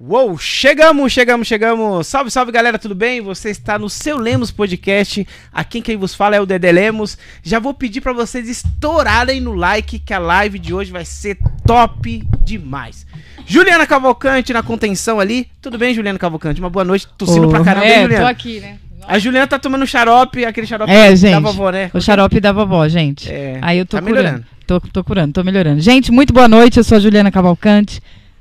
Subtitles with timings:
[0.00, 2.06] Uou, chegamos, chegamos, chegamos.
[2.06, 3.20] Salve, salve galera, tudo bem?
[3.20, 5.26] Você está no seu Lemos Podcast.
[5.52, 7.18] Aqui quem vos fala é o Dedé Lemos.
[7.42, 11.36] Já vou pedir para vocês estourarem no like que a live de hoje vai ser
[11.66, 13.04] top demais.
[13.44, 15.48] Juliana Cavalcante na contenção ali.
[15.60, 16.60] Tudo bem, Juliana Cavalcante?
[16.60, 17.08] Uma boa noite.
[17.18, 18.24] Tossindo Ô, pra caramba, hein, É, Juliana?
[18.24, 18.78] tô aqui, né?
[19.04, 21.42] A Juliana tá tomando xarope, aquele xarope É, da gente.
[21.42, 21.90] vovó, né?
[21.92, 23.32] O xarope da vovó, gente.
[23.32, 24.22] É, Aí eu tô tá curando.
[24.22, 24.46] melhorando.
[24.64, 25.80] Tô, tô curando, tô melhorando.
[25.80, 26.76] Gente, muito boa noite.
[26.76, 28.00] Eu sou a Juliana Cavalcante.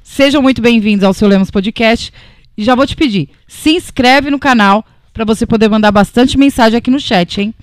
[0.10, 2.14] Sejam muito bem-vindos ao seu Lemos Podcast.
[2.58, 6.78] E já vou te pedir, se inscreve no canal pra você poder mandar bastante mensagem
[6.78, 7.54] aqui no chat, hein?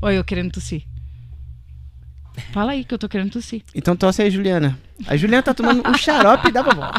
[0.00, 0.82] Oi, eu querendo tossir.
[2.50, 3.62] Fala aí que eu tô querendo tossir.
[3.74, 4.76] Então tosse aí, Juliana.
[5.06, 6.90] A Juliana tá tomando um xarope da vovó.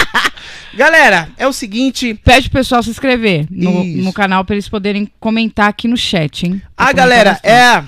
[0.74, 2.14] Galera, é o seguinte.
[2.14, 6.46] Pede pro pessoal se inscrever no, no canal pra eles poderem comentar aqui no chat,
[6.46, 6.62] hein?
[6.74, 7.84] Ah, Pra galera, é.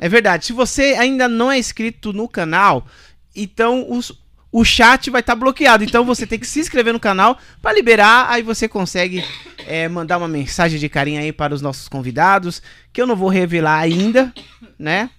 [0.00, 0.46] É verdade.
[0.46, 2.86] Se você ainda não é inscrito no canal,
[3.34, 4.12] então os-
[4.50, 5.84] o chat vai estar bloqueado.
[5.84, 8.26] Então você tem que se inscrever no canal para liberar.
[8.30, 9.24] Aí você consegue
[9.66, 13.28] é, mandar uma mensagem de carinho aí para os nossos convidados, que eu não vou
[13.28, 14.32] revelar ainda,
[14.78, 15.10] né?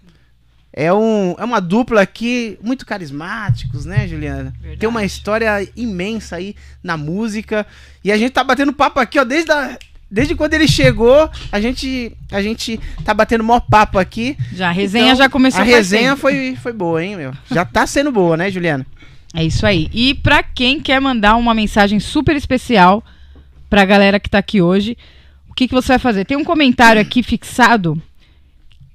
[0.71, 4.53] É, um, é uma dupla aqui muito carismáticos, né, Juliana?
[4.59, 4.79] Verdade.
[4.79, 7.65] Tem uma história imensa aí na música.
[8.03, 9.77] E a gente tá batendo papo aqui, ó, desde, a,
[10.09, 14.37] desde quando ele chegou, a gente, a gente tá batendo mó papo aqui.
[14.53, 17.33] Já, a resenha Então, já começou A resenha foi, foi boa, hein, meu?
[17.51, 18.85] Já tá sendo boa, né, Juliana?
[19.33, 19.89] É isso aí.
[19.93, 23.03] E pra quem quer mandar uma mensagem super especial
[23.69, 24.97] pra galera que tá aqui hoje,
[25.47, 26.25] o que, que você vai fazer?
[26.25, 28.01] Tem um comentário aqui fixado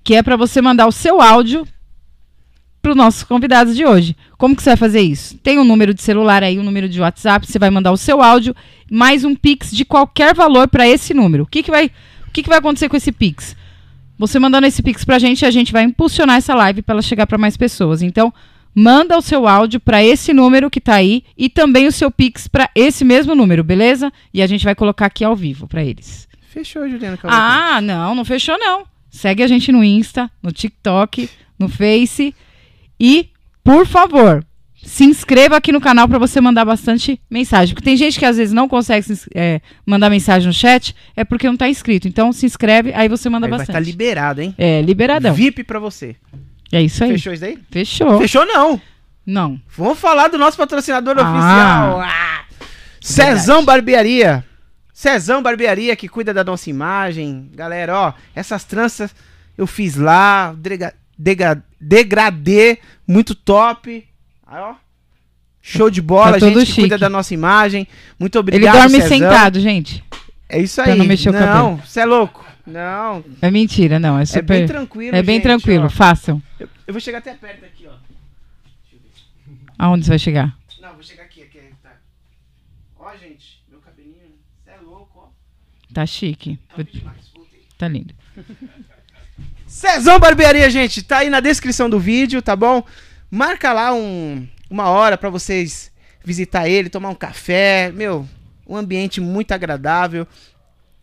[0.02, 1.66] que é pra você mandar o seu áudio
[2.82, 4.14] pros nossos convidados de hoje.
[4.36, 5.38] Como que você vai fazer isso?
[5.38, 8.20] Tem um número de celular aí, um número de WhatsApp, você vai mandar o seu
[8.20, 8.54] áudio
[8.90, 11.44] mais um pix de qualquer valor pra esse número.
[11.44, 11.90] O que que vai
[12.26, 13.56] o que que vai acontecer com esse pix?
[14.18, 17.26] Você mandando esse pix pra gente, a gente vai impulsionar essa live pra ela chegar
[17.26, 18.02] pra mais pessoas.
[18.02, 18.32] Então,
[18.74, 22.48] manda o seu áudio para esse número que tá aí e também o seu Pix
[22.48, 24.12] para esse mesmo número, beleza?
[24.32, 26.26] E a gente vai colocar aqui ao vivo para eles.
[26.48, 27.18] Fechou, Juliana.
[27.24, 28.84] Ah, não, não fechou não.
[29.10, 32.34] Segue a gente no Insta, no TikTok, no Face
[32.98, 33.28] e,
[33.62, 34.44] por favor,
[34.82, 37.74] se inscreva aqui no canal para você mandar bastante mensagem.
[37.74, 41.46] Porque tem gente que às vezes não consegue é, mandar mensagem no chat, é porque
[41.46, 42.06] não tá inscrito.
[42.06, 43.90] Então se inscreve, aí você manda Aí vai estar bastante.
[43.90, 44.54] liberado, hein?
[44.58, 45.34] É, liberadão.
[45.34, 46.16] VIP pra você.
[46.76, 47.10] É isso aí.
[47.12, 47.58] Fechou isso daí?
[47.70, 48.18] Fechou.
[48.18, 48.80] Fechou não.
[49.26, 49.60] Não.
[49.76, 51.22] Vamos falar do nosso patrocinador Ah.
[51.22, 52.00] oficial.
[52.02, 52.44] Ah.
[53.00, 54.44] Cezão Barbearia.
[54.92, 57.50] Cezão Barbearia que cuida da nossa imagem.
[57.54, 59.14] Galera, ó, essas tranças
[59.56, 64.06] eu fiz lá, drega- dega- degradê, muito top.
[64.46, 64.74] Aí, ó.
[65.62, 67.88] Show de bola, Tá gente que cuida da nossa imagem.
[68.20, 69.08] Muito Ele obrigado, dorme Cezão.
[69.08, 70.04] sentado, gente.
[70.54, 70.98] É isso pra aí.
[70.98, 72.44] não mexer o Não, você é louco.
[72.66, 74.18] Não, É mentira, não.
[74.18, 74.42] É é super.
[74.44, 75.90] bem tranquilo, É bem gente, tranquilo, ó.
[75.90, 76.42] façam.
[76.58, 77.92] Eu, eu vou chegar até perto aqui, ó.
[79.78, 80.56] Aonde você vai chegar?
[80.80, 81.90] Não, vou chegar aqui, aqui, tá.
[82.98, 84.14] Ó, gente, meu cabelinho,
[84.64, 85.28] você é louco, ó.
[85.92, 86.58] Tá chique.
[86.74, 87.60] Top demais, voltei.
[87.76, 88.14] Tá lindo.
[89.66, 92.82] Cezão Barbearia, gente, tá aí na descrição do vídeo, tá bom?
[93.30, 95.90] Marca lá um, uma hora pra vocês
[96.24, 98.26] visitar ele, tomar um café, meu,
[98.66, 100.26] um ambiente muito agradável.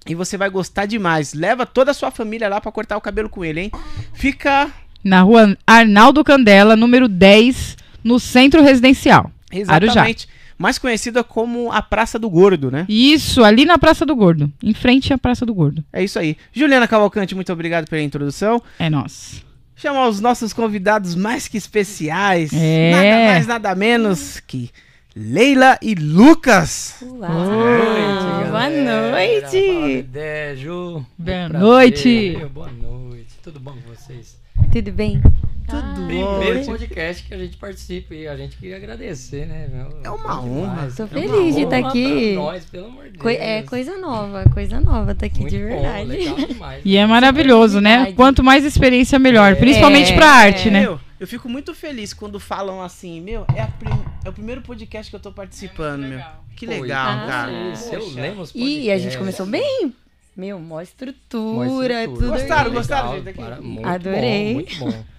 [0.08, 1.34] E você vai gostar demais.
[1.34, 3.72] Leva toda a sua família lá pra cortar o cabelo com ele, hein?
[4.14, 4.72] Fica
[5.04, 9.32] Na rua Arnaldo Candela, número 10, no centro residencial.
[9.68, 9.92] Arujá.
[9.92, 10.28] exatamente
[10.62, 12.86] mais conhecida como a Praça do Gordo, né?
[12.88, 14.52] Isso, ali na Praça do Gordo.
[14.64, 15.84] Em frente à Praça do Gordo.
[15.92, 16.38] É isso aí.
[16.54, 18.62] Juliana Cavalcante, muito obrigado pela introdução.
[18.78, 19.44] É nós.
[19.76, 22.52] Chamar os nossos convidados mais que especiais.
[22.54, 22.92] É.
[22.92, 24.70] Nada mais, nada menos que
[25.16, 26.96] Leila e Lucas.
[27.02, 27.30] Olá.
[27.30, 30.04] Oi, boa noite.
[30.04, 31.06] Dejo.
[31.18, 32.38] Boa noite.
[32.54, 33.28] Boa noite.
[33.44, 34.38] Tudo bom com vocês?
[34.72, 35.22] Tudo bem?
[35.68, 36.66] Tudo Primeiro bom.
[36.66, 39.70] podcast que a gente participa e a gente queria agradecer, né?
[40.04, 40.90] É uma honra.
[40.96, 42.34] Tô É feliz de estar aqui.
[42.34, 43.22] pra Nós, pelo amor de Deus.
[43.22, 46.06] Coi- é coisa nova, coisa nova tá aqui Muito de bom, verdade.
[46.10, 46.82] legal demais.
[46.86, 48.14] E é maravilhoso, né?
[48.14, 49.52] Quanto mais experiência, melhor.
[49.52, 49.56] É.
[49.56, 50.82] Principalmente pra arte, né?
[50.82, 54.62] Meu, eu fico muito feliz quando falam assim, meu, é, a prim- é o primeiro
[54.62, 56.20] podcast que eu tô participando, meu.
[56.56, 57.72] Que Pô, legal, então, cara.
[57.74, 59.18] Esse, eu lembro os E a gente podcasts.
[59.18, 59.94] começou bem.
[60.38, 62.08] Meu, mó estrutura, estrutura.
[62.08, 62.28] tudo.
[62.30, 63.60] Gostaram, gostaram, gente, para-
[63.94, 64.48] Adorei.
[64.50, 64.94] Bom, muito bom.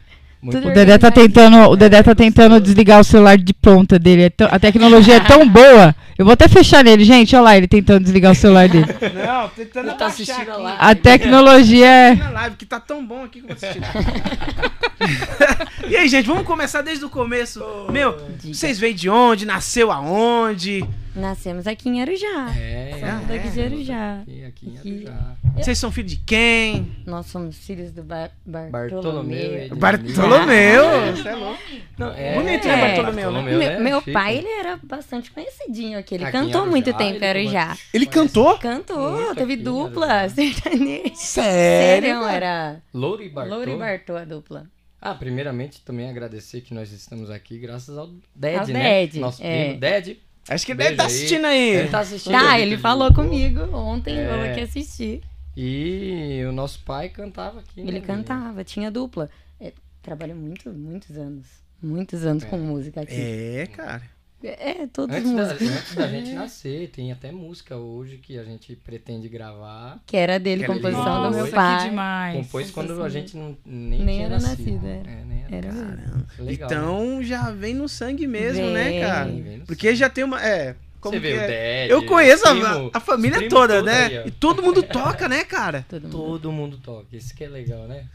[0.42, 0.72] Muito O bom.
[0.72, 4.22] Dedé tá tentando, o Dedé tá tentando desligar o celular de ponta dele.
[4.22, 5.94] É tão- a tecnologia é tão boa.
[6.18, 7.34] Eu vou até fechar nele, gente.
[7.34, 8.86] Olha lá, ele tentando desligar o celular dele.
[9.26, 10.62] Não, tentando tá assistindo a aqui.
[10.62, 10.78] live.
[10.80, 12.14] A tecnologia é.
[12.14, 13.82] na live, que tá tão bom aqui que eu vou assistir.
[15.88, 17.60] e aí, gente, vamos começar desde o começo.
[17.90, 18.54] Meu, Diga.
[18.54, 19.46] vocês veem de onde?
[19.46, 20.84] Nasceu aonde?
[21.14, 22.50] Nascemos aqui em Arujá.
[22.56, 24.18] É, Somos daqui de Arujá.
[24.22, 24.96] Aqui, aqui em.
[25.06, 25.32] Arujá.
[25.56, 26.90] Vocês são filhos de quem?
[27.04, 29.76] Nós somos filhos do Bar Bartolomeu Bartolomeu.
[29.76, 30.84] Bartolomeu!
[31.14, 31.62] Você é louco.
[31.98, 33.42] Não, é, Bonito, né, Bartolomeu, né?
[33.42, 34.12] Bartolomeu, Meu, meu Chique.
[34.12, 36.14] pai, ele era bastante conhecidinho aqui.
[36.14, 37.76] Ele Aqui em cantou muito tempo em Arujá.
[37.94, 38.58] Ele cantou?
[38.58, 40.34] Cantou, Muito teve aqui, dupla, Arujá.
[40.34, 41.14] sertanejo.
[41.16, 42.08] Sério?
[42.14, 43.54] Sério, era Louro e Bartô.
[43.54, 44.66] Loura e Bartô a dupla.
[45.00, 49.06] Ah, primeiramente também agradecer que nós estamos aqui graças ao Ded, Ao né?
[49.06, 49.64] Ded, Nosso é.
[49.64, 50.20] primo Ded.
[50.48, 51.06] Acho que ele deve estar aí.
[51.08, 51.70] assistindo aí.
[51.70, 52.32] Ele tá assistindo.
[52.32, 54.52] Tá, ele falou comigo ontem, É.
[54.54, 55.22] que ia assistir.
[55.56, 57.80] E o nosso pai cantava aqui.
[57.80, 59.28] Ele né, cantava, tinha dupla.
[59.60, 59.72] É,
[60.02, 61.46] trabalhou muito, muitos anos.
[61.82, 62.46] Muitos anos É.
[62.46, 63.14] com música aqui.
[63.14, 64.02] É, cara.
[64.44, 65.68] É, todos Antes da, músicos.
[65.76, 70.00] antes da gente nascer, tem até música hoje que a gente pretende gravar.
[70.06, 71.82] Que era dele, Que era composição do meu Nossa, pai.
[71.84, 72.36] que demais.
[72.46, 74.58] Compôs quando a Composição gente não, nem, Nem tinha era nascido.
[74.72, 75.10] nascido, era.
[75.10, 75.56] É, nem era.
[75.56, 76.26] Era mesmo.
[76.38, 76.76] Legal, né?
[76.76, 79.00] então já vem no sangue mesmo, né, Vem.
[79.00, 79.30] cara?
[79.30, 79.98] Vem, Porque sangue.
[79.98, 80.42] já tem uma.
[80.44, 80.74] É.
[81.00, 81.46] Como Você vê que o é?
[81.48, 81.90] Ded.
[81.90, 84.04] Eu conheço a- primo- a, família primo toda, né?
[84.06, 85.84] aí, e todo mundo toca, né, cara?
[85.90, 86.12] Todo mundo.
[86.12, 87.06] Todo mundo toca.
[87.16, 88.06] Isso que é legal, né?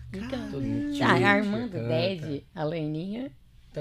[0.49, 1.85] Todo mundo Ah, tira, a irmã do.
[1.85, 3.29] Ded, a Leininha,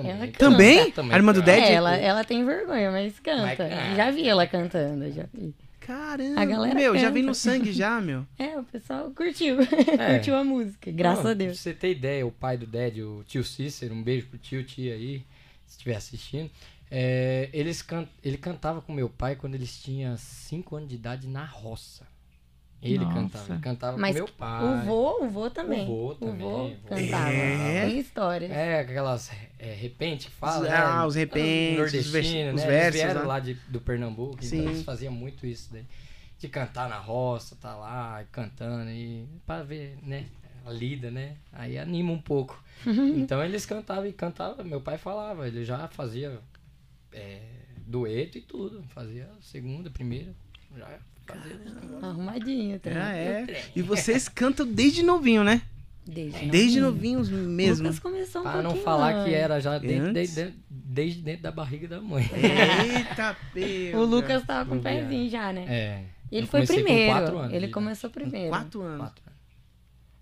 [0.00, 0.12] Também.
[0.12, 0.38] ela canta.
[0.38, 0.90] Também?
[0.92, 1.42] Também A irmã do.
[1.42, 1.62] Ded?
[1.64, 3.56] é, ela, ela tem vergonha, mas Mas canta.
[3.56, 3.94] canta.
[3.96, 5.54] Já vi ela cantando, já vi.
[5.80, 6.40] Caramba.
[6.40, 7.12] A galera meu, já canta.
[7.12, 8.26] vem no sangue já, meu.
[8.38, 9.58] É, o pessoal curtiu.
[9.98, 10.14] É.
[10.16, 11.52] curtiu a música, graças Não, a Deus.
[11.52, 14.64] Pra você ter ideia, o pai do Ded, o tio Cícero, um beijo pro tio,
[14.64, 15.24] tia aí,
[15.64, 16.50] se estiver assistindo.
[16.90, 18.06] é, eles can...
[18.22, 22.04] Ele cantava com meu pai quando eles tinham 5 anos de idade na roça.
[22.82, 23.14] Ele Nossa.
[23.14, 24.64] cantava, ele cantava Mas com meu pai.
[24.64, 25.84] O vô, o vô também.
[25.84, 26.76] O vô também, vô vô.
[26.88, 27.32] cantava.
[27.32, 27.86] É?
[27.86, 28.50] Tem histórias.
[28.50, 31.06] É, aquelas é, repente que fala, Ah, né?
[31.06, 32.66] os repentes, os vers- Nordestino, os né?
[32.66, 33.26] versos, Eles vieram né?
[33.26, 34.58] lá de, do Pernambuco, Sim.
[34.60, 35.84] então eles faziam muito isso daí.
[36.38, 40.26] De cantar na roça, tá lá, cantando, e pra ver, né?
[40.66, 41.36] A lida, né?
[41.52, 42.62] Aí anima um pouco.
[43.16, 46.38] então eles cantavam e cantavam, meu pai falava, ele já fazia
[47.12, 47.40] é,
[47.86, 48.82] dueto e tudo.
[48.88, 50.34] Fazia segunda, primeira,
[50.76, 50.98] já.
[52.02, 52.98] Arrumadinho também.
[52.98, 53.64] Ah, é.
[53.74, 55.62] E vocês cantam desde novinho, né?
[56.06, 57.18] Desde, Desde novinho.
[57.18, 57.82] novinhos mesmo.
[57.82, 61.88] Lucas começou um Pra não falar que era já desde, desde, desde dentro da barriga
[61.88, 62.22] da mãe.
[62.32, 63.98] Eita, pega.
[63.98, 65.64] O Lucas tava com o pezinho já, né?
[65.68, 66.04] É.
[66.30, 67.38] Ele eu foi com primeiro.
[67.38, 68.50] anos ele de começou primeiro.
[68.50, 68.98] Quatro anos.
[69.00, 69.24] Quatro.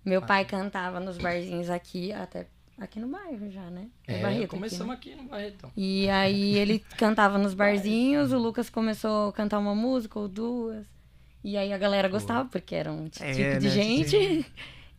[0.03, 2.47] Meu pai cantava nos barzinhos aqui, até
[2.79, 3.87] aqui no bairro já, né?
[4.07, 4.93] É, Barreto aqui, começamos né?
[4.93, 5.71] aqui, no Barretão.
[5.77, 10.94] E aí ele cantava nos barzinhos, o Lucas começou a cantar uma música ou duas.
[11.45, 14.45] E aí a galera gostava, porque era um tipo É, de né, gente.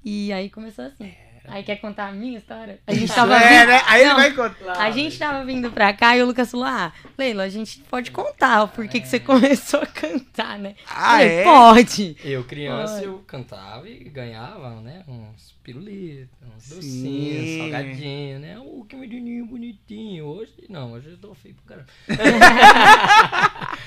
[0.08, 1.12] E aí começou assim.
[1.48, 2.78] Aí quer contar a minha história?
[2.86, 3.68] A gente tava É, vindo...
[3.68, 3.82] né?
[3.86, 4.72] Aí ele Não, vai contar.
[4.82, 8.10] A gente tava vindo pra cá e o Lucas falou: Ah, Leila, a gente pode
[8.10, 10.74] contar o porquê que você começou a cantar, né?
[10.88, 11.44] Ah, Falei, é?
[11.44, 12.16] Pode.
[12.24, 13.06] Eu, criança, Ai.
[13.06, 15.02] eu cantava e ganhava, né?
[15.08, 18.58] Uns pirulitos, uns docinhos, salgadinho, né?
[18.58, 20.24] Oh, que menininho bonitinho.
[20.26, 21.88] Hoje, não, hoje eu tô feio pro caramba.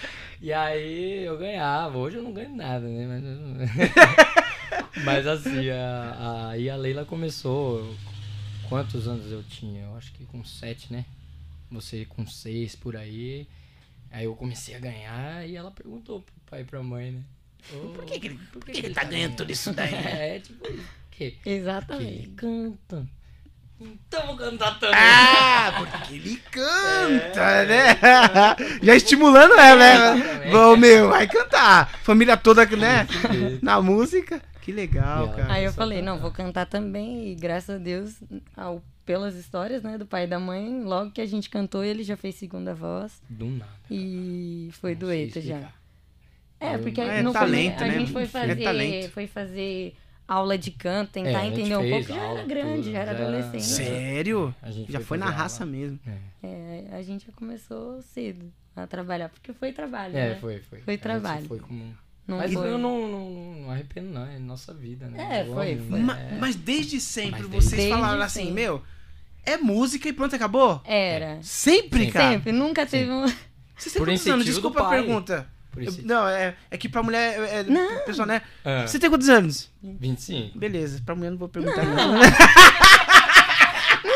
[0.41, 1.97] e aí eu ganhava.
[1.97, 3.05] Hoje eu não ganho nada, né?
[3.07, 3.89] Mas,
[5.03, 7.95] Mas assim, a, aí a Leila começou.
[8.67, 9.83] Quantos anos eu tinha?
[9.85, 11.05] Eu acho que com sete, né?
[11.71, 13.47] Você com seis por aí.
[14.11, 17.21] Aí eu comecei a ganhar e ela perguntou pro pai e pra mãe, né?
[17.73, 19.91] "Ô, Por que, que, ele, por que que ele tá ganhando tudo isso daí?
[19.91, 20.35] né?
[20.35, 20.67] É, tipo,
[21.11, 21.31] que?
[21.31, 22.11] Que Exatamente.
[22.11, 23.07] ele canta.
[23.81, 24.99] Então vou cantar também.
[24.99, 27.95] Ah, porque ele canta, né?
[28.83, 30.51] Já estimulando ela, né?
[30.77, 31.89] Meu, vai cantar.
[32.03, 33.07] Família toda, né?
[33.61, 34.41] Na música.
[34.69, 35.53] Que legal, ela- cara.
[35.53, 36.11] Aí eu falei, cantar.
[36.11, 38.15] não, vou cantar também, e graças a Deus,
[38.55, 42.03] ao- pelas histórias, né, do pai e da mãe, logo que a gente cantou, ele
[42.03, 43.71] já fez segunda voz Do nada.
[43.89, 45.71] e foi Não dueto já.
[46.59, 47.99] É, porque É no talento, começo a né?
[47.99, 49.09] gente foi É fazer, talento.
[49.11, 49.95] foi fazer
[50.27, 52.99] aula de canto, É, tentar gente entender um pouco, já aula, era grande, tudo, já
[52.99, 53.63] era adolescente.
[53.63, 54.55] Sério?
[54.61, 55.71] A gente Já foi na fazer raça aula.
[55.75, 55.99] mesmo.
[56.05, 60.35] É, É, a gente já começou cedo a trabalhar, porque foi trabalho, É, né?
[60.35, 60.79] foi, foi.
[60.81, 61.45] Foi A gente trabalho.
[61.47, 61.97] Foi como...
[62.29, 62.67] Não Mas foi.
[62.67, 63.29] eu não, não,
[63.63, 64.23] não arrependo, não.
[64.25, 65.39] É nossa vida, né?
[65.39, 65.99] É, Eu foi, amo, foi.
[65.99, 66.05] né?
[66.05, 68.53] Ma- Mas desde sempre Mas desde- vocês Desde falaram assim, sempre.
[68.53, 68.83] meu,
[69.43, 70.79] é música e pronto, acabou?
[70.85, 71.39] Era.
[71.41, 72.11] Sempre, Sempre.
[72.11, 72.31] cara?
[72.33, 73.25] Sempre, nunca teve um...
[73.25, 74.45] Vocês têm Por quantos anos?
[74.45, 75.47] Desculpa a pergunta.
[75.71, 76.05] Por Eu- isso.
[76.05, 77.99] não, é, é que pra mulher, é, é, Não.
[78.05, 78.41] pessoal, né?
[78.63, 79.71] Ah, Você tem quantos anos?
[79.81, 80.57] 25.
[80.57, 82.19] Beleza, pra mulher eu não vou perguntar não.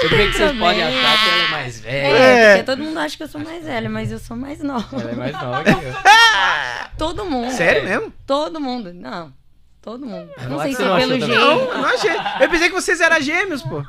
[0.02, 0.60] Tudo bem que vocês Também.
[0.60, 2.08] podem achar que ela é mais velha.
[2.08, 2.52] É, É.
[2.58, 5.00] porque todo mundo acha que eu sou mais velha, mas eu sou mais nova.
[5.02, 5.94] Ela é mais nova que eu.
[6.98, 7.52] Todo mundo.
[7.52, 8.14] Sério mesmo?
[8.26, 8.94] Todo mundo.
[8.94, 9.34] Não.
[9.82, 10.32] Todo mundo.
[10.50, 11.28] Não sei se não é pelo jeito.
[11.36, 12.12] Não, eu não achei.
[12.40, 13.84] Eu pensei que vocês eram gêmeos, pô.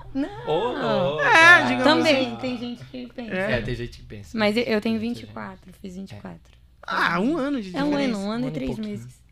[0.46, 1.22] Ô, louco.
[1.22, 2.36] É, digamos Também, assim.
[2.36, 3.32] tem gente que pensa.
[3.34, 4.36] É, tem gente que pensa.
[4.36, 6.36] Mas eu, tenho 24, fiz 24.
[6.82, 8.18] Ah, um ano de É um diferença.
[8.18, 8.88] ano, um ano Um e ano e três pouquinho.
[8.88, 9.24] meses.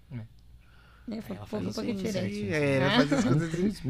[1.10, 2.52] É, foi Ela pouco, faz pouco diferente.
[2.52, 3.82] É, ela faz as coisas.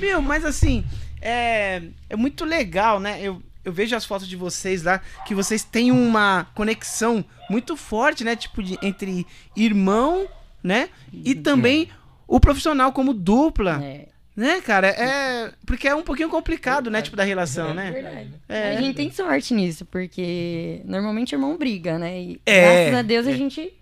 [0.00, 0.84] Meu, mas assim,
[1.22, 3.20] é, é muito legal, né?
[3.22, 8.24] Eu, eu vejo as fotos de vocês lá, que vocês têm uma conexão muito forte,
[8.24, 8.36] né?
[8.36, 10.26] Tipo, de, entre irmão,
[10.62, 10.88] né?
[11.12, 11.88] E também
[12.26, 14.08] o profissional como dupla, É.
[14.36, 14.86] Né, cara?
[14.86, 15.52] É.
[15.66, 17.02] Porque é um pouquinho complicado, né?
[17.02, 17.90] Tipo, da relação, né?
[17.90, 18.30] Verdade.
[18.48, 18.76] É.
[18.76, 22.20] A gente tem sorte nisso, porque normalmente irmão briga, né?
[22.20, 22.60] E É.
[22.84, 23.72] graças a Deus a gente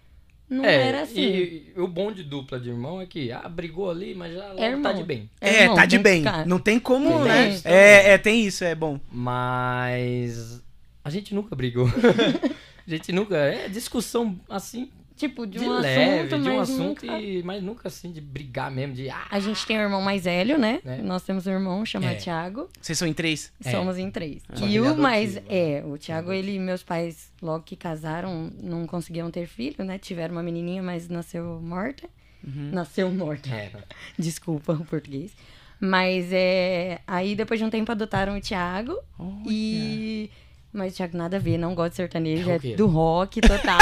[0.49, 1.21] não é, era assim.
[1.21, 4.47] E, e o bom de dupla de irmão é que, ah, brigou ali, mas já
[4.49, 4.95] logo tá irmão.
[4.95, 5.31] de bem.
[5.41, 6.19] É, irmão, tá de tem que bem.
[6.21, 6.47] ficar.
[6.47, 7.49] Não tem como, Tem né?
[7.51, 9.01] isso É, é, tem isso, é bom.
[9.11, 10.63] Mas
[11.05, 11.87] a gente nunca brigou.
[12.87, 13.37] a gente nunca.
[13.37, 17.19] É discussão assim, Tipo, de de, um leve, assunto, de um mas assunto, nunca...
[17.19, 19.09] e, mas nunca assim de brigar mesmo, de.
[19.09, 20.81] Ah, A gente tem um irmão mais velho, né?
[20.85, 20.99] Né?
[21.03, 22.17] Nós temos um irmão chamado É.
[22.17, 22.69] Thiago.
[22.81, 23.51] Vocês são em três?
[23.65, 23.71] É.
[23.71, 24.43] Somos em três.
[24.53, 25.37] Só e o mais.
[25.49, 26.51] É, o Thiago, Adotivo.
[26.51, 29.97] ele meus pais, logo que casaram, não conseguiam ter filho, né?
[29.99, 32.09] Tiveram uma menininha, mas nasceu morta.
[32.45, 33.49] Nasceu morta.
[33.49, 33.71] é,
[34.19, 35.33] Desculpa o português.
[35.81, 37.01] Mas é.
[37.07, 38.99] Aí depois de um tempo adotaram o Thiago.
[39.49, 40.31] E.
[40.77, 43.79] Mas o Thiago nada a ver, não gosta de sertanejo, É é, do rock total.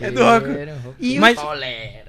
[0.00, 0.46] É do rock.
[0.98, 1.38] E o- Mas-.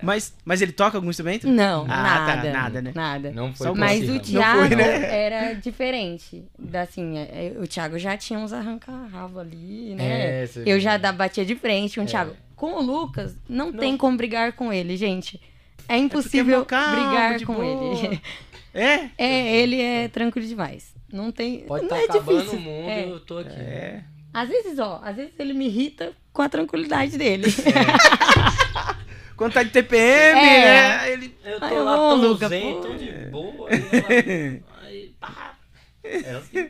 [0.01, 1.47] Mas, mas ele toca algum instrumento?
[1.47, 2.51] não, Ah, tá, nada.
[2.53, 2.91] nada, né?
[2.95, 3.31] Nada.
[3.31, 5.23] Não foi Só o Mas o Thiago foi, né?
[5.25, 6.43] era diferente.
[6.81, 10.43] Assim, é, é, o Thiago já tinha uns arranca-rabo ali, né?
[10.43, 12.07] É, eu já batia de frente com o É.
[12.07, 12.35] Thiago.
[12.55, 15.39] Com o Lucas, não, tem como brigar com ele, gente.
[15.87, 17.65] É impossível é calmo, brigar com boa.
[18.05, 18.21] ele.
[18.73, 19.09] É?
[19.17, 20.93] É, ele é tranquilo demais.
[21.15, 21.59] Não tem.
[21.61, 22.59] Pode não estar é acabando difícil.
[22.59, 23.09] o mundo, É.
[23.09, 23.49] eu tô aqui.
[23.59, 24.03] É.
[24.33, 27.47] Às vezes, ó, às vezes ele me irrita com a tranquilidade dele.
[29.37, 30.65] Quando tá de TPM, É.
[30.65, 31.11] né?
[31.11, 31.35] Ele.
[31.43, 33.69] Eu tô Ai, lá tão Luca, zen, tão de boa.
[33.71, 35.55] e ela- Aí, pá.
[36.03, 36.69] É assim.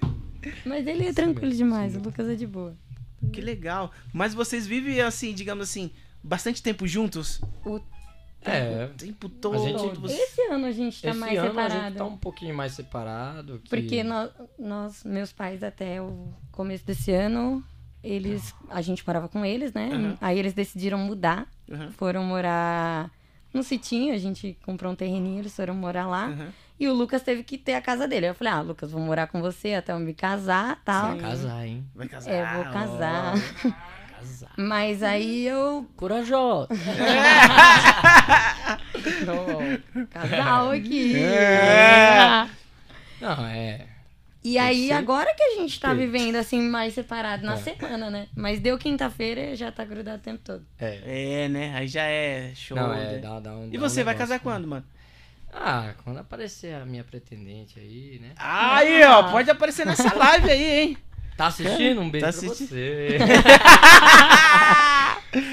[0.66, 2.76] Mas ele é tranquilo demais, o Lucas é de boa.
[3.34, 3.92] Que legal.
[4.14, 5.92] Mas vocês vivem assim, digamos assim,
[6.24, 7.42] bastante tempo juntos?
[7.66, 7.80] O-
[8.46, 8.86] É.
[8.86, 9.60] O tempo todo.
[9.62, 11.74] gente- você- Esse ano a gente tá Esse mais ano separado.
[11.76, 13.60] a gente tá um pouquinho mais separado.
[13.64, 17.64] que- Porque nós, nós, meus pais, até o começo desse ano,
[18.04, 19.90] eles, a gente morava com eles, né?
[19.92, 20.18] Aham.
[20.22, 23.10] Aí eles decidiram mudar, Aham, foram morar
[23.54, 26.26] no sitinho, a gente comprou um terreninho, eles foram morar lá.
[26.28, 26.54] aham.
[26.78, 28.28] E o Lucas teve que ter a casa dele.
[28.28, 31.12] Eu falei, ah, Lucas, vou morar com você até eu me casar tal.
[31.12, 31.86] Vai casar, hein?
[31.96, 32.30] Vai casar.
[32.32, 33.34] É, vou casar.
[33.34, 33.36] ó.
[34.58, 35.88] Mas aí eu.
[35.96, 36.68] Corajosa.
[40.10, 41.16] Casal aqui.
[41.16, 42.48] É.
[43.22, 43.88] Não, é.
[44.44, 47.58] E aí, ser agora que a gente tá vivendo assim, mais separado na É.
[47.58, 48.28] semana, né?
[48.36, 50.64] Mas deu quinta-feira já tá grudado o tempo todo.
[50.78, 51.46] É.
[51.46, 51.74] É, né?
[51.76, 52.78] Aí já é show.
[52.78, 53.16] Não, né?
[53.16, 53.68] é, dá, dá um.
[53.68, 54.42] E dá você um vai casar né?
[54.44, 54.86] quando, mano?
[55.52, 58.34] Ah, quando aparecer a minha pretendente aí, né?
[58.38, 60.98] Aí, ó, pode aparecer nessa live aí, hein?
[61.38, 62.00] Tá assistindo?
[62.02, 62.70] Um beijo Tá pra assistindo?
[62.70, 63.18] você.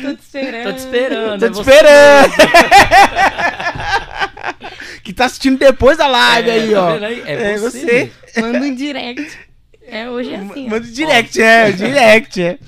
[0.02, 0.64] Tô te esperando.
[0.64, 1.40] Tô te esperando.
[1.40, 2.32] Tô é te esperando.
[5.02, 7.04] que tá assistindo depois da live É, aí, tá ó.
[7.04, 7.22] aí?
[7.26, 8.12] É É você.
[8.36, 9.38] Manda um direct.
[9.86, 10.66] É, hoje é assim.
[10.66, 10.70] ó.
[10.70, 12.58] Manda o direct, é, direct, é.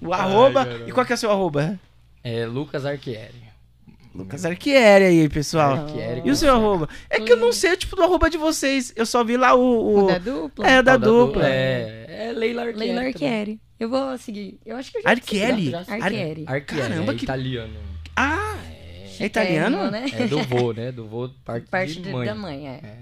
[0.00, 0.64] O Ai, arroba.
[0.64, 0.88] caramba.
[0.88, 1.78] E qual que é o seu arroba?
[2.24, 3.45] É Lucas Arquieri.
[4.16, 5.74] Lucas Arquieri aí, pessoal.
[5.84, 6.88] Arquieri E o seu arroba?
[7.10, 8.92] É que eu não sei o tipo do arroba de vocês.
[8.96, 9.60] Eu só vi lá o.
[9.60, 10.06] O o...
[10.06, 10.66] da dupla?
[10.68, 11.46] É, da Ah, dupla.
[11.48, 12.78] É, é Leila Arquieri.
[12.78, 13.12] Leila também.
[13.12, 13.60] Archieri.
[13.78, 14.58] Eu vou seguir.
[14.64, 15.70] Eu acho que eu já Archieri?
[15.70, 16.44] Já- já- Archieri.
[16.46, 17.74] Arquieri, Caramba, é que- italiano.
[18.16, 18.56] Ah,
[19.20, 19.90] é italiano?
[19.90, 20.06] né?
[20.12, 20.90] É do vô, né?
[20.92, 22.26] Do vô, parte, Parte de de- mãe.
[22.26, 22.72] da mãe, é.
[22.82, 22.96] É,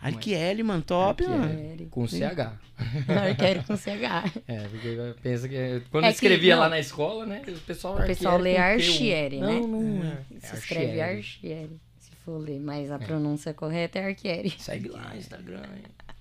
[0.00, 1.40] Arquieri, mano, top, Arquieri.
[1.82, 1.90] mano.
[1.90, 2.52] Com CH.
[3.08, 4.40] Archieri com CH.
[4.46, 5.82] É, porque pensa que.
[5.90, 6.62] Quando É eu que- escrevia não.
[6.62, 7.42] lá na escola, né?
[7.46, 8.64] O pessoal, O pessoal lê com Q1.
[8.74, 9.46] Archieri, né?
[9.46, 10.16] Não, não é.
[10.40, 11.16] Se escreve Archieri.
[11.18, 11.80] Archieri.
[11.98, 14.50] Se for ler, mas a pronúncia correta é Archieri.
[14.58, 15.62] Segue lá no Instagram.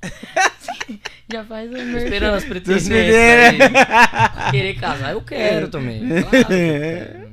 [1.32, 1.98] Já faz o meu.
[1.98, 3.62] esperando as esperando.
[3.62, 4.52] aí.
[4.52, 6.00] Querer casar, eu quero também.
[6.08, 7.27] Claro que eu quero.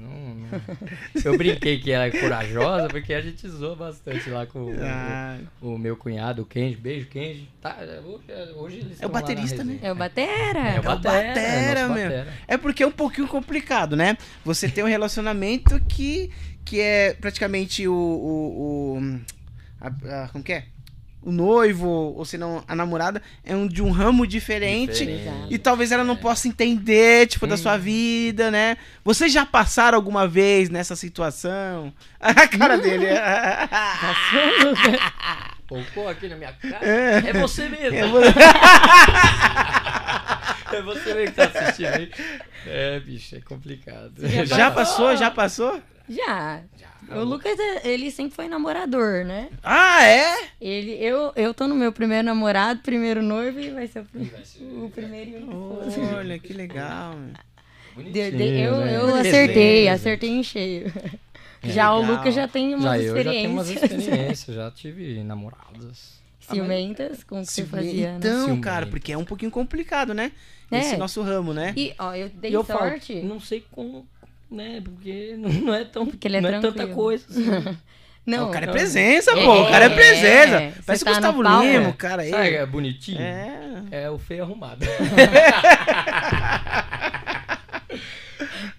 [1.25, 5.39] Eu brinquei que ela é corajosa, porque a gente zoa bastante lá com o- Ah,
[5.61, 6.77] o, meu cunhado, o Kenji.
[6.77, 7.49] Beijo, Kenji.
[7.61, 8.25] Tá, hoje,
[8.57, 9.79] hoje eles É o estão lá na baterista, né?
[9.83, 10.59] É o Batera.
[10.61, 11.89] É o Batera, Batera, é meu.
[11.89, 12.33] Batera.
[12.49, 14.17] É porque é um pouquinho complicado, né?
[14.45, 16.31] Você tem um relacionamento que,
[16.65, 17.95] que é praticamente o.
[17.95, 19.21] o, o-
[19.81, 20.65] a- a- como que é?
[21.25, 24.93] O noivo, ou se não, a namorada, é um de um ramo diferente.
[25.07, 25.47] Diferente.
[25.49, 28.77] E talvez ela não possa entender, tipo, da sua vida, né?
[29.03, 31.91] Vocês já passaram alguma vez nessa situação?
[32.21, 33.07] A cara dele.
[35.67, 36.87] Colocou aqui na minha cara.
[36.87, 37.23] É.
[37.31, 37.97] É você mesmo.
[37.99, 38.21] Eu vou-
[40.73, 42.11] É você mesmo que tá assistindo aí.
[42.67, 44.13] É, bicho, é complicado.
[44.45, 45.17] Já passou?
[45.17, 45.81] Já passou?
[46.09, 46.61] Já.
[47.11, 49.49] O Lucas, ele sempre foi namorador, né?
[49.63, 50.49] Ah, é?
[50.61, 54.25] Ele, eu, eu tô no meu primeiro namorado, primeiro noivo e vai ser o, prim-
[54.25, 55.81] vai ser- o primeiro e único.
[56.17, 57.15] Olha, que legal.
[57.97, 58.97] De- de- Bonitinho, eu né?
[58.97, 59.91] eu Resenha, acertei, né?
[59.91, 60.93] acertei em cheio.
[61.63, 62.17] É já o legal.
[62.17, 66.21] Lucas já tem umas Já eu já tenho umas experiências experiências, já tive namoradas.
[66.41, 68.17] ciumentas com o que você Se- fazia, né?
[68.19, 68.61] Então, Ciumento.
[68.63, 70.33] cara, porque é um pouquinho complicado, né?
[70.71, 70.79] É.
[70.81, 71.73] Esse nosso ramo, né?
[71.77, 73.15] E, ó, eu dei E eu falo, sorte.
[73.21, 74.07] não sei como,
[74.55, 74.81] né?
[74.83, 76.95] Porque não é tão, Porque ele é não é tanta tranquilo.
[76.97, 77.25] coisa.
[77.29, 77.77] assim.
[78.27, 78.73] Não, o cara é não.
[78.73, 79.65] presença, É, pô.
[79.65, 80.57] O cara é é, presença.
[80.57, 80.73] é.
[80.87, 81.43] Parece tá Gustavo.
[81.43, 81.89] Lima, É.
[81.89, 82.31] o cara aí.
[82.31, 83.21] Sabe é bonitinho?
[83.21, 83.83] É.
[83.91, 84.83] É o feio arrumado.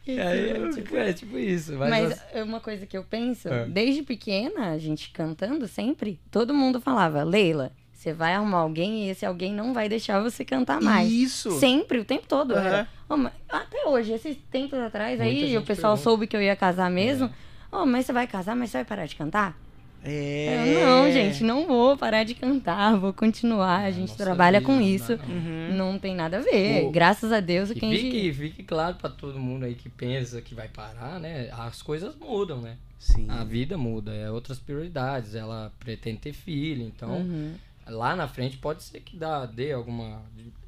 [0.08, 1.74] E aí é tipo, é tipo isso.
[1.74, 3.66] Mas, Mas as- é uma coisa que eu penso, É.
[3.66, 7.72] desde pequena, a gente cantando sempre, todo mundo falava, Leila,
[8.06, 11.12] você vai arrumar alguém e esse alguém não vai deixar você cantar mais.
[11.12, 11.52] Isso.
[11.60, 12.54] Sempre, o tempo todo.
[12.54, 12.66] Aham.
[12.66, 12.88] era.
[13.10, 16.04] Mas até hoje, esses tempos atrás, Muita aí o pessoal pergunta.
[16.04, 17.30] soube que eu ia casar mesmo.
[17.72, 19.58] Ô, mas você vai casar, mas você vai parar de cantar?
[20.04, 20.76] É.
[20.76, 23.86] Eu, não, gente, não vou parar de cantar, vou continuar.
[23.86, 25.18] A gente Nossa trabalha vida, com não isso.
[25.28, 25.36] não.
[25.36, 25.74] Uhum.
[25.94, 26.86] Não tem nada a ver.
[26.86, 28.02] O- Graças a Deus, o que a gente...
[28.02, 31.50] fique, fique claro pra todo mundo aí que pensa que vai parar, né?
[31.52, 32.78] As coisas mudam, né?
[33.00, 33.26] Sim.
[33.30, 35.34] A vida muda, é outras prioridades.
[35.36, 37.54] Ela pretende ter filho, então Uhum.
[37.88, 40.24] Lá na frente pode ser que dá, dê alguma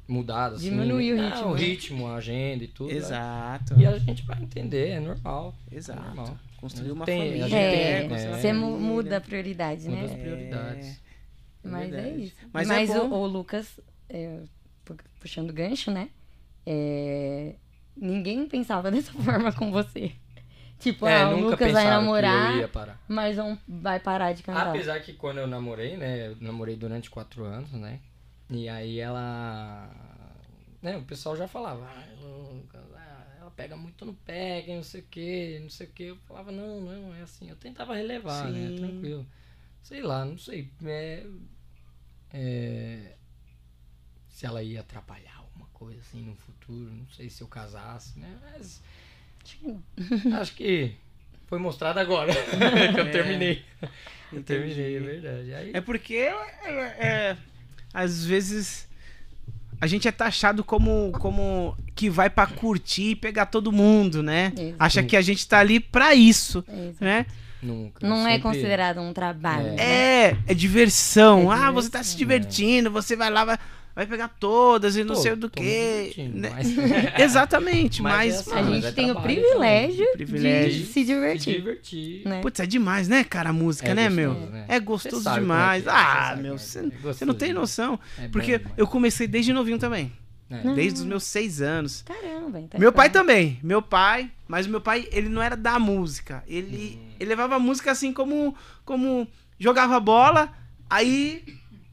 [0.06, 0.56] mudada.
[0.56, 1.28] Assim, Diminuir o né?
[1.28, 1.60] ritmo, o né?
[1.60, 2.90] ritmo, a agenda e tudo.
[2.90, 2.96] né?
[2.96, 3.74] Exato.
[3.80, 5.54] E a gente vai entender, é normal.
[5.70, 6.02] Exato.
[6.02, 6.38] Normal.
[6.58, 7.44] Construir uma Tem- família.
[7.44, 8.16] a gente É, tem- você
[8.48, 8.52] é.
[8.54, 8.54] família.
[8.78, 10.04] muda a prioridade, Muda né?
[10.06, 11.00] as prioridades.
[11.62, 12.24] Mas é verdade.
[12.24, 12.34] isso.
[12.52, 14.40] Mas Mas, é o, o Lucas, é,
[14.84, 16.08] pu- puxando gancho, né?
[16.66, 17.54] É,
[17.96, 20.12] ninguém pensava dessa forma com você.
[20.78, 22.54] Tipo, É, ah, o Lucas vai namorar,
[23.08, 24.68] mas não vai parar de cantar.
[24.68, 26.28] Apesar que quando eu namorei, né?
[26.28, 28.00] Eu namorei durante quatro anos, né?
[28.48, 29.90] E aí ela.
[30.80, 35.00] Né, o pessoal já falava, ah, Lucas, ah, ela pega muito no pé, não sei
[35.00, 36.04] o que, não sei o que.
[36.04, 37.50] Eu falava, não, não, é assim.
[37.50, 38.68] Eu tentava relevar, né?
[38.68, 38.76] Sim.
[38.76, 39.26] Tranquilo.
[39.82, 40.70] Sei lá, não sei.
[40.84, 41.26] É,
[42.32, 43.16] é,
[44.28, 48.38] se ela ia atrapalhar alguma coisa assim no futuro, não sei se eu casasse, né?
[48.40, 48.80] Mas
[49.44, 50.36] Acho que não.
[50.40, 50.92] acho que
[51.46, 52.32] foi mostrado agora
[52.94, 53.62] que eu terminei.
[54.32, 55.54] Eu terminei, é verdade.
[55.54, 56.34] Aí, É porque é,
[56.98, 57.36] é,
[57.94, 58.86] às vezes
[59.80, 64.52] a gente é taxado como, como que vai pra curtir e pegar todo mundo, né?
[64.78, 67.26] Acha que a gente tá ali pra isso, É né?
[67.62, 68.06] nunca.
[68.06, 69.68] Não é sempre- considerado um trabalho.
[69.68, 69.70] É.
[69.72, 69.82] né?
[69.82, 71.50] É, é diversão.
[71.52, 73.58] É ah, você tá se divertindo, você vai lá, vai,
[73.98, 76.30] vai pegar todas e não Pô, sei do que.
[76.32, 76.50] né?
[76.54, 76.68] mas-
[77.18, 80.80] Exatamente, Mas mas, é assim, A mas gente é tem o privilégio, Privilégio.
[80.84, 81.54] de se divertir.
[81.54, 82.22] Se divertir.
[82.24, 82.40] Né?
[82.40, 84.50] Putz, é demais, né, cara, a música, É né, gostoso, meu?
[84.50, 84.64] né?
[84.68, 85.84] É gostoso sabe demais.
[85.84, 87.26] é é, ah, meu, é você é.
[87.26, 87.98] não tem noção.
[88.16, 88.74] É bom Porque demais.
[88.78, 90.12] eu comecei desde novinho também.
[90.48, 90.74] É.
[90.74, 92.02] Desde os meus seis anos.
[92.06, 92.78] Caramba, então.
[92.80, 93.58] Meu pai também.
[93.62, 96.42] Meu pai, mas o meu pai, ele não era da música.
[96.46, 97.08] Ele, Hum.
[97.20, 99.26] ele levava a música assim como, como
[99.58, 100.50] jogava bola,
[100.88, 101.42] aí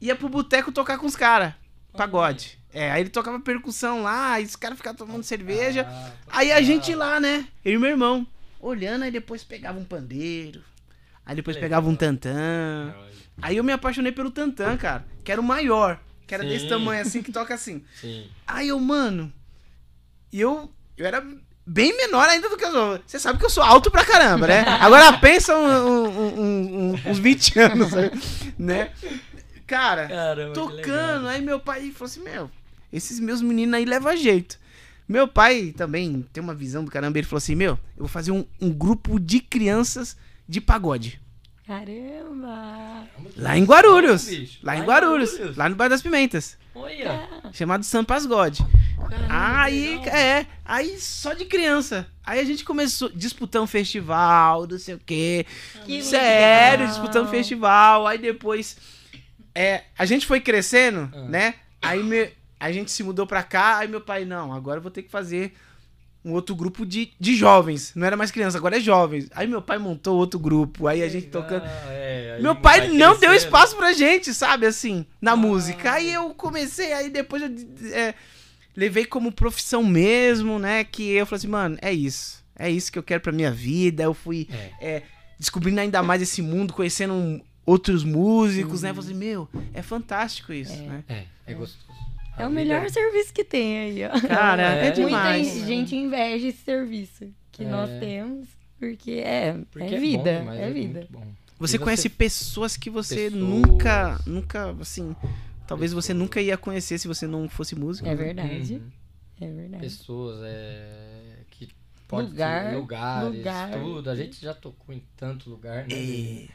[0.00, 1.52] ia pro boteco tocar com os caras.
[1.96, 2.58] Pagode.
[2.72, 5.86] É, aí ele tocava percussão lá, aí os caras ficavam tomando cerveja.
[5.88, 7.46] Ah, Aí a gente lá, né?
[7.64, 8.26] Eu e meu irmão.
[8.60, 10.62] Olhando, aí depois pegava um pandeiro.
[11.24, 11.68] Aí depois Legal.
[11.68, 12.94] pegava um tantã.
[13.40, 15.04] Aí eu me apaixonei pelo tantã, cara.
[15.24, 15.98] Que era o maior.
[16.26, 16.48] Que era Sim.
[16.50, 17.82] desse tamanho assim, que toca assim.
[18.00, 18.28] Sim.
[18.46, 19.32] Aí eu, mano.
[20.32, 20.70] E eu.
[20.96, 21.24] Eu era
[21.66, 23.00] bem menor ainda do que eu sou.
[23.06, 24.60] Você sabe que eu sou alto pra caramba, né?
[24.80, 26.40] Agora pensa um- um-
[26.92, 27.90] um- uns 20 anos,
[28.58, 28.90] né?
[29.66, 31.26] Cara, Caramba, tocando.
[31.28, 32.50] Aí meu pai falou assim: Meu,
[32.92, 34.58] esses meus meninos aí levam jeito.
[35.08, 37.18] Meu pai também tem uma visão do caramba.
[37.18, 40.16] Ele falou assim: Meu, eu vou fazer um, um grupo de crianças
[40.48, 41.20] de pagode.
[41.66, 43.06] Caramba!
[43.36, 44.28] Lá em Guarulhos.
[44.62, 45.56] Lá em Guarulhos.
[45.56, 46.56] Lá no Bairro das Pimentas.
[46.74, 47.28] Olha.
[47.52, 48.58] Chamado Sampas God.
[48.96, 50.14] Caramba, Aí, legal.
[50.14, 52.06] é, aí só de criança.
[52.24, 55.44] Aí a gente começou disputando um festival, não sei o quê.
[55.84, 56.94] Que Sério, legal.
[57.00, 58.06] disputando festival.
[58.06, 58.76] Aí depois
[59.56, 61.22] é, a gente foi crescendo, Ah.
[61.22, 61.54] né?
[61.82, 64.90] Aí me- a gente se mudou pra cá, aí meu pai, não, agora eu vou
[64.90, 65.52] ter que fazer
[66.24, 67.92] um outro grupo de, de jovens.
[67.94, 69.28] Não era mais criança, agora é jovens.
[69.34, 71.64] Aí meu pai montou outro grupo, aí a gente Legal, tocando.
[71.88, 75.36] é, aí Meu pai não deu espaço pra gente, sabe, assim, na Ah.
[75.36, 75.92] música.
[75.92, 77.50] Aí eu comecei, aí depois eu
[77.92, 78.14] é,
[78.76, 80.82] levei como profissão mesmo, né?
[80.82, 82.44] Que eu falei assim, mano, é isso.
[82.58, 84.02] É isso que eu quero pra minha vida.
[84.02, 84.48] Eu fui
[84.80, 85.02] É.
[85.38, 88.90] descobrindo ainda mais esse mundo, conhecendo um- outros músicos, né?
[88.90, 90.76] Eu falei assim, meu, é fantástico isso, É.
[90.86, 91.04] né?
[91.08, 91.84] É, é gostoso.
[92.38, 94.20] É A o vida- melhor serviço que tem aí, ó.
[94.28, 94.90] Cara, é, É.
[94.92, 95.52] demais.
[95.54, 97.68] Muita gente inveja esse serviço que É.
[97.68, 98.46] nós temos,
[98.78, 101.06] porque é, Porque é bom vida, demais, é vida.
[101.10, 101.26] bom.
[101.58, 103.42] Você E conhece pessoas que você Pessoas.
[103.42, 105.16] nunca, nunca, assim,
[105.66, 108.06] talvez você nunca ia conhecer se você não fosse músico.
[108.06, 108.16] É né?
[108.22, 108.90] verdade, Uhum.
[109.40, 109.82] é verdade.
[109.82, 111.70] pessoas é, que
[112.06, 113.70] pode Lugar, ser lugares, lugar.
[113.72, 114.10] tudo.
[114.10, 115.94] A gente já tocou em tanto lugar, né?
[115.94, 116.46] É.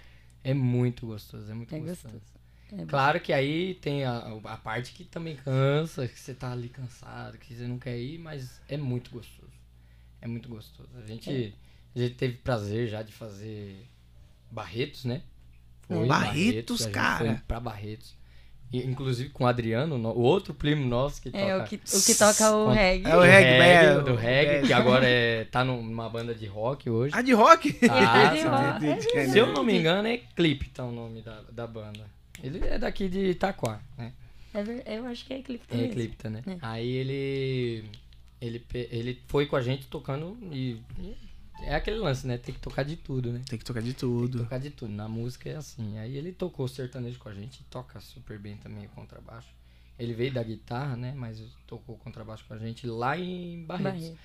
[0.43, 2.13] É muito gostoso, é muito É gostoso.
[2.13, 2.41] gostoso.
[2.73, 6.69] É Claro que aí tem a, a parte que também cansa, que você tá ali
[6.69, 9.51] cansado, que você não quer ir, mas é muito gostoso.
[10.21, 10.89] É muito gostoso.
[10.97, 11.51] A gente, É.
[11.95, 13.85] a gente teve prazer já de fazer
[14.49, 15.21] Barretos, né?
[16.07, 17.17] Barretos, a gente cara.
[17.35, 18.15] Foi pra Barretos.
[18.73, 21.43] E, inclusive com o Adriano, no- o outro primo nosso que toca.
[21.43, 23.11] É, o que, o que toca o Com- reggae.
[23.11, 24.61] É o reggae, reggae, é, do o- reggae, é.
[24.61, 27.13] que agora é, tá numa banda de rock hoje.
[27.15, 27.77] Ah, de rock?
[27.89, 28.47] Ah, de sim.
[28.47, 29.17] rock.
[29.17, 32.05] É Se eu não me engano, é Clipe, tá o nome da, da banda.
[32.41, 34.13] Ele é daqui de Itaquá, né?
[34.53, 35.83] É eu acho que é clipe É.
[35.85, 36.41] Eclipta, né?
[36.45, 36.57] É.
[36.61, 37.83] Aí ele,
[38.41, 38.65] ele.
[38.73, 40.77] Ele foi com a gente tocando e.
[41.63, 42.37] É aquele lance, né?
[42.37, 43.41] Tem que tocar de tudo, né?
[43.47, 44.39] Tem que tocar de tudo.
[44.39, 44.91] Tocar de tudo.
[44.91, 45.97] Na música é assim.
[45.97, 49.49] Aí ele tocou sertanejo com a gente, toca super bem também o contrabaixo.
[49.97, 51.13] Ele veio da guitarra, né?
[51.15, 54.01] Mas tocou contrabaixo com a gente lá em Barretos.
[54.01, 54.19] Barretos.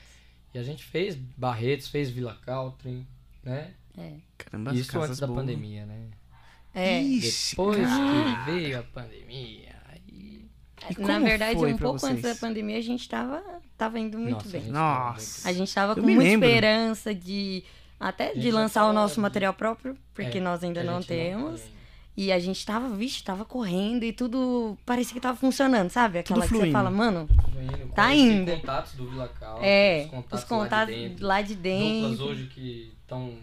[0.54, 3.06] E a gente fez Barretos, fez Vila Country,
[3.44, 3.74] né?
[3.96, 4.14] É.
[4.38, 5.40] Caramba, Isso antes da boas.
[5.40, 6.08] pandemia, né?
[6.74, 7.02] É.
[7.02, 8.44] Ixi, Depois cara.
[8.44, 9.75] que veio a pandemia,
[10.98, 12.38] Na verdade, um pouco antes da vocês?
[12.40, 13.42] pandemia, a gente tava,
[13.76, 14.68] tava indo muito Nossa, bem.
[14.68, 15.48] a Nossa.
[15.48, 16.48] A gente tava Eu com muita lembro.
[16.48, 17.64] esperança de
[17.98, 21.60] até de lançar o nosso material próprio, porque É, nós ainda não temos.
[21.62, 21.76] tem.
[22.18, 26.18] E a gente tava, vixe, tava correndo e tudo parecia que tava funcionando, sabe?
[26.20, 26.72] Aquela que você fluindo.
[26.72, 27.28] fala, mano,
[27.60, 28.50] Indo, Tá indo.
[28.52, 31.26] contatos do Vila Cal, é, os contatos, os contatos lá de dentro.
[31.26, 32.24] lá de Duplas dentro.
[32.24, 33.34] hoje que estão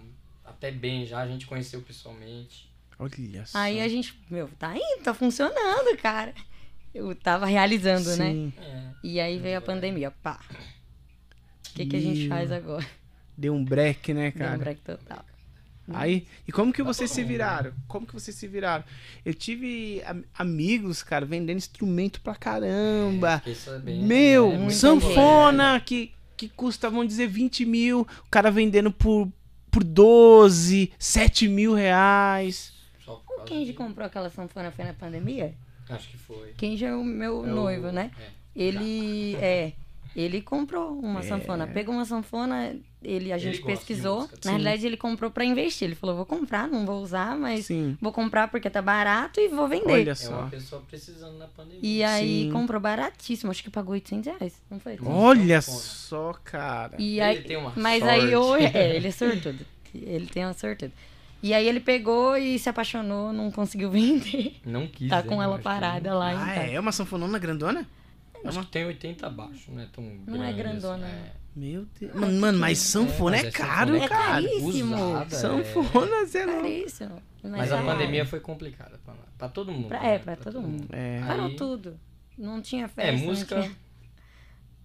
[0.44, 2.68] até bem já, a gente conheceu pessoalmente.
[2.98, 3.58] Olha só.
[3.60, 6.34] Aí a gente, meu, tá indo, tá funcionando, cara.
[6.94, 8.32] Eu tava realizando, né?
[8.32, 8.54] Sim.
[8.58, 8.84] É.
[9.04, 10.40] E aí veio a pandemia, pá.
[11.70, 12.30] O que, que a gente Meu.
[12.30, 12.86] faz agora?
[13.38, 14.58] Deu um break, né, Deu um cara?
[14.58, 15.26] break total.
[15.92, 17.74] Aí, e como que vocês todo se mundo, viraram?
[17.90, 18.86] Como que vocês se viraram?
[19.26, 23.40] Eu tive am- amigos, cara, vendendo instrumento pra caramba.
[23.40, 24.58] Fiquei sabendo, Meu, né?
[24.60, 28.02] Muito sanfona que, que custa, vamos dizer, 20 mil.
[28.26, 29.30] O cara vendendo por,
[29.70, 32.72] por 12, 7 mil reais.
[33.46, 35.54] Quem de- comprou aquela sanfona foi na pandemia?
[35.96, 36.54] Acho que foi.
[36.58, 38.12] Quem já é o meu É o- noivo, né?
[38.20, 38.44] é.
[38.56, 39.74] Ele é.
[40.16, 41.24] Ele comprou uma É.
[41.24, 41.66] sanfona.
[41.66, 44.30] Pegou uma sanfona, ele, a gente de pesquisou.
[44.46, 45.88] Na realidade, ele comprou pra investir.
[45.88, 47.98] Ele falou: vou comprar, não vou usar, mas Sim.
[48.00, 49.92] vou comprar porque tá barato e vou vender.
[49.92, 50.42] Olha É só.
[50.42, 51.80] uma pessoa precisando na pandemia.
[51.82, 52.52] E aí Sim.
[52.52, 55.00] comprou baratíssimo, acho que pagou 800 reais, não foi?
[55.04, 56.96] Olha só, cara.
[57.00, 58.22] E Ele aí, tem uma mas sorte.
[58.26, 58.62] aí eu, é,
[58.96, 59.66] ele é sortudo.
[59.96, 60.92] Ele tem uma sortudo.
[61.44, 64.56] E aí ele pegou e se apaixonou, não conseguiu vender.
[64.66, 65.10] Não quis.
[65.10, 65.24] Tá né?
[65.24, 66.60] com ela parada não- lá Ah, em casa.
[66.68, 66.74] é?
[66.76, 67.86] É uma sanfonona grandona?
[68.46, 71.32] Acho que tem 80 abaixo, não é tão Não é grande, grandona, assim, é.
[71.56, 72.16] Meu Deus.
[72.16, 74.26] Mano, mano, mas sanfona mas é, é caro, sanfona é cara.
[74.42, 74.96] caríssimo.
[74.96, 75.40] Usada, é.
[75.40, 76.62] Sanfona, você é louco.
[76.64, 77.22] Caríssimo.
[77.44, 79.88] Mas a é- pandemia foi complicada pra, pra todo mundo.
[79.90, 80.16] Pra- né?
[80.16, 80.88] é, pra todo mundo.
[80.92, 81.22] É.
[81.28, 82.00] Parou Aí- tudo.
[82.38, 83.12] Não tinha festa.
[83.12, 83.72] É, música tinha-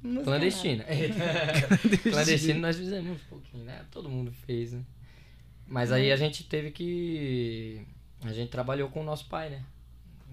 [0.03, 0.85] música clandestina.
[2.11, 3.81] Clandestina nós fizemos um pouquinho, né?
[3.91, 4.81] Todo mundo fez, né?
[5.69, 7.83] Mas aí a gente teve que.
[8.25, 9.63] A gente trabalhou com o nosso pai, né?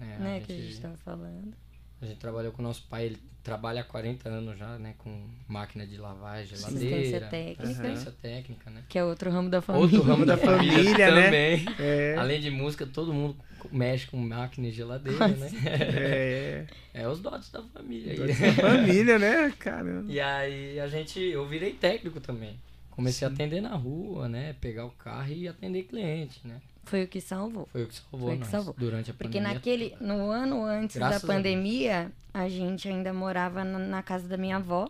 [0.00, 1.54] É, nada, a, Né, gente, que a gente tava falando.
[2.00, 4.94] a gente trabalhou com o nosso pai, ele trabalha há 40 anos já, né?
[4.98, 7.26] Com máquina de lavagem, Assistência geladeira.
[7.28, 7.62] técnica.
[7.62, 8.82] Assistência técnica, né?
[8.88, 9.84] Que é outro ramo da família.
[9.86, 11.22] Outro ramo da família, né?
[11.24, 11.64] também.
[11.78, 12.16] É.
[12.18, 13.36] Além de música, todo mundo
[13.70, 15.50] mexe com máquina e geladeira, né?
[15.66, 16.66] É.
[16.98, 18.16] É os dotes da família.
[18.16, 20.02] Toda essa família, né, cara?
[20.08, 22.58] E aí a gente, eu virei técnico também.
[22.96, 24.54] Comecei a atender na rua, né?
[24.60, 26.60] Pegar o carro e atender cliente, né?
[26.84, 27.68] Foi o que salvou.
[27.70, 28.74] Foi o que salvou Foi o que salvou.
[28.78, 29.54] durante a Porque pandemia.
[29.54, 34.26] naquele, no ano antes Graças a da pandemia, a, gente ainda morava na, na casa
[34.26, 34.88] da minha avó.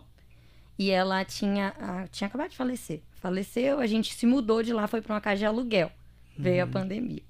[0.79, 3.01] E ela tinha, ah, tinha acabado de falecer.
[3.15, 5.91] Faleceu, a gente se mudou de lá, foi pra uma casa de aluguel.
[6.37, 6.69] Veio Uhum.
[6.69, 7.23] a pandemia.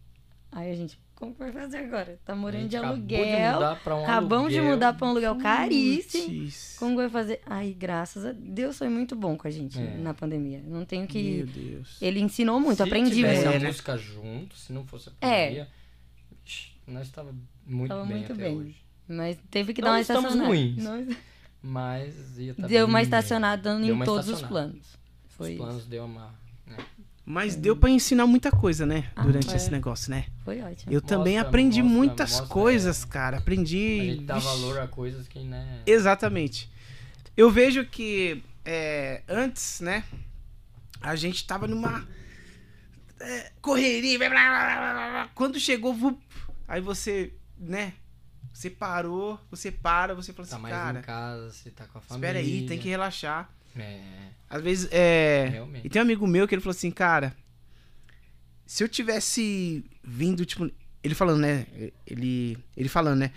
[0.51, 2.19] Aí a gente, como que vai fazer agora?
[2.23, 3.59] Tá morando de aluguel.
[3.59, 6.43] um acabamos de mudar pra um aluguel caríssimo.
[6.43, 6.75] Putz.
[6.77, 7.41] Como que vai fazer?
[7.45, 9.97] Aí, graças a Deus, foi muito bom com a gente É.
[9.97, 10.61] na pandemia.
[10.65, 11.43] Não tenho Meu que.
[11.43, 11.97] Deus.
[12.01, 13.47] Ele ensinou muito, se aprendi muito.
[13.47, 15.45] a música junto, se não fosse a É.
[15.47, 15.67] pandemia,
[16.45, 17.33] ixi, nós estava
[17.65, 18.57] muito Tava bem muito até bem.
[18.57, 18.75] hoje.
[19.07, 20.49] Mas teve que Não dar uma estamos estacionada.
[20.55, 20.83] ruins.
[20.83, 21.07] Não-
[21.63, 24.85] Mas ia tá Deu uma estacionada Deu em todos os planos.
[25.27, 25.57] Os Foi isso.
[25.63, 26.33] planos deu uma...
[27.29, 29.11] Mas deu pra ensinar muita coisa, né?
[29.13, 29.57] Ah, Durante é.
[29.57, 30.27] esse negócio, né?
[30.45, 30.93] Foi ótimo.
[30.93, 33.07] Eu também Mostra- aprendi mostra- muitas mostra, coisas, é.
[33.07, 33.37] cara.
[33.39, 33.99] Aprendi.
[33.99, 35.81] A gente dá valor a coisas que, né...
[35.85, 36.71] Exatamente.
[37.35, 40.05] Eu vejo que é, antes, né?
[41.01, 42.07] A gente tava numa
[43.19, 44.17] é, correria.
[44.17, 45.29] blá, blá, blá, blá, blá.
[45.35, 46.17] Quando chegou, vup,
[46.65, 47.91] aí você, né?
[48.53, 51.97] Você parou, você para, você fala Tá assim, mais cara, em casa, você tá com
[51.97, 52.27] a família.
[52.29, 53.49] espera aí, tem que relaxar.
[53.83, 54.01] É,
[54.49, 55.49] Às vezes, é.
[55.51, 55.85] realmente.
[55.85, 57.35] E tem um amigo meu que ele falou assim, cara,
[58.65, 60.69] se eu tivesse vindo, tipo,
[61.03, 61.65] ele falando, né?
[62.05, 63.31] Ele, ele falando, né?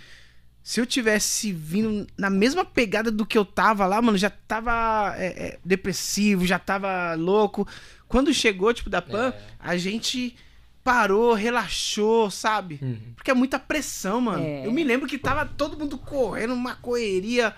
[0.63, 5.15] Se eu tivesse vindo na mesma pegada do que eu tava lá, mano, já tava
[5.17, 7.67] é, é, depressivo, já tava louco.
[8.07, 9.43] Quando chegou, tipo, da PAN, É.
[9.59, 10.37] a gente
[10.85, 12.79] parou, relaxou, sabe?
[12.83, 12.99] Uhum.
[13.15, 14.43] Porque é muita pressão, mano.
[14.45, 14.67] É.
[14.67, 17.55] Eu me lembro que tava todo mundo correndo, uma correria,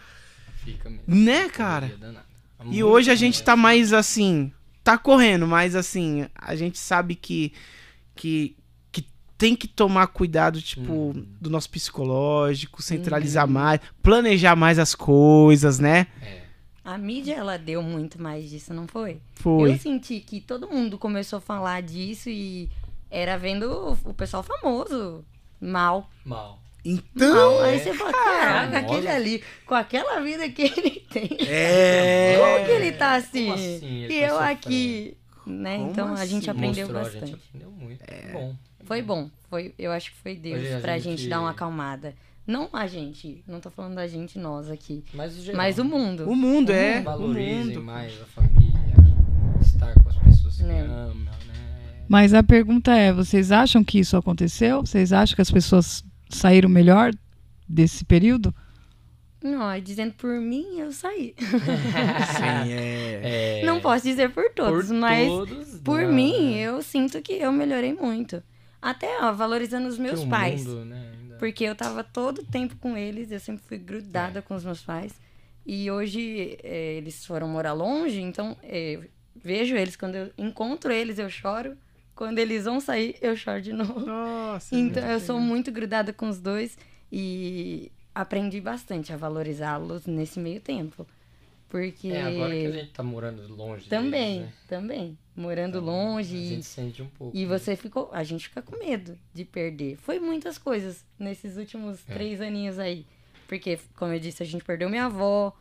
[0.65, 1.05] Fica mesmo.
[1.07, 1.91] né, cara?
[2.71, 3.45] E hoje a gente né?
[3.45, 4.53] tá mais assim,
[4.85, 7.53] tá correndo, mas assim, a gente sabe que
[8.15, 8.55] que,
[8.91, 9.07] que
[9.39, 11.27] tem que tomar cuidado, tipo, Hum.
[11.41, 16.07] do nosso psicológico, centralizar mais, planejar mais as coisas, né?
[16.21, 16.43] É.
[16.85, 19.21] A mídia, ela deu muito mais disso, não foi?
[19.35, 19.71] Foi.
[19.71, 22.69] Eu senti que todo mundo começou a falar disso e
[23.09, 25.25] era vendo o pessoal famoso
[25.61, 26.11] mal.
[26.25, 26.62] Mal.
[26.85, 27.61] Então.
[27.61, 31.29] Aí você fala, caraca, aquele ali, com aquela vida que ele tem.
[31.47, 32.37] É.
[32.39, 33.43] Como que ele tá assim?
[33.45, 34.53] Como assim ele e tá eu sofrendo?
[34.53, 35.17] aqui,
[35.47, 35.77] né?
[35.79, 36.59] Como então a gente assim?
[36.59, 37.23] aprendeu Mostrou, bastante.
[37.25, 38.03] A gente aprendeu muito.
[38.09, 38.33] É.
[38.33, 38.55] Bom.
[38.85, 39.31] Foi bom.
[39.49, 41.29] Foi, eu acho que foi Deus Hoje a pra gente- gente...
[41.31, 42.15] dar uma acalmada.
[42.45, 45.05] Não a gente, não tô falando da gente, nós aqui.
[45.15, 46.29] Mas, o geral, Mas o mundo.
[46.29, 46.99] O mundo é.
[46.99, 47.83] O Valorizem mundo.
[47.85, 48.81] mais a família,
[49.61, 50.81] estar com as pessoas que Né.
[50.81, 52.03] amam, né?
[52.09, 54.81] Mas a pergunta é: vocês acham que isso aconteceu?
[54.81, 56.03] Vocês acham que as pessoas
[56.37, 57.13] saíram melhor
[57.69, 58.55] desse período?
[59.43, 61.35] Não, dizendo por mim, eu saí.
[61.39, 63.61] Sim, é.
[63.61, 66.59] É, Não posso dizer por todos, por mas todos, por não, mim, né?
[66.61, 68.43] eu sinto que eu melhorei muito.
[68.81, 70.65] Até, ó, valorizando os meus o pais.
[70.65, 74.43] mundo, né, ainda- Porque eu tava todo tempo com eles, eu sempre fui grudada É.
[74.43, 75.13] com os meus pais.
[75.67, 79.05] E hoje é, eles foram morar longe, então é, eu
[79.37, 81.77] vejo eles, quando eu encontro eles, eu choro.
[82.23, 83.99] Quando eles vão sair, eu choro de novo.
[83.99, 84.77] Nossa.
[84.77, 86.79] Então eu sou muito grudada com os dois
[87.11, 91.05] e aprendi bastante a valorizá-los nesse meio tempo.
[91.69, 94.53] Porque É, agora que a gente tá morando longe também, deles, né?
[94.69, 97.37] também, morando Então, longe A gente sente um pouco.
[97.37, 97.59] e né?
[97.59, 98.09] você ficou.
[98.13, 99.97] A gente fica com medo de perder.
[99.97, 102.15] Foi muitas coisas nesses últimos É.
[102.15, 103.05] três aninhos aí.
[103.49, 105.53] Porque, como eu disse, a gente perdeu minha avó.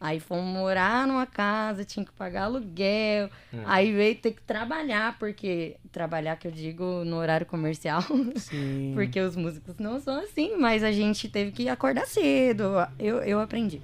[0.00, 3.28] Aí fomos morar numa casa, tinha que pagar aluguel.
[3.52, 3.62] Hum.
[3.66, 5.76] Aí veio ter que trabalhar, porque.
[5.92, 8.02] Trabalhar que eu digo no horário comercial.
[8.36, 8.92] Sim.
[8.94, 12.64] porque os músicos não são assim, mas a gente teve que acordar cedo.
[12.98, 13.82] Eu, eu aprendi.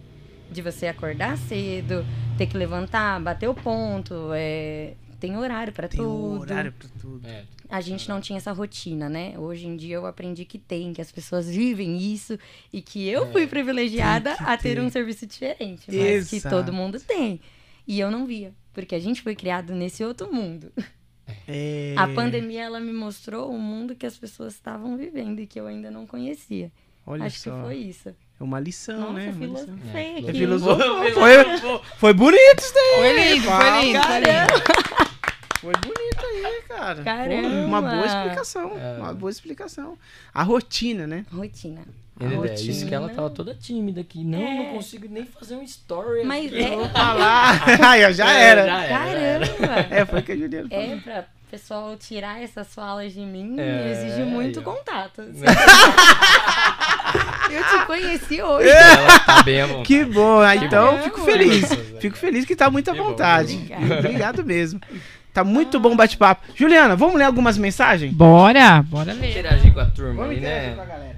[0.50, 2.06] De você acordar cedo,
[2.38, 4.30] ter que levantar, bater o ponto.
[4.32, 6.10] É, tem horário pra Tem tudo.
[6.10, 7.26] um horário pra tudo.
[7.26, 9.34] É, A gente não tinha essa rotina, né?
[9.38, 12.38] Hoje em dia eu aprendi que tem, que as pessoas vivem isso
[12.72, 14.80] e que eu fui privilegiada É, tem que a ter ter.
[14.80, 16.54] um serviço diferente, mas que Exato.
[16.56, 17.40] todo mundo tem.
[17.86, 20.72] E eu não via, porque a gente foi criado nesse outro mundo.
[21.48, 21.94] É.
[21.96, 25.66] A pandemia ela me mostrou o mundo que as pessoas estavam vivendo e que eu
[25.66, 26.70] ainda não conhecia.
[27.04, 27.50] Olha Acho só.
[27.56, 28.14] que foi isso.
[28.38, 29.34] É uma lição, Nossa, né?
[29.38, 29.78] Lição.
[29.94, 30.28] É, aqui.
[30.30, 31.14] É filosofia.
[31.14, 32.94] Foi, foi bonito isso daí.
[32.96, 35.26] Foi lindo, foi lindo, foi lindo.
[35.60, 37.02] Foi bonito aí, cara.
[37.02, 37.48] Caramba.
[37.48, 38.72] Pô, uma boa explicação.
[38.78, 38.98] É.
[38.98, 39.98] Uma boa explicação.
[40.34, 41.24] A rotina, né?
[41.32, 41.80] Rotina.
[42.20, 44.22] Ele- A é isso que ela tava toda tímida aqui.
[44.24, 44.54] Não, É.
[44.58, 46.24] não consigo nem fazer um story.
[46.24, 46.62] Mas aqui.
[46.62, 47.64] é- Falar.
[47.90, 48.88] Aí, ó, já É, já era.
[48.88, 49.94] Caramba!
[49.94, 50.84] É, foi o que a Juliana falou.
[50.84, 54.70] É, pra pessoal tirar essas falas de mim, É, exige muito aí, ó.
[54.72, 55.22] contato.
[57.50, 58.68] Eu te conheci hoje.
[58.68, 59.84] Ela tá bem à vontade.
[59.86, 60.40] Que bom.
[60.40, 61.68] Ah, Então, fico feliz.
[62.00, 63.56] Fico feliz que tá muito à Que vontade.
[63.68, 63.98] bom.
[63.98, 64.80] Obrigado mesmo.
[65.32, 66.42] Tá muito bom o bate-papo.
[66.54, 68.12] Juliana, vamos ler algumas mensagens?
[68.12, 69.30] Bora, bora ler.
[69.30, 70.90] Interagir com a turma Vamos aí, interagir com a né?
[70.92, 71.16] galera.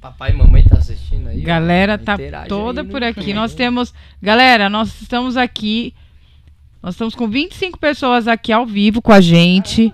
[0.00, 1.40] Papai e mamãe tá assistindo aí.
[1.42, 1.46] ó.
[1.46, 3.32] Galera tá Interage toda por aqui.
[3.34, 3.92] Nós temos.
[4.20, 5.94] Galera, nós estamos aqui.
[6.82, 9.92] Nós estamos com 25 pessoas aqui ao vivo com a gente.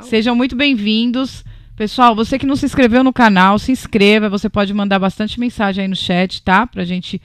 [0.00, 1.42] Sejam muito bem-vindos.
[1.74, 4.28] Pessoal, você que não se inscreveu no canal, se inscreva.
[4.28, 6.66] Você pode mandar bastante mensagem aí no chat, tá?
[6.66, 7.22] Pra gente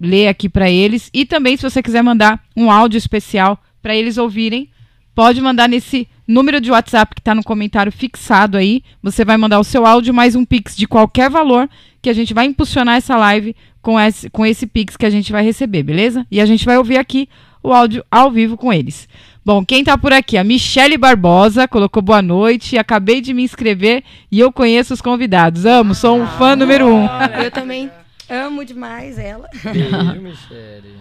[0.00, 1.08] ler aqui pra eles.
[1.14, 4.68] E também, se você quiser mandar um áudio especial pra eles ouvirem,
[5.14, 8.82] pode mandar nesse número de WhatsApp que tá no comentário fixado aí.
[9.00, 12.34] Você vai mandar o seu áudio mais um pix de qualquer valor que a gente
[12.34, 16.26] vai impulsionar essa live com esse, com esse pix que a gente vai receber, beleza?
[16.28, 17.28] E a gente vai ouvir aqui
[17.62, 19.08] o áudio ao vivo com eles.
[19.44, 20.36] Bom, quem tá por aqui?
[20.36, 22.78] A Michele Barbosa colocou boa noite.
[22.78, 25.66] Acabei de me inscrever e eu conheço os convidados.
[25.66, 27.06] Amo, sou um fã número um.
[27.42, 27.90] Eu também
[28.30, 29.48] amo demais ela.
[29.64, 30.96] Beijo, Michele.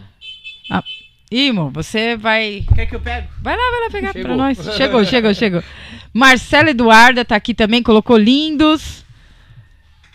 [1.32, 2.66] Imo, você vai.
[2.76, 3.28] Quer que eu pego?
[3.42, 4.28] Vai lá, vai lá pegar Chegou.
[4.28, 4.58] pra nós.
[4.76, 5.64] Chegou, chegou, chegou.
[6.14, 9.06] Marcela Eduarda tá aqui também, colocou lindos.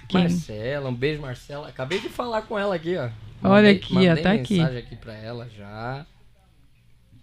[0.08, 0.22] Quem?
[0.22, 1.68] Marcela, um beijo, Marcela.
[1.68, 3.08] Acabei de falar com ela aqui, ó.
[3.42, 4.58] Olha aqui, ó, mandei tá aqui.
[4.58, 6.04] mensagem aqui pra ela já.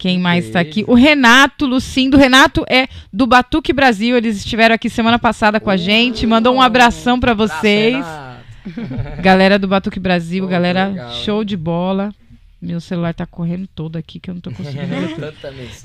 [0.03, 0.83] Quem mais tá aqui?
[0.85, 2.17] O Renato Lucindo.
[2.17, 4.17] O Renato é do Batuque Brasil.
[4.17, 6.27] Eles estiveram aqui semana passada com a gente.
[6.27, 8.05] Mandou um abração pra vocês.
[9.23, 12.13] Galera do Batuque Brasil, galera, show de bola.
[12.61, 14.85] Meu celular tá correndo todo aqui que eu não tô conseguindo.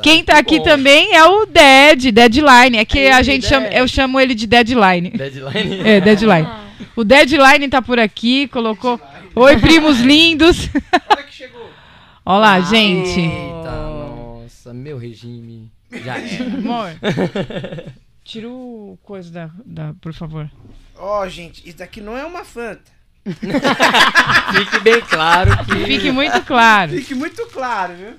[0.02, 0.64] Quem tá aqui bom.
[0.64, 2.76] também é o Dead, Deadline.
[2.76, 5.10] É que Aí, a gente chama, eu chamo ele de Deadline.
[5.10, 5.80] Deadline.
[5.88, 6.48] É, Deadline.
[6.96, 9.00] O Deadline tá por aqui, colocou.
[9.36, 10.68] Oi, primos lindos.
[11.08, 11.70] Olha que chegou.
[12.26, 13.20] Olá, gente.
[13.20, 13.87] Eita,
[14.68, 15.70] nossa, meu regime.
[16.04, 16.44] Já era.
[16.44, 16.90] Amor.
[18.24, 20.50] Tira o coisa da, da por favor.
[20.96, 22.98] Ó, gente, isso daqui não é uma Fanta.
[23.24, 25.84] Fique bem claro que.
[25.84, 26.92] Fique muito claro.
[26.92, 28.14] Fique muito claro, viu?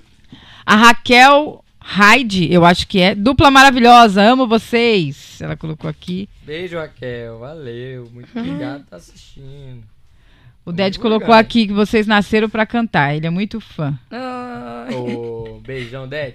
[0.66, 3.16] A Raquel Heidi, eu acho que é.
[3.16, 5.40] Dupla maravilhosa, amo vocês.
[5.42, 6.30] Ela colocou aqui.
[6.44, 7.40] Beijo, Raquel.
[7.40, 8.10] Valeu.
[8.12, 9.84] Muito obrigado por tá assistindo.
[10.66, 11.40] O Ded colocou legal.
[11.40, 13.16] aqui que vocês nasceram pra cantar.
[13.16, 13.98] Ele é muito fã.
[14.12, 14.94] Ai.
[15.70, 16.34] Beijão, Ded.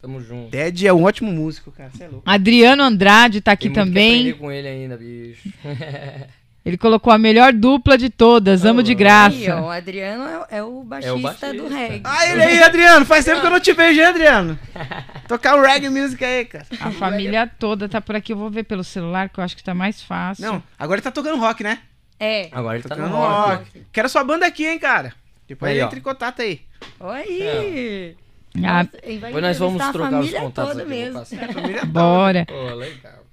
[0.00, 0.50] Tamo junto.
[0.50, 1.90] Ted é um ótimo músico, cara.
[1.92, 2.22] Você é louco.
[2.24, 4.14] Adriano Andrade tá aqui Tem que também.
[4.20, 5.50] aprender com ele ainda, bicho.
[6.64, 8.66] Ele colocou a melhor dupla de todas.
[8.66, 8.96] Amo de Oh.
[8.96, 9.62] Aí, ó, graça.
[9.62, 11.54] o Adriano é, é o baixista, baixista.
[11.54, 12.02] do reggae.
[12.04, 13.06] Ah, ele aí, Adriano.
[13.06, 14.58] Faz tempo que eu não te vejo, hein, Adriano?
[15.26, 16.66] Tocar o reggae music aí, cara.
[16.78, 18.32] A família toda tá por aqui.
[18.34, 20.44] Eu vou ver pelo celular, que eu acho que tá mais fácil.
[20.46, 21.78] Não, agora ele tá tocando rock, né?
[22.18, 22.48] É.
[22.52, 23.56] Agora ele tá Tocando rock.
[23.64, 23.86] rock.
[23.90, 25.14] Quero sua banda aqui, hein, cara.
[25.48, 25.86] Depois Aí, ó.
[25.86, 26.60] entra em contato aí.
[27.00, 28.16] Oi!
[28.54, 30.88] Depois nós vamos a trocar os contatos aqui.
[30.88, 31.24] mesmo.
[31.52, 32.46] Família bora.
[32.46, 32.54] Pô.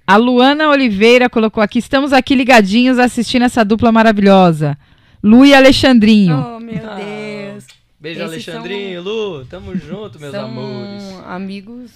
[0.06, 1.78] A Luana Oliveira colocou aqui.
[1.78, 4.78] Estamos aqui ligadinhos assistindo essa dupla maravilhosa.
[5.22, 6.54] Lu e Alexandrinho.
[6.56, 7.66] Oh, meu Ah, Deus.
[8.00, 9.44] Beijo, Esses Alexandrinho, Lu.
[9.46, 11.02] Tamo junto, meus São amores.
[11.26, 11.90] amigos.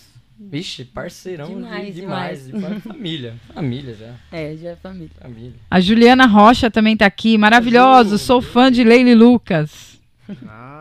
[0.44, 2.46] Vixe, parceirão Demais, demais.
[2.46, 2.46] demais.
[2.46, 2.82] demais.
[2.84, 3.34] Família.
[3.54, 4.10] Família já.
[4.36, 5.10] É, já é família.
[5.20, 5.54] Família.
[5.70, 7.38] A Juliana Rocha também tá aqui.
[7.38, 8.18] Maravilhoso.
[8.18, 10.00] Sou fã de Leile Lucas.
[10.48, 10.71] Ah.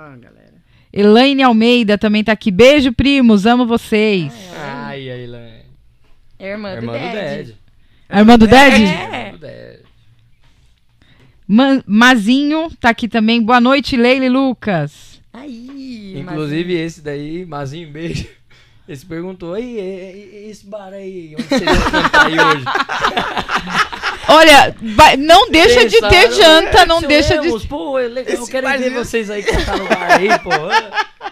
[0.94, 2.52] Elaine Almeida também tá aqui.
[2.52, 3.46] Beijo, primos.
[3.46, 4.34] Amo vocês.
[4.58, 5.48] Ai, Lan.
[6.40, 7.14] É irmã, Irmã do do Ded.
[7.46, 7.56] Ded.
[8.10, 8.84] A irmã do Ded?
[8.84, 9.26] É.
[9.28, 9.80] Irmã do Ded.
[11.48, 13.42] Ma- Mazinho tá aqui também.
[13.42, 15.22] Boa noite, Leile Lucas.
[15.34, 18.28] Aí, Inclusive esse daí, Mazinho, beijo.
[18.92, 22.66] Esse perguntou, aí, e- e- esse bar aí, onde vocês vão cantar aí hoje?
[24.28, 27.68] Olha, vai- não deixa de ter Pensaram, janta, é, não deixa de.
[27.68, 28.94] Pô, é legal, eu quero ver barzinho.
[29.06, 30.50] vocês aí cantar no bar aí, pô.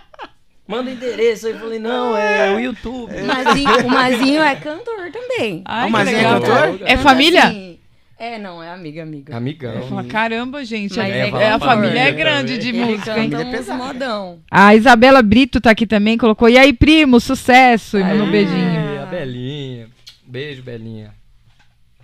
[0.68, 1.54] Manda o endereço aí.
[1.54, 3.12] Eu falei, não, é o YouTube.
[3.16, 5.64] O Mazinho, o Mazinho é cantor também.
[5.66, 6.80] Ai, Ah, que mas é cantor?
[6.86, 7.44] É família?
[7.46, 7.79] assim-
[8.20, 9.38] É, não, é amiga, amiga.
[9.38, 9.82] Amigão.
[9.88, 10.98] Fala, Caramba, gente.
[10.98, 12.18] Mas é- é é- a família é Também.
[12.18, 13.30] grande de Ele música, hein?
[13.30, 14.40] canta Família é modão.
[14.52, 16.50] A Isabela Brito tá aqui também, colocou.
[16.50, 17.98] E aí, primo, sucesso!
[17.98, 18.58] E mandou um beijinho.
[18.80, 19.88] Aí, a Belinha.
[20.28, 21.14] Beijo, Belinha.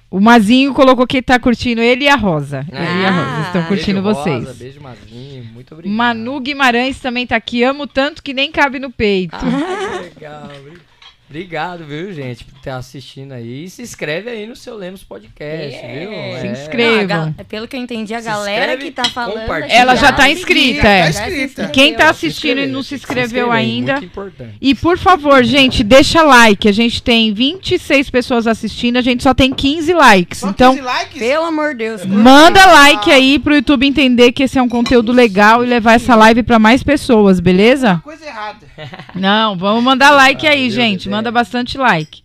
[0.10, 2.66] O Mazinho colocou que tá curtindo ele e a Rosa.
[2.72, 3.66] Ele e a Rosa estão Ah.
[3.66, 4.46] curtindo beijo, vocês.
[4.46, 5.44] Rosa, beijo, Mazinho.
[5.54, 5.94] Muito obrigado.
[5.98, 7.62] Manu Guimarães também tá aqui.
[7.64, 9.36] Amo tanto que nem cabe no peito.
[9.36, 10.44] Ah, que legal.
[10.46, 10.85] Obrigado,
[11.30, 13.66] viu, gente, por estar assistindo aí.
[13.66, 16.00] E se inscreve aí no seu Lemos Podcast, É.
[16.00, 16.10] viu?
[16.10, 16.52] Se É.
[16.52, 16.84] inscreve.
[16.92, 17.34] Não, a Inscrevam.
[17.38, 19.52] ga- pelo que eu entendi, a Se galera inscreve, que tá falando.
[19.52, 21.04] aqui Ela já tá inscrita, é.
[21.04, 21.44] Tá inscrita.
[21.46, 21.72] inscreveu.
[21.72, 23.94] Quem tá assistindo e inscreve, não se inscreveu inscrever, ainda.
[23.94, 24.56] Muito importante.
[24.62, 26.68] E por favor, gente, deixa like.
[26.68, 30.40] A gente tem 26 pessoas assistindo, a gente só tem 15 likes.
[30.40, 31.18] Só Então, 15 likes?
[31.20, 32.06] Pelo amor de Deus.
[32.06, 36.16] manda like aí pro YouTube entender que esse é um conteúdo legal e levar essa
[36.16, 38.00] live pra mais pessoas, beleza?
[38.04, 38.65] Coisa errada.
[39.14, 41.08] Não, vamos mandar like Ah, aí, Deus gente.
[41.08, 42.22] é Manda bastante like.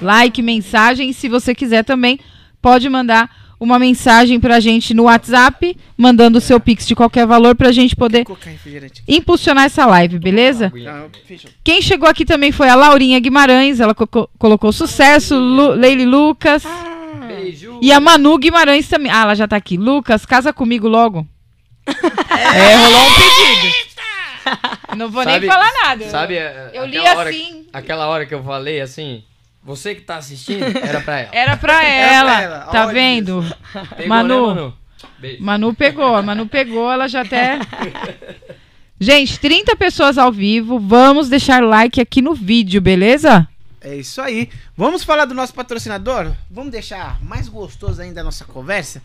[0.00, 1.10] Like, mensagem.
[1.10, 2.18] E se você quiser também,
[2.60, 7.54] pode mandar uma mensagem pra gente no WhatsApp, mandando o seu Pix de qualquer valor
[7.54, 8.24] pra gente poder
[9.08, 10.70] impulsionar essa live, beleza?
[11.62, 16.64] Quem chegou aqui também foi a Laurinha Guimarães, ela co- colocou sucesso, Lu, Leile Lucas
[17.26, 17.78] Beijo.
[17.80, 19.10] e a Manu Guimarães também.
[19.10, 19.78] Ah, ela já tá aqui.
[19.78, 21.26] Lucas, casa comigo logo.
[21.86, 23.93] é, rolou um pedido.
[24.96, 26.08] Não vou Sabe- nem falar nada.
[26.10, 27.66] Sabe, é, eu li aquela hora- assim.
[27.72, 29.24] aquela hora que eu falei assim,
[29.62, 31.30] você que tá assistindo, era pra ela.
[31.34, 32.40] Era pra ela.
[32.42, 33.44] ela, Tá olha vendo?
[33.96, 34.48] Pegou, Manu.
[34.48, 34.74] né, Manu?
[35.18, 35.42] Beijo.
[35.42, 37.58] Manu pegou, a Manu pegou, ela já até.
[38.98, 40.78] Gente, 30 pessoas ao vivo.
[40.78, 43.46] Vamos deixar like aqui no vídeo, beleza?
[43.80, 44.48] É isso aí.
[44.76, 46.32] Vamos falar do nosso patrocinador?
[46.50, 49.02] Vamos deixar mais gostoso ainda a nossa conversa?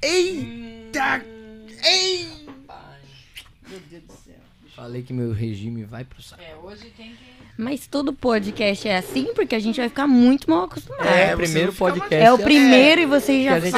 [0.00, 1.22] Eita!
[1.84, 2.28] Ei!
[3.68, 4.15] Meu Deus do céu.
[4.76, 6.42] Falei que meu regime vai pro saco.
[6.64, 7.36] hoje tem que.
[7.58, 11.06] Mas todo podcast é assim, porque a gente vai ficar muito mal acostumado.
[11.08, 12.30] É, É, o primeiro podcast.
[12.30, 13.68] o primeiro e vocês que já que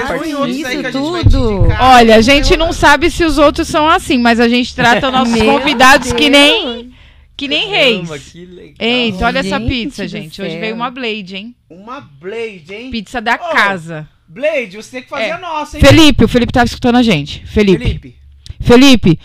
[0.51, 1.69] isso tudo.
[1.81, 5.33] Olha, a gente não sabe se os outros são assim, mas a gente trata nossos
[5.33, 6.33] Meu convidados que Deus.
[6.33, 6.93] nem
[7.37, 8.33] que nem Caramba, reis.
[8.33, 8.75] que legal.
[8.81, 10.43] Eita, olha essa Gente pizza, do gente.
[10.43, 11.55] Hoje veio uma Blade, hein?
[11.71, 12.91] Uma Blade, hein?
[12.91, 13.53] Pizza da Oh.
[13.55, 14.09] casa.
[14.27, 15.31] Blade, você tem que fazer É.
[15.33, 15.85] a nossa, hein?
[15.85, 17.47] Felipe, o Felipe tava escutando a gente.
[17.47, 17.85] Felipe.
[17.85, 18.17] Felipe.
[18.61, 19.21] Felipe,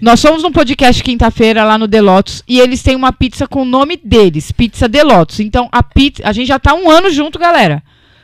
[0.00, 3.64] nós somos num podcast quinta-feira lá no Delotos e eles têm uma pizza com o
[3.64, 5.40] nome deles, Pizza Delotos.
[5.40, 7.82] Então a pizza, a gente já tá um ano junto, galera.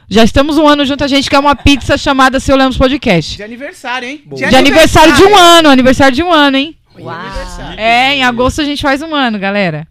[0.08, 3.36] Já estamos um ano junto, a gente quer uma pizza chamada Seu Lemos Podcast.
[3.36, 4.22] De aniversário, hein?
[4.26, 4.46] Boa.
[4.46, 6.76] De aniversário de um ano, aniversário de um ano, hein?
[6.98, 7.08] Uau.
[7.08, 7.80] aniversário.
[7.80, 9.88] É, em agosto a gente faz um ano, galera.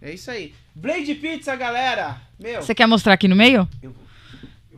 [0.00, 0.52] É isso aí.
[0.74, 2.16] Blade Pizza, galera.
[2.40, 2.60] Meu.
[2.60, 3.68] Você quer mostrar aqui no meio?
[3.80, 4.02] Eu vou.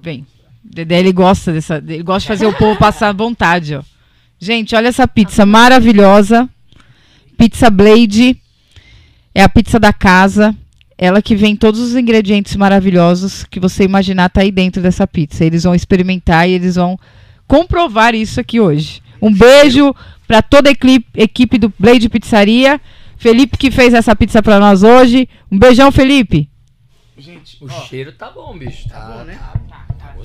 [0.03, 0.27] Vem.
[0.63, 1.77] Dedé, ele gosta dessa.
[1.77, 3.83] Ele gosta de fazer o povo passar vontade, ó.
[4.45, 6.47] Gente, olha essa pizza maravilhosa.
[7.39, 8.39] Pizza Blade.
[9.35, 10.55] É a pizza da casa.
[10.99, 15.47] Ela que vem todos os ingredientes maravilhosos que você imaginar tá aí dentro dessa pizza.
[15.47, 16.99] Eles vão experimentar e eles vão
[17.49, 19.03] comprovar isso aqui hoje.
[19.23, 19.95] Um beijo
[20.29, 20.73] para toda a
[21.17, 22.79] equipe, do Blade Pizzaria.
[23.17, 25.27] Felipe que fez essa pizza pra nós hoje.
[25.51, 26.51] Um beijão, Felipe.
[27.17, 28.91] Gente, O ó, cheiro tá bom, bicho.
[28.91, 29.37] Tá, Tá bom, né?
[29.37, 29.74] Tá, tá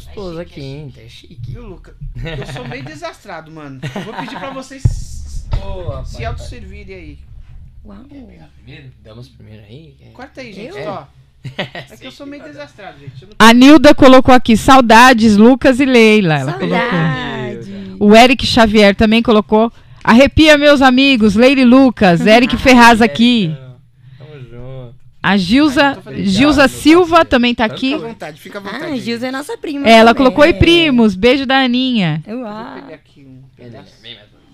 [0.06, 0.94] gostoso aqui, hein?
[0.96, 1.52] Tá chique.
[1.52, 1.96] viu, Luca?
[2.16, 3.80] Eu sou meio desastrado, mano.
[4.06, 7.20] Vou pedir pra vocês Boa, se autosservirem aí.
[7.86, 7.98] Uau.
[8.06, 8.92] Primeiro?
[9.04, 9.96] Damos primeiro aí?
[10.02, 10.10] É.
[10.12, 11.04] Corta aí, gente, ó.
[11.58, 13.26] É que eu sou meio desastrado, gente.
[13.26, 16.36] Não- A Nilda colocou aqui, saudades, Lucas e Leila.
[16.38, 16.78] Ela colocou.
[16.78, 17.96] Saudade.
[18.00, 19.72] O Eric Xavier também colocou.
[20.04, 22.20] Arrepia, meus amigos, Leila e Lucas.
[22.28, 23.56] Eric Ferraz aqui.
[25.22, 26.24] A Gilza, Ai.
[26.24, 27.92] Gilza Silva também tá aqui.
[27.94, 28.84] Fica à vontade, fica à vontade.
[28.84, 29.02] Ah, gente.
[29.02, 29.88] Gilza é nossa prima.
[29.88, 30.32] Ela também.
[30.32, 31.16] colocou e primos.
[31.16, 32.24] Beijo da Aninha.
[32.26, 32.74] Vou Uau.
[32.76, 33.94] pegar aqui um pedaço.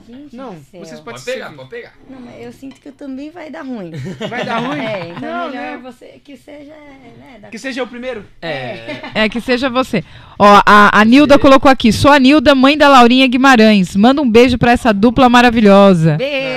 [0.07, 1.93] Gente Não, vocês podem Pode se pegar, pode pegar.
[2.07, 3.89] Não, mas eu sinto que eu também vai dar ruim.
[4.29, 4.79] Vai dar ruim?
[4.79, 5.81] É, então Não, melhor não.
[5.81, 6.73] você que seja,
[7.17, 7.47] né, da...
[7.47, 8.23] Que seja o primeiro.
[8.39, 8.99] É.
[9.15, 10.03] É, que seja você.
[10.37, 11.91] Ó, a, a Nilda colocou aqui.
[11.91, 13.95] Sou a Nilda, mãe da Laurinha Guimarães.
[13.95, 16.17] Manda um beijo pra essa dupla maravilhosa.
[16.17, 16.54] Beijo.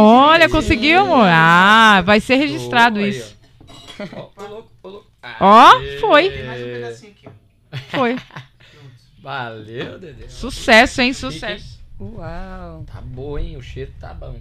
[0.00, 1.26] Olha, conseguiu, amor?
[1.28, 3.36] Ah, vai ser registrado aí, isso.
[4.14, 4.28] ó.
[4.36, 5.06] Ó, louco, louco.
[5.40, 6.30] Ó, foi.
[6.30, 7.76] Tem mais um pedacinho aqui, ó.
[7.96, 8.16] Foi.
[9.20, 10.28] Valeu, Dedê.
[10.28, 11.12] Sucesso, hein?
[11.12, 11.80] Sucesso.
[12.00, 12.84] Uau.
[12.86, 13.56] Tá boa, hein?
[13.56, 14.36] O cheiro tá bom.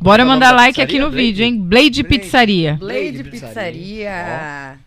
[0.00, 1.16] Bora é nome mandar da like aqui no Blade?
[1.24, 1.56] vídeo, hein?
[1.58, 2.04] Blade Blade.
[2.04, 2.74] Pizzaria.
[2.74, 4.78] Blade Blade Pizzaria.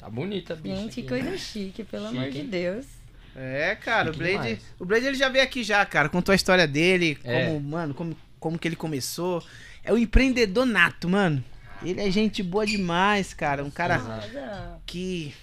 [0.00, 0.74] Tá bonita, bicho.
[0.76, 1.36] Gente, que coisa né?
[1.38, 2.42] chique, pelo Chique, amor de?
[2.44, 2.86] Deus.
[3.36, 4.74] É, cara, o Blade, demais.
[4.78, 7.46] o Blade ele já veio aqui já, cara, contou a história dele, É.
[7.46, 9.42] como, mano, como, como que ele começou.
[9.82, 11.42] É o empreendedor nato, mano.
[11.82, 14.80] Ele é gente boa demais, cara, um cara Nossa.
[14.84, 15.34] que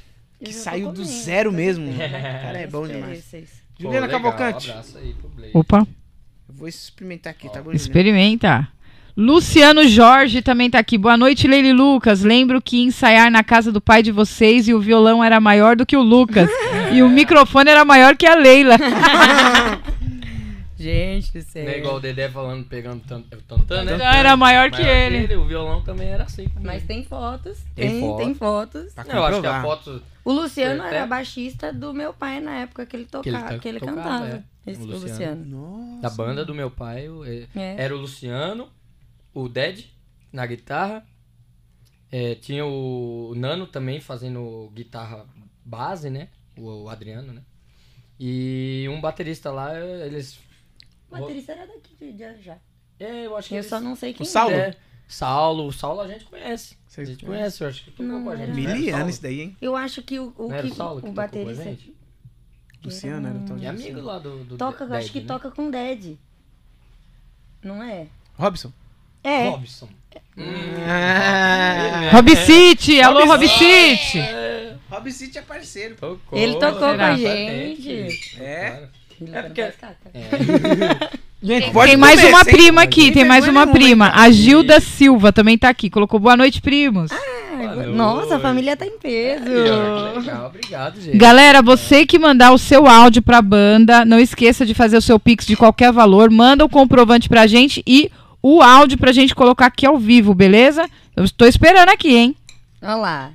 [0.44, 1.88] que saiu do comendo, zero tô mesmo.
[1.92, 3.28] O cara é bom demais.
[3.32, 3.38] Pô,
[3.80, 5.52] Juliana legal, Cavalcante, Um abraço aí pro Blade.
[5.52, 5.88] Opa,
[6.48, 7.72] eu vou experimentar aqui, Ó, tá bom?
[7.72, 8.68] Experimenta.
[9.18, 10.96] Luciano Jorge também tá aqui.
[10.96, 12.22] Boa noite, Leila e Lucas.
[12.22, 15.76] Lembro que ia ensaiar na casa do pai de vocês e o violão era maior
[15.76, 16.50] do que o Lucas.
[16.94, 18.78] e o microfone era maior que a Leila.
[20.82, 21.64] Gente do céu.
[21.66, 23.96] Não é igual o Dedé falando, pegando tan- o tantã, né?
[23.96, 25.36] Então era maior que ele.
[25.36, 26.44] O violão também era assim.
[26.48, 26.66] comigo.
[26.66, 27.60] Mas tem fotos.
[27.76, 28.18] Tem Tem, foto.
[28.18, 28.96] tem fotos.
[28.96, 32.58] Não, eu acho que a foto O Luciano era até- baixista do meu pai na
[32.60, 34.28] época que ele tocava, tá- que ele tocava, cantava.
[34.66, 34.72] é.
[34.72, 35.10] Esse O o Luciano.
[35.12, 35.46] Luciano.
[35.46, 36.02] Nossa.
[36.02, 37.76] da banda do meu pai é, É.
[37.84, 38.70] era o Luciano,
[39.34, 39.92] o Ded
[40.32, 41.04] na guitarra,
[42.12, 45.26] é, tinha o Nano também fazendo guitarra
[45.66, 46.28] base, né?
[46.58, 47.42] O, o Adriano, né?
[48.20, 50.38] E um baterista lá, eles.
[51.12, 52.58] O baterista era daqui de de já.
[53.00, 54.54] É, eu acho que Eu eles- só não sei quem O Saulo?
[54.56, 54.76] É,
[55.08, 56.78] Saulo, o Saulo a gente conhece.
[56.88, 58.48] Vocês a gente conhece, eu acho que tocou com a gente.
[58.50, 59.58] né, Miliano isso daí, hein?
[59.62, 61.78] Eu acho que o, o, Não que, o Saulo que o baterista?
[62.84, 63.92] Luciano era o tal de E Luciano.
[63.94, 64.44] amigo lá do.
[64.44, 65.28] do toca, Dead, acho que né?
[65.28, 66.18] toca com Dead.
[67.64, 68.08] Não é?
[68.38, 68.72] Robson.
[69.24, 69.50] É.
[69.50, 69.90] Robson.
[70.88, 74.20] Ah, Rob City, alô Rob City.
[74.20, 75.96] É, Rob City é parceiro.
[75.96, 76.38] tocou.
[76.40, 78.42] Ele tocou com a gente.
[78.42, 78.90] É?
[79.32, 79.62] É porque-.
[79.62, 79.72] É.
[81.44, 84.12] Gente, tem mais uma prima aqui, tem mais uma nenhuma, prima.
[84.14, 85.90] A Gilda Silva também tá aqui.
[85.90, 87.12] Colocou boa noite, primos.
[87.12, 87.42] Ah,
[87.74, 89.46] Boa Nossa, a família tá em peso.
[89.46, 91.18] Legal, obrigado, gente.
[91.18, 95.20] Galera, você que mandar o seu áudio pra banda, não esqueça de fazer o seu
[95.20, 98.12] pix de qualquer valor, manda o comprovante pra gente e
[98.42, 100.88] o áudio pra gente colocar aqui ao vivo, beleza?
[101.16, 102.36] Eu estou esperando aqui, hein?
[102.82, 103.32] Olha lá.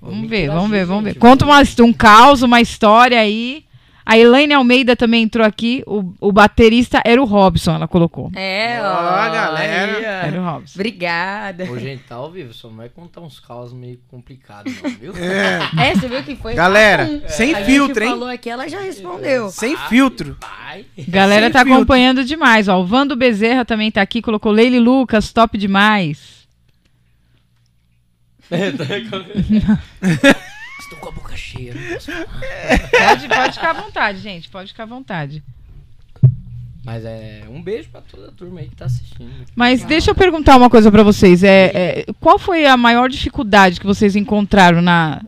[0.00, 1.14] Vamos ver, vamos ver, vamos ver.
[1.14, 3.64] Conta uma, um caos, uma história aí.
[4.08, 5.82] A Elaine Almeida também entrou aqui.
[5.84, 8.30] O, o baterista era o Robson, ela colocou.
[8.36, 8.84] É, ó.
[8.84, 9.98] Ó, galera.
[10.28, 10.74] Era o Robson.
[10.78, 11.64] Obrigada.
[11.68, 15.12] Ô, gente, tá ao vivo, só não vai contar uns caos meio complicados, não, viu?
[15.76, 16.54] É, você viu que foi?
[16.54, 17.28] Galera, Ah, um.
[17.28, 18.10] sem a filtro, gente hein?
[18.10, 19.50] falou aqui, ela já respondeu.
[19.50, 20.36] Sem filtro.
[20.40, 20.84] Vai.
[21.08, 21.74] Galera Sem tá filtro.
[21.74, 22.80] acompanhando demais, ó.
[22.80, 26.46] O Vando Bezerra também tá aqui, colocou Leile Lucas, top demais.
[30.86, 32.26] Estou com a boca cheia, falar.
[33.08, 34.48] Pode, pode ficar à vontade, gente.
[34.48, 35.42] Pode ficar à vontade.
[36.84, 39.28] Mas é um beijo pra toda a turma aí que tá assistindo.
[39.56, 41.42] Mas deixa eu perguntar uma coisa pra vocês.
[41.42, 45.20] É, é, qual foi a maior dificuldade que vocês encontraram na.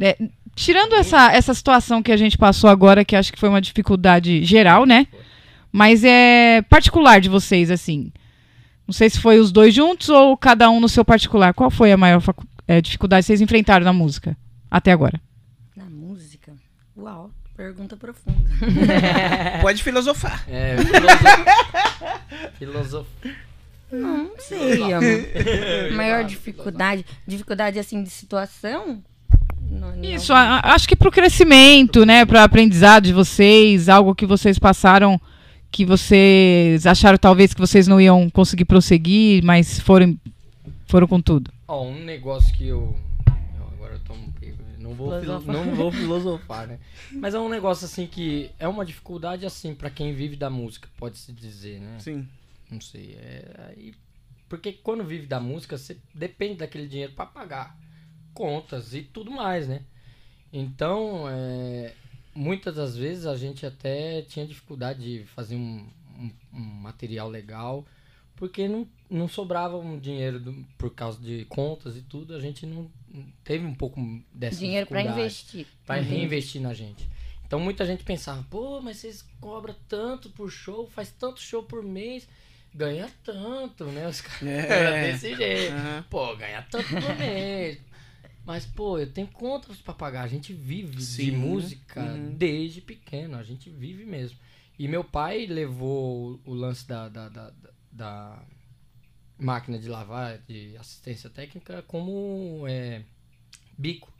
[0.00, 0.18] é,
[0.56, 4.44] tirando essa, essa situação que a gente passou agora, que acho que foi uma dificuldade
[4.44, 5.06] geral, né?
[5.70, 8.10] Mas é particular de vocês, assim.
[8.88, 11.54] Não sei se foi os dois juntos ou cada um no seu particular.
[11.54, 12.20] Qual foi a maior
[12.66, 14.36] é, dificuldade que vocês enfrentaram na música
[14.70, 15.20] até agora?
[15.76, 16.52] Na música?
[16.96, 18.50] Uau, pergunta profunda.
[19.60, 20.44] Pode filosofar.
[20.48, 22.50] É, filosofia.
[22.58, 23.34] filosofia.
[23.92, 25.92] Não sei, amor.
[25.94, 27.04] Maior dificuldade.
[27.26, 29.02] Dificuldade, assim, de situação?
[29.70, 30.04] Não, não.
[30.04, 35.20] Isso, a- acho que pro crescimento, né, para aprendizado de vocês, algo que vocês passaram
[35.70, 40.16] que vocês acharam talvez que vocês não iam conseguir prosseguir, mas foram
[40.86, 41.50] foram com tudo.
[41.66, 42.94] Ó, um negócio que eu.
[43.58, 44.24] eu agora eu pouco-
[44.78, 45.54] Não vou, filo- Filosofar.
[45.66, 46.78] não vou filosofar, né?
[47.12, 50.88] Mas é um negócio assim que é uma dificuldade assim pra quem vive da música,
[50.98, 51.98] pode se dizer, né?
[52.00, 52.28] Sim.
[52.70, 53.14] Não sei.
[53.18, 53.94] É, aí-
[54.48, 57.76] porque quando vive da música, você depende daquele dinheiro pra pagar
[58.34, 59.82] contas e tudo mais, né?
[60.52, 61.92] Então, é,
[62.34, 65.88] muitas das vezes a gente até tinha dificuldade de fazer um,
[66.18, 67.84] um- um material legal,
[68.36, 72.34] porque não, não sobrava um dinheiro do- por causa de contas e tudo.
[72.34, 72.90] A gente não
[73.44, 74.00] teve um pouco
[74.32, 75.66] dessa Dinheiro pra dificuldade investir.
[75.86, 77.08] para reinvestir na gente.
[77.46, 81.82] Então muita gente pensava, pô, mas vocês cobram tanto por show, faz tanto show por
[81.82, 82.26] mês,
[82.74, 84.08] ganha tanto, né?
[84.08, 85.12] Os caras É.
[85.12, 85.72] desse jeito.
[85.74, 86.04] Aham.
[86.10, 87.78] Pô, ganha tanto por mês.
[88.46, 90.22] Mas, pô, eu tenho contas pra pagar.
[90.22, 91.24] A gente vive Sim.
[91.26, 92.34] de música Uhum.
[92.36, 93.36] desde pequeno.
[93.38, 94.36] A gente vive mesmo.
[94.78, 98.42] E meu pai levou o lance da, da, da, da- da
[99.38, 103.02] máquina de lavar, de assistência técnica, como é,
[103.78, 104.12] bico.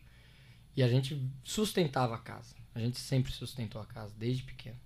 [0.77, 2.55] E a gente sustentava a casa.
[2.75, 4.79] A gente sempre sustentou a casa, desde pequeno.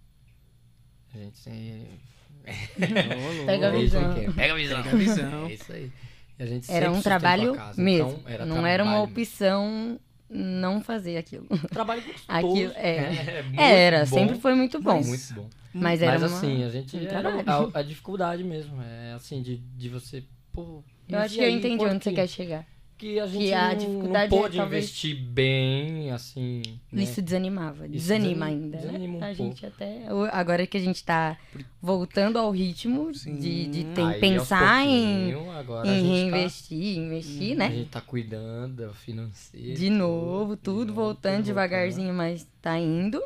[1.15, 2.01] A gente sempre...
[3.47, 4.15] Pega a visão.
[4.35, 4.83] Pega a visão.
[4.83, 5.47] Pega a visão.
[5.47, 5.93] É isso aí.
[6.39, 7.83] E a gente Era um trabalho a casa.
[7.83, 8.11] mesmo.
[8.11, 11.47] Então, era não era uma trabalho opção não fazer aquilo.
[11.71, 12.25] Trabalho gostoso.
[12.29, 13.39] Aquilo- é.
[13.39, 15.03] é muito É, era, bom, sempre foi muito bom.
[15.03, 15.49] Muito bom.
[15.73, 16.97] Mas era Mas uma- assim, a gente.
[16.97, 18.81] um era a, a dificuldade mesmo.
[18.83, 20.25] É assim, de, de você.
[20.53, 22.67] Pô, Eu mas acho e que eu entendi onde você quer chegar.
[22.99, 26.63] Que a gente a não, dificuldade não é pôde talvez- investir bem, assim.
[26.91, 27.05] né?
[27.05, 27.87] Isso desanimava.
[27.87, 28.77] Isso Desanima desanima- ainda.
[28.77, 28.83] né?
[28.83, 29.37] desanima um a pouco.
[29.37, 30.03] gente até.
[30.33, 31.39] Agora que a gente tá
[31.81, 33.37] voltando ao ritmo Sim.
[33.39, 37.71] de, de tem- pensar em, a em gente tá- reinvestir, investir, A né?
[37.71, 39.79] gente tá cuidando do financeiro.
[39.79, 43.23] De novo, tudo de novo, voltando tudo devagarzinho, mas tá indo.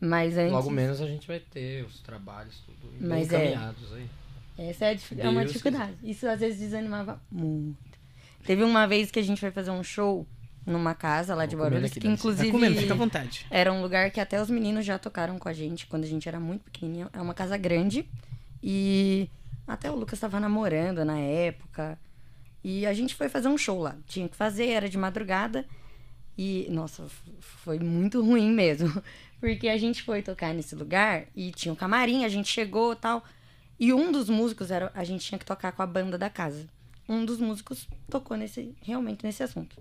[0.00, 0.52] Mas antes.
[0.52, 3.50] Logo menos a gente vai ter os trabalhos tudo bem Mas é.
[3.50, 4.06] encaminhados aí.
[4.56, 5.94] Essa é, a é uma Deus dificuldade.
[6.02, 7.93] Isso às vezes desanimava muito.
[8.44, 10.26] Teve uma vez que a gente foi fazer um show
[10.66, 12.28] numa casa lá de Guarulhos, aqui, que licença.
[12.28, 13.46] Tá inclusive comendo, fica à vontade.
[13.50, 16.28] era um lugar que até os meninos já tocaram com a gente quando a gente
[16.28, 17.08] era muito pequenininho.
[17.12, 18.06] É uma casa grande
[18.62, 19.28] e
[19.66, 21.98] até o Lucas estava namorando na época.
[22.62, 23.96] E a gente foi fazer um show lá.
[24.06, 25.66] Tinha que fazer, era de madrugada.
[26.36, 27.06] E, nossa,
[27.40, 29.02] foi muito ruim mesmo.
[29.38, 32.96] Porque a gente foi tocar nesse lugar e tinha um camarim, a gente chegou e
[32.96, 33.22] tal.
[33.78, 34.90] E um dos músicos era.
[34.94, 36.66] A gente tinha que tocar com a banda da casa.
[37.08, 39.76] Um dos músicos tocou nesse, realmente nesse assunto.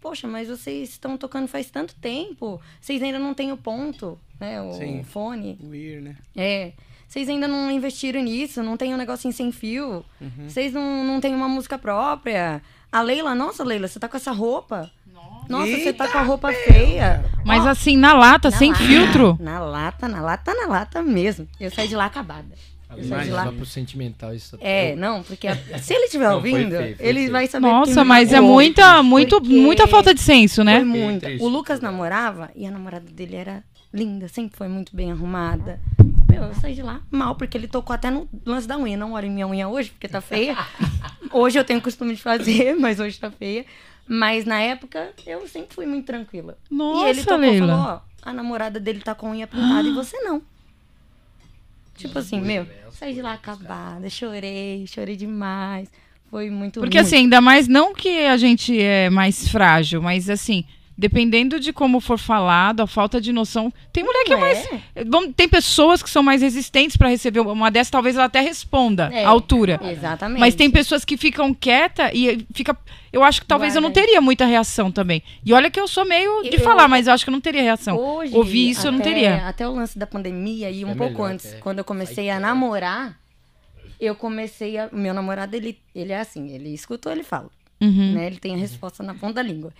[0.00, 2.60] Poxa, mas vocês estão tocando faz tanto tempo.
[2.80, 4.60] Vocês ainda não têm o ponto, né?
[4.62, 5.02] O Sim.
[5.02, 5.58] fone.
[5.62, 6.16] Weird, né?
[6.34, 6.72] É.
[7.08, 10.04] Vocês ainda não investiram nisso, não tem um negocinho sem fio.
[10.20, 10.48] Uhum.
[10.48, 12.62] Vocês não, não têm uma música própria.
[12.90, 14.90] A Leila, nossa, Leila, você tá com essa roupa.
[15.48, 17.24] Nossa, você tá com a roupa feia.
[17.44, 19.38] Mas Ó, assim, na lata, na sem lata, filtro.
[19.40, 21.48] Na lata, na lata, na lata mesmo.
[21.60, 22.54] Eu saí de lá acabada.
[22.94, 23.52] De Imagina, lá.
[23.52, 24.56] pro sentimental isso.
[24.60, 27.46] É, eu- não, porque a- se ele estiver Não, foi ouvindo, feio, foi ele vai
[27.46, 27.66] saber.
[27.66, 28.54] Nossa, mas é mandou.
[28.54, 30.76] muita, muito, Porque muita falta de senso, né?
[30.76, 31.28] Foi muita.
[31.40, 35.80] O Lucas namorava e a namorada dele era linda, sempre foi muito bem arrumada.
[36.30, 38.96] Meu, eu saí de lá mal, porque ele tocou até no lance da unha.
[38.96, 40.56] Não olha em minha unha hoje, porque tá feia.
[41.32, 43.64] hoje eu tenho costume de fazer, mas hoje tá feia.
[44.08, 46.56] Mas na época, eu sempre fui muito tranquila.
[46.70, 47.66] Nossa, e ele tocou e Leila.
[47.66, 50.40] falou, ó, a namorada dele tá com a unha pintada e você não.
[51.96, 55.88] Tipo assim, meu, saí de lá acabada, chorei, chorei demais.
[56.30, 57.06] Foi muito Porque ruim.
[57.06, 60.64] assim, ainda mais não que a gente é mais frágil, mas assim,
[60.98, 63.72] dependendo de como for falado, a falta de noção.
[63.92, 64.68] Tem mulher que é mais.
[65.06, 69.08] Vamos, tem pessoas que são mais resistentes para receber uma dessas, talvez ela até responda
[69.12, 69.78] É, à altura.
[69.84, 70.40] Exatamente.
[70.40, 72.76] Mas tem pessoas que ficam quieta e fica.
[73.16, 74.00] Eu acho que talvez eu não Guarda.
[74.02, 75.22] teria muita reação também.
[75.44, 77.40] E olha que eu sou meio de Eu- falar, mas eu acho que eu não
[77.40, 77.96] teria reação.
[77.96, 79.46] Hoje, Ouvir isso eu não até- teria.
[79.48, 81.56] Até o lance da pandemia e um É pouco melhor, antes, é.
[81.58, 82.42] quando eu comecei a quieto.
[82.42, 83.18] namorar,
[83.98, 84.90] eu comecei a.
[84.92, 87.48] Meu namorado, ele, ele é assim, ele escutou, ele fala.
[87.80, 88.12] Uhum.
[88.14, 88.26] Né?
[88.26, 89.72] Ele tem a resposta na ponta da língua.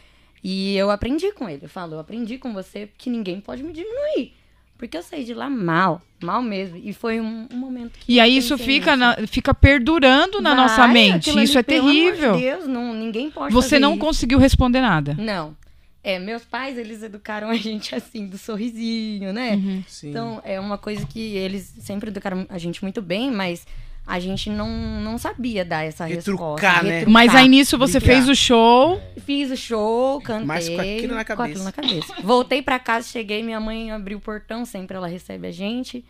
[0.43, 1.65] E eu aprendi com ele.
[1.65, 4.33] Eu falo, eu aprendi com você que ninguém pode me diminuir.
[4.79, 6.77] Porque eu saí de lá mal, mal mesmo.
[6.77, 8.13] E foi um, um momento que.
[8.13, 11.31] E aí isso fica, na- fica perdurando na Vai, nossa mente.
[11.43, 12.37] Isso ali, é terrível.
[12.37, 14.01] Deus, não, ninguém pode Você fazer não isso.
[14.01, 15.15] conseguiu responder nada.
[15.19, 15.57] Não.
[16.05, 19.55] É, meus pais, eles educaram a gente assim, do sorrisinho, né?
[19.57, 19.83] Uhum.
[19.89, 20.11] Sim.
[20.11, 23.67] Então, é uma coisa que eles sempre educaram a gente muito bem, mas
[24.07, 24.69] a gente não,
[25.01, 26.83] não sabia dar essa Retrucar, resposta.
[26.85, 26.91] né?
[27.01, 27.13] retrucar.
[27.13, 28.15] Mas aí nisso você Brincar.
[28.15, 29.03] fez o show.
[29.25, 30.47] Fiz o show, cantei.
[30.47, 31.51] Mas com aquilo na Com cabeça.
[31.51, 32.15] aquilo na cabeça.
[32.23, 36.05] Voltei pra casa, cheguei, minha mãe abriu o portão, sempre ela recebe a gente.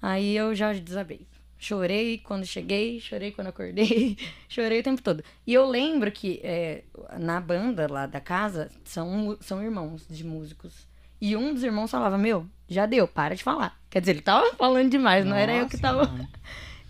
[0.00, 1.26] Aí eu já desabei.
[1.58, 4.16] Chorei quando cheguei, chorei quando acordei,
[4.48, 5.22] chorei o tempo todo.
[5.46, 6.84] E eu lembro que é,
[7.18, 10.88] na banda lá da casa são, são irmãos de músicos.
[11.20, 13.78] E um dos irmãos falava: Meu, já deu, para de falar.
[13.90, 16.10] Quer dizer, ele tava falando demais, não era eu que tava.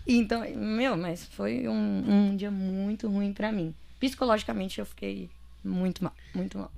[0.07, 3.73] Então, meu, mas foi um, um dia muito ruim pra mim.
[3.99, 5.29] Psicologicamente eu fiquei
[5.63, 6.71] muito mal, muito mal.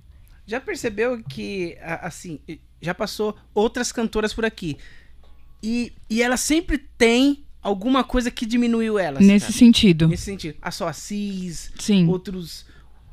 [0.46, 2.40] Já percebeu que, assim,
[2.82, 4.78] já passou outras cantoras por aqui.
[5.62, 9.26] E, e ela sempre tem alguma coisa que diminuiu elas.
[9.26, 9.58] Nesse cara.
[9.58, 10.08] sentido.
[10.10, 10.58] Nesse sentido.
[10.62, 12.08] A sua Assis, Sim.
[12.10, 12.66] outros,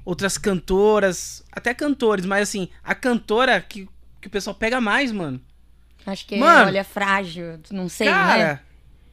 [0.05, 3.89] outras cantoras, até cantores, mas assim, a cantora que,
[4.21, 5.41] que o pessoal pega mais, mano.
[6.05, 6.67] Acho que Mano.
[6.67, 8.61] olha frágil, não sei, cara, né?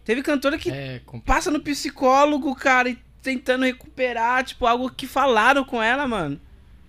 [0.07, 5.63] Teve cantora que É passa no psicólogo, cara, e tentando recuperar, tipo, algo que falaram
[5.65, 6.39] com ela, mano.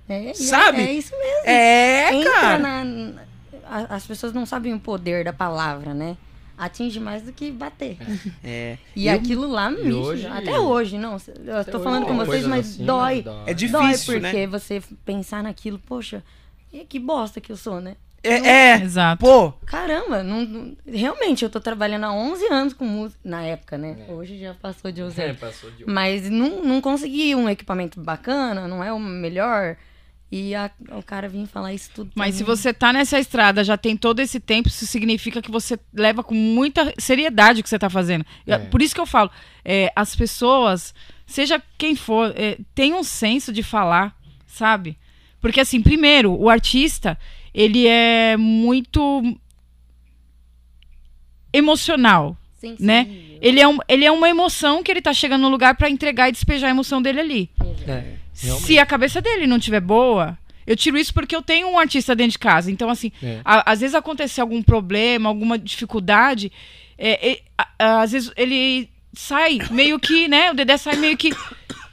[0.08, 0.80] É, e é- Sabe?
[0.80, 1.42] É, isso mesmo.
[1.44, 2.58] É, Entra cara.
[2.58, 3.22] na,
[3.90, 6.16] As pessoas não sabem o poder da palavra, né?
[6.56, 7.98] Atinge mais do que bater.
[8.42, 8.78] É.
[8.96, 11.16] E Eu- aquilo lá, E me hoje- até hoje, não.
[11.44, 13.18] Eu hoje falando com vocês, mas assim, dói.
[13.18, 14.46] É Dói difícil, porque né?
[14.46, 16.24] você pensar naquilo, poxa,
[16.72, 17.96] e que bosta que eu sou, né?
[18.22, 18.34] É,
[18.74, 19.20] é, Exato.
[19.24, 23.78] pô, Caramba, não, não- realmente eu tô trabalhando há 11 anos com música, na época,
[23.78, 23.96] né?
[24.08, 24.12] É.
[24.12, 25.38] Hoje já passou de 11 É, anos.
[25.38, 29.76] passou de Mas não, não consegui um equipamento bacana, não é o melhor.
[30.30, 32.10] E a- o cara vinha falar isso tudo.
[32.14, 32.46] Mas se mim.
[32.46, 36.34] você tá nessa estrada, já tem todo esse tempo, isso significa que você leva com
[36.34, 38.26] muita seriedade o que você tá fazendo.
[38.46, 38.58] É.
[38.58, 39.30] Por isso que eu falo,
[39.64, 40.92] é, as pessoas,
[41.26, 44.14] seja quem for, é, tem um senso de falar,
[44.46, 44.98] sabe?
[45.40, 47.16] Porque assim, primeiro, o artista,
[47.58, 49.22] ele é muito
[51.52, 52.86] emocional, Sensível.
[52.86, 53.06] né?
[53.40, 56.28] Ele é, um, ele é uma emoção que ele tá chegando no lugar pra entregar
[56.28, 57.50] e despejar a emoção dele ali.
[57.86, 58.14] É.
[58.34, 62.14] Se a cabeça dele não tiver boa, eu tiro isso porque eu tenho um artista
[62.14, 62.70] dentro de casa.
[62.70, 63.40] Então, assim, É.
[63.44, 66.52] a- às vezes acontecer algum problema, alguma dificuldade,
[66.96, 70.50] é, é, a- a- às vezes ele sai meio que, né?
[70.50, 71.30] O Dedé sai meio que.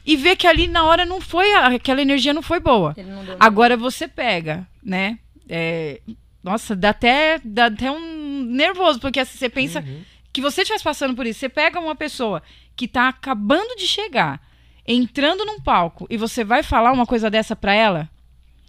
[0.06, 1.52] E vê que ali na hora não foi.
[1.54, 2.96] a- Aquela energia não foi boa.
[2.98, 5.18] Não Agora você pega, né?
[5.50, 6.02] É,
[6.44, 10.02] nossa, dá até, dá até um nervoso, porque assim, você pensa Uhum.
[10.32, 11.40] que você estivesse passando por isso.
[11.40, 12.42] Você pega uma pessoa
[12.76, 14.42] que tá acabando de chegar,
[14.88, 18.10] entrando num palco, e você vai falar uma coisa dessa pra ela,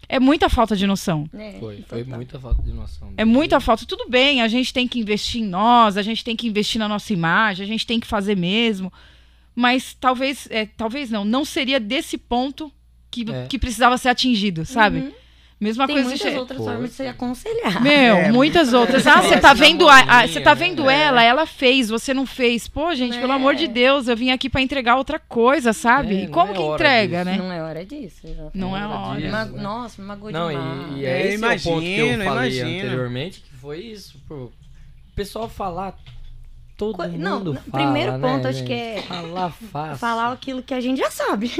[0.08, 1.28] é muita falta de noção.
[1.34, 3.12] É, Foi, foi muita falta de noção.
[3.16, 3.84] É muita falta.
[3.84, 6.86] Tudo bem, a gente tem que investir em nós, a gente tem que investir na
[6.88, 8.92] nossa imagem, a gente tem que fazer mesmo.
[9.54, 12.70] Mas talvez, é, talvez não, não seria desse ponto
[13.10, 13.46] que, É.
[13.46, 14.98] que precisava ser atingido, sabe?
[14.98, 15.12] Uhum.
[15.58, 16.38] Mesma Tem coisa muitas de.
[16.38, 17.82] outras formas de se aconselhar.
[17.82, 19.06] Meu, É, muitas outras.
[19.06, 21.02] é, Ah, você esse tá vendo, a, a- você tá vendo É.
[21.04, 22.68] ela, ela fez, você não fez.
[22.68, 23.36] Pô, gente, pelo É.
[23.36, 26.14] amor de Deus, eu vim aqui pra entregar outra coisa, sabe?
[26.14, 27.30] É, e como é que entrega, disso.
[27.30, 27.38] né?
[27.38, 28.58] Não é hora disso, exatamente.
[28.58, 29.18] Não é hora.
[29.18, 29.62] disso, Ma- né?
[29.62, 30.92] Nossa, me magoou Não, demais.
[30.94, 32.78] e, e É, é esse o ponto que eu imagino, falei imagino.
[32.78, 34.34] anteriormente, que foi isso, pô.
[34.34, 34.52] O
[35.16, 35.94] pessoal falar,
[36.76, 37.18] todo Co- mundo
[37.54, 38.66] não, fala, primeiro né, ponto, acho gente?
[38.66, 39.96] que é Falar fácil.
[39.98, 41.50] Falar aquilo que a gente já sabe.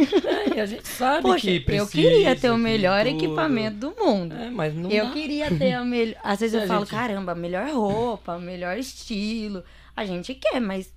[0.54, 1.84] É, a gente sabe Poxa, que precisa.
[1.84, 4.34] eu queria ter o melhor equipamento do mundo.
[4.34, 5.12] É, mas não eu dá.
[5.12, 6.16] queria ter a melhor.
[6.24, 9.62] Às vezes eu A falo, gente- caramba, melhor roupa, melhor estilo.
[9.96, 10.92] A gente quer, mas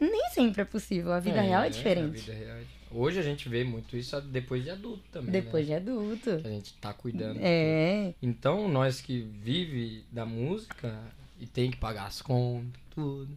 [0.00, 1.12] nem sempre é possível.
[1.12, 2.20] A vida real é a diferente.
[2.20, 5.32] vida real é- Hoje a gente vê muito isso depois de adulto também.
[5.32, 5.80] Depois né?
[5.80, 6.36] de adulto.
[6.40, 7.38] Que a gente tá cuidando.
[7.42, 8.14] É.
[8.22, 10.96] Então, nós que vive da música
[11.40, 13.36] e tem que pagar as contas, tudo.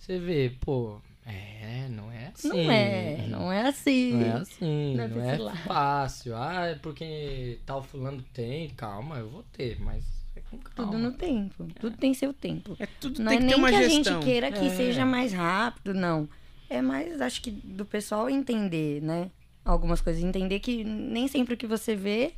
[0.00, 2.48] Você vê, pô, é, não é assim.
[2.48, 4.12] Não é, não é assim.
[4.14, 6.34] Não é assim, Não é não, é fácil.
[6.36, 10.02] Ah, é porque tal fulano tem, calma, eu vou ter, mas
[10.34, 10.90] é com calma.
[10.92, 11.66] Tudo no tempo.
[11.78, 12.74] Tudo tem seu tempo.
[12.78, 14.14] é tudo Não tem é que nem ter uma que a gestão.
[14.14, 14.70] gente queira que É.
[14.70, 16.26] seja mais rápido, não.
[16.68, 19.30] É mais, acho que, do pessoal entender, né?
[19.64, 20.22] Algumas coisas.
[20.22, 22.32] Entender que nem sempre o que você vê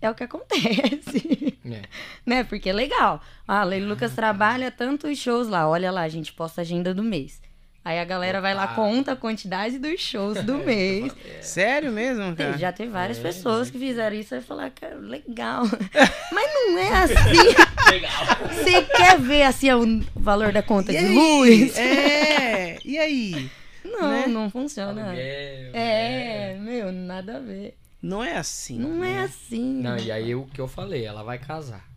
[0.00, 1.57] é o que acontece.
[1.76, 1.82] É.
[2.26, 2.44] né?
[2.44, 3.20] Porque é legal.
[3.46, 5.68] Ah, Leila Lucas trabalha tantos shows lá.
[5.68, 7.40] Olha lá, a gente posta a agenda do mês.
[7.84, 11.10] Aí a galera vai lá, conta a quantidade dos shows do mês.
[11.40, 12.58] Sério mesmo, Tem- cara?
[12.58, 13.70] Já teve várias É, pessoas é.
[13.70, 15.62] que fizeram isso e falar, cara, legal.
[16.30, 17.90] Mas não é assim.
[17.90, 18.12] Legal.
[18.52, 21.14] Você quer ver assim o valor da conta E de aí?
[21.14, 21.78] luz?
[21.78, 23.50] É, e aí?
[23.82, 24.26] Não, né?
[24.26, 25.04] não funciona.
[25.04, 27.74] Aluguel, É, meu, nada a ver.
[28.00, 28.78] Não é assim.
[28.78, 29.22] Não é né?
[29.22, 29.80] assim.
[29.80, 31.88] Não, e aí o que eu falei, ela vai casar.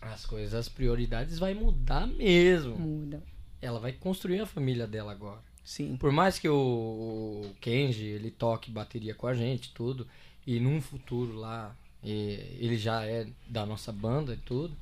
[0.00, 2.78] As coisas, as prioridades vai mudar mesmo.
[2.78, 3.22] Muda.
[3.60, 5.42] Ela vai construir a família dela agora.
[5.64, 5.96] Sim.
[5.96, 10.06] Por mais que o, o Kenji, ele toque bateria com a gente, tudo,
[10.46, 14.74] e num futuro lá, e ele já é da nossa banda e tudo,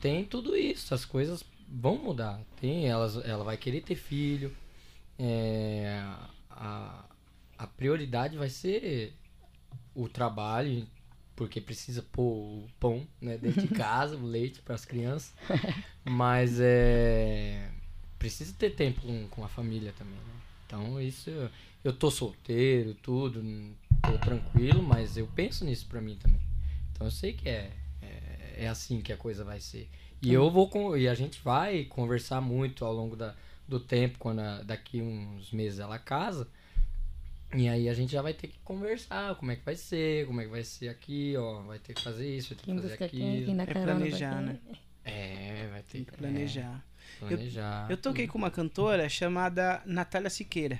[0.00, 2.40] tem tudo isso, as coisas vão mudar.
[2.60, 4.54] Tem, elas, ela vai querer ter filho,
[5.18, 6.02] é,
[6.50, 7.04] a,
[7.56, 9.14] a prioridade vai ser
[9.94, 10.86] o trabalho,
[11.36, 15.32] porque precisa pôr o pão né, dentro de casa, o leite para as crianças,
[16.04, 17.70] mas é
[18.18, 20.34] precisa ter tempo com, com a família também, né?
[20.66, 21.30] Então isso
[21.82, 23.42] eu, tô solteiro, tudo,
[24.02, 26.40] tô tranquilo, mas eu penso nisso pra mim também.
[26.92, 27.72] Então eu sei que é,
[28.02, 29.88] é, é assim que a coisa vai ser.
[30.22, 33.34] E eu vou com, e a gente vai conversar muito ao longo da,
[33.66, 36.46] do tempo, quando a- daqui uns meses ela casa,
[37.54, 40.40] E aí a gente já vai ter que conversar como é que vai ser, como
[40.40, 41.62] é que vai ser aqui, ó.
[41.62, 43.10] Vai ter que fazer isso, vai ter Quem que fazer aquilo.
[43.10, 44.46] quem, quem dá É planejar, quem.
[44.46, 44.58] né?
[45.04, 46.84] É, vai ter que planejar.
[47.22, 47.90] é, planejar.
[47.90, 50.78] Eu toquei com uma cantora chamada Natália Siqueira.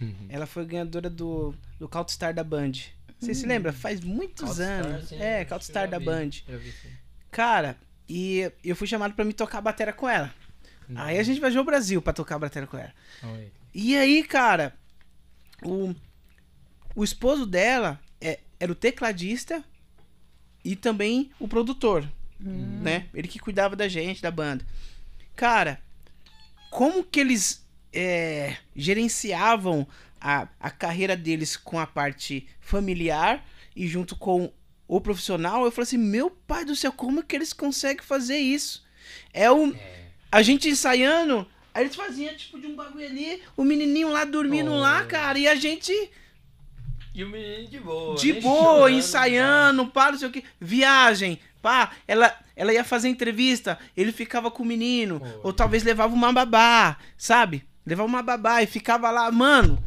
[0.00, 0.26] Uhum.
[0.28, 2.72] Ela foi ganhadora do, do Count-Star da Band.
[3.18, 3.72] Você se lembra?
[3.72, 5.08] Faz muitos anos.
[5.08, 6.30] sim, é, já da vi, Band.
[6.58, 6.88] vi, sim.
[7.30, 7.76] Cara,
[8.08, 10.32] e eu fui chamado pra me tocar a bateria com ela.
[10.94, 12.92] Aí a gente viajou ao Brasil pra tocar a bateria com ela.
[13.22, 13.50] Oi.
[13.74, 14.74] E aí, cara,
[15.64, 15.94] o,
[16.94, 19.64] o esposo dela é, era o tecladista
[20.64, 23.06] e também o produtor, né?
[23.14, 24.64] Ele que cuidava da gente, da banda.
[25.34, 25.80] Cara,
[26.70, 29.86] como que eles é, gerenciavam
[30.20, 34.52] a, a carreira deles com a parte familiar e junto com
[34.86, 35.64] o profissional?
[35.64, 38.84] Eu falei assim, meu pai do céu, como que eles conseguem fazer isso?
[39.32, 39.74] É o...
[40.30, 44.70] A gente ensaiando, aí eles faziam tipo de um bagulho ali, o menininho lá dormindo
[44.70, 44.78] Oh.
[44.78, 45.92] lá, cara, e a gente
[47.14, 48.16] E o menino de boa.
[48.16, 50.44] de boa, chorando, ensaiando, pá, não sei o que.
[50.60, 55.26] Viagem, pá, ela, ela ia fazer entrevista, ele ficava com o menino, Pô.
[55.44, 57.64] ou talvez levava uma babá, sabe?
[57.84, 59.82] Levava uma babá e ficava lá, mano.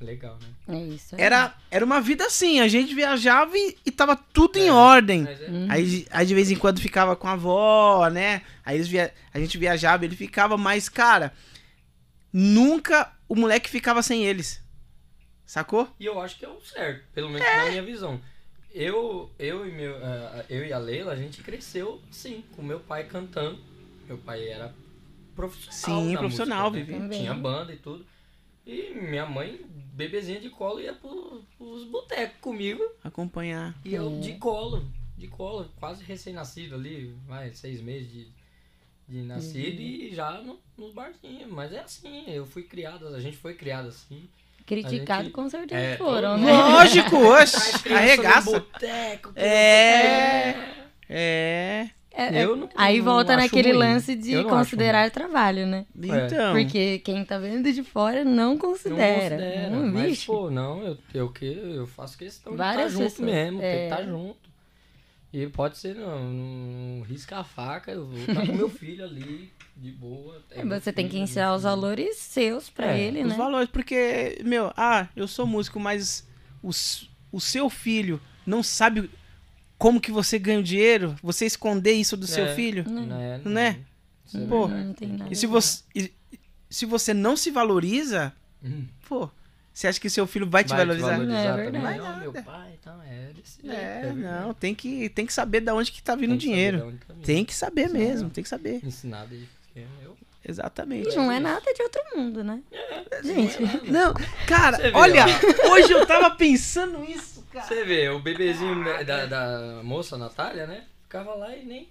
[0.00, 0.78] Legal, né?
[0.78, 1.14] É isso.
[1.14, 1.20] aí.
[1.20, 5.24] Era, era uma vida assim, a gente viajava e, e tava tudo em É, ordem.
[5.24, 8.40] Mas é, Aí, aí de vez em quando ficava com a avó, né?
[8.64, 9.12] Aí eles via...
[9.34, 11.34] a gente viajava, ele ficava, mas, cara,
[12.32, 14.62] nunca o moleque ficava sem eles.
[15.50, 15.88] Sacou?
[15.98, 18.20] E eu acho que é o certo, pelo menos na minha visão.
[18.72, 22.78] Eu, eu, e meu, eh, eu e a Leila, a gente cresceu, sim, com meu
[22.78, 23.58] pai cantando.
[24.06, 24.72] Meu pai era
[25.34, 26.02] profissional.
[26.02, 26.98] Sim, da profissional, música, né?
[27.00, 27.18] vivia.
[27.18, 28.06] Tinha banda e tudo.
[28.64, 29.60] E minha mãe,
[29.92, 32.84] bebezinha de colo, ia pro, pros botecos comigo.
[33.02, 33.74] Acompanhar.
[33.84, 34.20] E eu É.
[34.20, 34.88] de colo,
[35.18, 38.28] de colo, quase recém-nascido ali, vai, seis meses de,
[39.08, 41.50] de nascido e já no, nos barquinhos.
[41.50, 44.30] Mas é assim, eu fui criado, a gente foi criado assim.
[44.70, 46.52] Criticado gente- com certeza É, foram, né?
[46.52, 48.50] Lógico, oxe, arregaça.
[48.60, 50.54] boteco, É.
[51.08, 51.88] É.
[52.12, 53.78] É, é- Eu não- aí não volta naquele ruim.
[53.78, 55.86] lance de considerar trabalho, né?
[55.96, 56.52] Então.
[56.52, 59.36] Porque quem tá vendo de fora não Não considera.
[59.36, 60.26] considera, Hum, mas, vixe.
[60.26, 63.70] pô, não, eu, eu, que, eu faço questão Várias de estar junto pessoas, mesmo, tem
[63.70, 63.84] que é.
[63.88, 64.50] estar junto.
[65.32, 69.50] E pode ser, não, não risca a faca, eu vou estar com meu filho ali,
[69.80, 70.42] de boa.
[70.50, 71.70] é Você tem que ensinar os filho.
[71.70, 73.36] valores seus pra É, ele, Os né?
[73.36, 76.26] valores, porque, meu, ah, eu sou músico, mas
[76.62, 79.10] o, s- o seu filho não sabe
[79.78, 81.16] como que você ganha o dinheiro?
[81.22, 82.54] Você esconder isso do seu É.
[82.54, 82.84] filho?
[82.88, 83.38] Não é?
[83.38, 83.80] Né?
[84.34, 84.68] É Pô.
[84.68, 85.32] Não tem nada.
[85.32, 86.12] E se você, e-
[86.68, 88.84] se você não se valoriza, Hum.
[89.08, 89.28] pô,
[89.72, 91.16] você acha que seu filho vai te Vai valorizar?
[91.18, 91.72] Não, é também?
[91.80, 91.98] verdade.
[91.98, 93.74] Não, meu pai, então, é desse jeito.
[93.74, 94.20] É, verdade.
[94.20, 96.54] não, tem que, tem que saber de onde que tá vindo o Tem que saber
[96.54, 96.98] dinheiro.
[97.08, 97.14] tá.
[97.24, 98.80] Tem que saber mesmo, tem que saber.
[98.84, 100.16] Ensinar desde eu...
[100.46, 101.10] Exatamente.
[101.12, 102.62] E não é nada de outro mundo, né?
[103.22, 103.58] Gente,
[103.90, 104.14] Não,
[104.46, 105.24] cara, Você vê, olha,
[105.70, 107.66] hoje eu tava pensando isso, cara.
[107.66, 110.84] Você vê, o bebezinho da, da, da moça Natália, né?
[111.02, 111.88] Ficava lá e nem...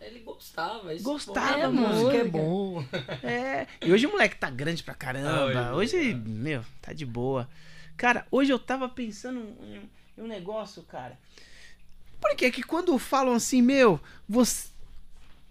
[0.00, 0.94] Ele gostava.
[0.94, 1.88] Isso, Gostava, pô, a mano.
[1.88, 2.82] música é bom.
[3.22, 5.60] É, e hoje o moleque tá grande pra caramba.
[5.68, 7.46] Ah, Hoje, hoje- meu, tá de boa.
[7.98, 11.18] Cara, hoje eu tava pensando em, em um negócio, cara.
[12.18, 14.68] Por que que quando falam assim, meu, você,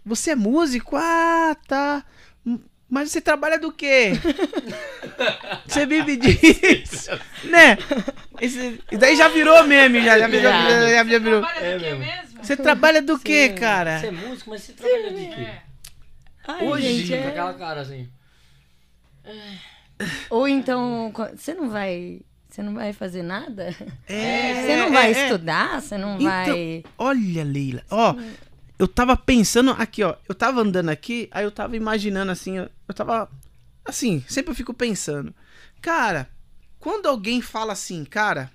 [0.04, 0.96] você é músico?
[0.96, 2.04] Ah, tá.
[2.88, 4.12] Mas você trabalha do quê?
[5.66, 7.10] você vive disso?
[7.44, 7.78] né?
[8.40, 10.68] Esse, e daí já virou meme, já, já, virou, Já.
[10.70, 11.40] já, já virou.
[11.40, 11.98] Trabalha É do quê mesmo.
[12.00, 12.44] mesmo?
[12.44, 14.00] Você trabalha do quê, Você- cara?
[14.00, 15.40] Você é músico, mas você trabalha de quê?
[15.42, 15.62] É.
[16.48, 18.08] ai, Hoje, gente, Com é- aquela cara assim.
[20.30, 22.20] Ou então, você não vai.
[22.48, 23.68] Você não vai fazer nada?
[24.08, 25.22] É, Você não é, vai é.
[25.24, 25.80] estudar?
[25.80, 26.82] Você não Então, vai.
[26.98, 27.82] Olha, Leila.
[27.90, 28.16] Ó,
[28.80, 30.16] eu tava pensando aqui, ó.
[30.26, 33.30] Eu tava andando aqui, aí eu tava imaginando assim, eu eu tava.
[33.84, 35.34] Assim, sempre eu fico pensando.
[35.82, 36.30] Cara,
[36.78, 38.50] quando alguém fala assim, cara,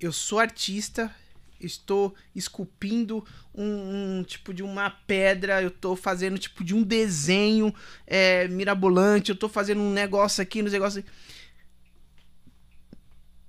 [0.00, 1.14] eu sou artista,
[1.60, 3.22] estou esculpindo
[3.54, 7.74] um, um tipo de uma pedra, eu tô fazendo tipo de um desenho
[8.06, 11.04] é, mirabolante, eu tô fazendo um negócio aqui, um negócio.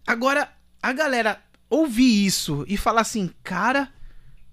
[0.06, 0.52] Agora,
[0.84, 3.95] a galera ouvir isso e falar assim, cara,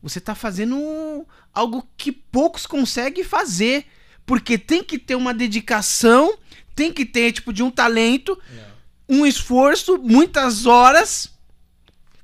[0.02, 1.24] você tá fazendo
[1.54, 3.86] algo que poucos conseguem fazer.
[4.26, 6.38] Porque tem que ter uma dedicação,
[6.74, 8.38] tem que ter, tipo, de um talento,
[9.08, 9.20] Não.
[9.20, 11.30] um esforço, muitas horas.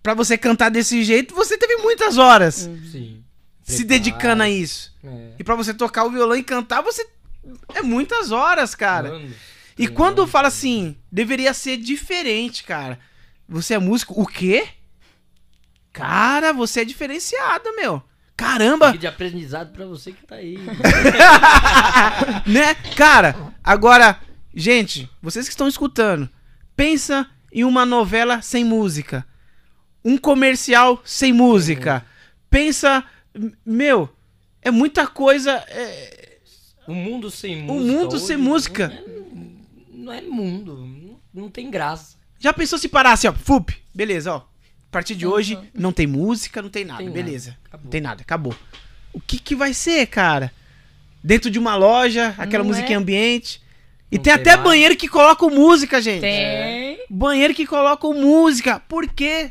[0.03, 2.81] Pra você cantar desse jeito, você teve muitas horas Hum.
[2.91, 3.25] Sim.
[3.65, 4.95] se dedicando a isso.
[5.05, 5.33] É.
[5.39, 7.07] E pra você tocar o violão e cantar, você.
[7.75, 9.09] É muitas horas, cara.
[9.11, 9.33] Anos
[9.79, 12.99] E quando fala assim, deveria ser diferente, cara.
[13.49, 14.21] Você é músico?
[14.21, 14.67] O quê?
[15.99, 18.03] Cara, você é diferenciado, meu.
[18.37, 18.97] Caramba!
[18.97, 20.57] De aprendizado pra você que tá aí.
[22.47, 22.75] né?
[22.97, 24.21] Cara, agora,
[24.55, 26.31] gente, vocês que estão escutando,
[26.77, 29.27] pensa em uma novela sem música.
[30.05, 32.07] Um comercial sem música.
[32.49, 33.05] Pensa,
[33.67, 34.09] meu,
[34.63, 35.53] é muita coisa.
[35.69, 36.39] é,
[36.87, 37.73] O mundo sem música.
[37.73, 38.89] O mundo hoje sem música.
[39.93, 40.77] Não é, não é mundo.
[40.77, 42.17] Não, não tem graça.
[42.39, 44.43] Já pensou se parasse, ó, fup, beleza, ó.
[44.89, 47.57] A partir de hoje não tem música, não tem nada, Tem nada, beleza.
[47.67, 47.85] acabou.
[47.85, 48.55] Não tem nada, acabou.
[49.13, 50.51] O que que vai ser, cara?
[51.23, 53.01] Dentro de uma loja, aquela Não musiquinha é?
[53.01, 53.61] ambiente.
[54.11, 54.63] E Não tem tem até mais.
[54.69, 56.21] banheiro que coloca música, gente.
[56.23, 56.99] Tem.
[57.11, 58.81] Banheiro que coloca música.
[58.89, 59.51] Por quê?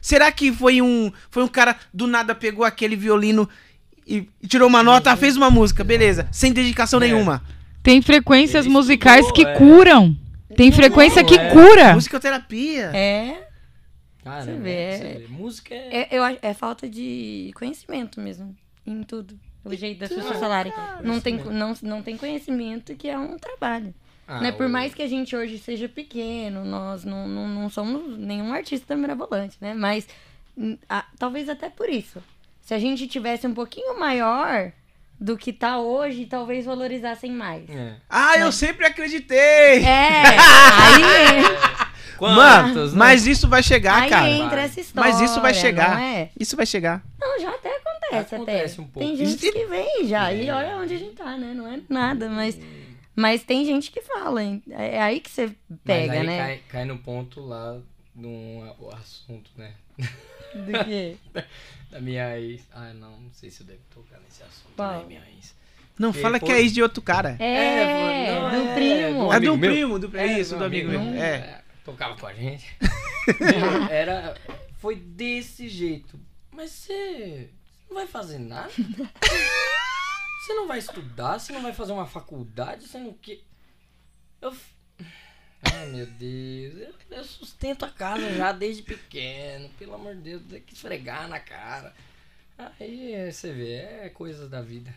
[0.00, 3.48] Será que foi um, foi um cara do nada pegou aquele violino
[4.06, 7.06] e, e tirou uma nota, fez uma música, beleza, sem dedicação É.
[7.08, 7.42] nenhuma.
[7.82, 9.58] Tem frequências Ele musicais que estudou, é.
[9.58, 10.16] curam.
[10.56, 11.50] Tem frequência Não, que é.
[11.50, 11.94] cura.
[11.94, 12.90] Musicoterapia.
[12.94, 13.45] É.
[14.26, 14.96] Cara, Você né, vê.
[14.98, 15.26] você vê.
[15.28, 15.96] Música é.
[16.02, 18.56] É, eu é falta de conhecimento mesmo.
[18.84, 19.38] Em tudo.
[19.64, 20.72] O jeito das pessoas falarem.
[21.02, 23.94] Não tem, não, não tem conhecimento que é um trabalho.
[24.26, 24.50] Ah, né?
[24.50, 28.52] Por o- mais que a gente hoje seja pequeno, nós não, não, não somos nenhum
[28.52, 29.74] artista mirabolante, né?
[29.74, 30.08] Mas
[30.58, 32.20] hum, a- talvez até por isso.
[32.62, 34.72] Se a gente tivesse um pouquinho maior
[35.20, 37.70] do que tá hoje, talvez valorizassem mais.
[37.70, 37.94] É.
[38.10, 39.84] Ah, eu sempre acreditei.
[39.84, 41.42] É, aí,
[42.18, 42.98] Quantos, né?
[42.98, 44.28] mas isso vai chegar, aí cara.
[44.30, 45.12] entra essa história.
[45.12, 45.96] Mas isso vai chegar.
[45.96, 46.30] Não, é?
[46.38, 47.02] Isso vai chegar.
[47.20, 48.82] não, já até acontece, Acontece até.
[48.82, 49.08] um pouco.
[49.08, 50.32] Tem gente que vem já.
[50.32, 51.52] E olha onde a gente tá, né?
[51.54, 52.58] Não é nada, mas.
[53.14, 54.62] Mas tem gente que fala, hein?
[54.70, 56.38] é aí que você Mas pega, aí né?
[56.38, 57.78] Cai, cai no ponto lá
[58.14, 59.72] do o assunto, né?
[60.54, 61.16] Do quê?
[61.90, 62.62] Da minha ex.
[62.74, 64.98] Ah, não, não sei se eu devo tocar nesse assunto, Qual?
[64.98, 65.54] né, minha ex.
[65.98, 67.36] Não, Que fala que é ex de outro cara.
[67.38, 69.24] É, É, não, do é, primo.
[69.26, 70.26] do É amigo do primo, do primo.
[70.38, 71.00] Isso, meu do amigo meu.
[71.00, 71.22] meu.
[71.22, 71.62] É.
[71.86, 72.76] Tocava com a gente.
[73.90, 74.36] Era.
[74.78, 76.20] Foi desse jeito.
[76.52, 77.48] Mas você
[77.88, 78.70] não vai fazer nada?
[78.70, 81.38] Você não vai estudar?
[81.38, 82.86] Você não vai fazer uma faculdade?
[82.86, 83.38] Você não quer.
[84.42, 84.52] Eu.
[84.52, 84.74] f-
[85.62, 90.42] Ai meu Deus, eu, eu sustento a casa já desde pequeno, pelo amor de Deus,
[90.48, 91.92] tem que esfregar na cara.
[92.78, 94.94] Aí você vê, é coisas da vida.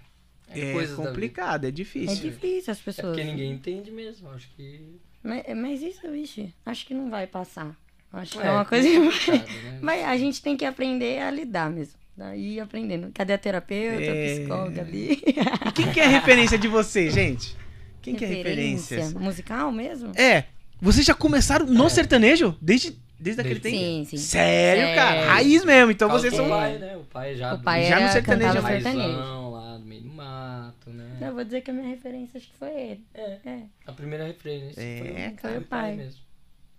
[0.48, 0.96] É vida.
[0.96, 2.16] complicado, é É difícil.
[2.32, 3.08] difícil as É pessoas.
[3.08, 5.00] porque ninguém entende mesmo, acho que.
[5.24, 7.76] Mas, mas isso, vixe, acho que não vai passar.
[8.12, 9.46] Acho que é, É, uma coisa que vai, né?
[9.82, 11.94] vai- A gente tem que aprender a lidar mesmo.
[12.18, 13.12] Daí aprendendo.
[13.14, 14.10] Cadê a terapeuta, É.
[14.10, 15.22] a psicóloga ali?
[15.68, 17.56] E quem que é referência de vocês, gente?
[18.02, 19.10] Quem que é referência?
[19.18, 20.12] Musical mesmo?
[20.20, 20.46] É,
[20.82, 21.90] vocês já começaram no É.
[21.90, 22.58] sertanejo?
[22.62, 23.76] Desde, desde aquele tempo?
[23.78, 24.18] Sim, sim.
[24.18, 24.96] Sério, Sério.
[24.96, 25.26] cara?
[25.34, 25.92] Raiz mesmo.
[25.92, 26.50] Então vocês são...
[26.50, 26.98] pai, né?
[26.98, 27.54] O pai já.
[27.54, 28.62] O pai Já no sertanejo
[29.80, 31.18] no meio do mato, né?
[31.22, 33.06] Eu vou dizer que a minha referência acho que foi ele.
[33.14, 33.64] É, É.
[33.86, 35.54] a primeira referência É, foi, o- cara.
[35.54, 36.22] foi o pai mesmo.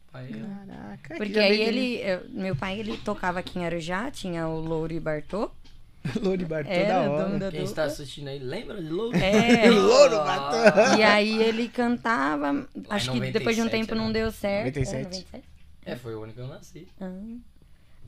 [0.09, 0.29] O pai,
[0.67, 4.93] Caraca, Porque aí ele, eu- meu pai, ele tocava aqui em Arujá, tinha o Louro
[4.93, 5.51] e Bartô.
[6.23, 7.39] Louro Bartô Era da hora.
[7.39, 9.17] da Quem está assistindo aí, lembra de Louro?
[9.17, 9.69] É.
[9.71, 14.01] Louro Ah, E aí ele cantava, acho que 97, depois de um tempo né?
[14.01, 14.77] não deu certo.
[14.79, 14.97] 97.
[14.97, 15.45] É, 97?
[15.85, 16.89] É, foi o ano que eu nasci.
[17.01, 17.21] Ah.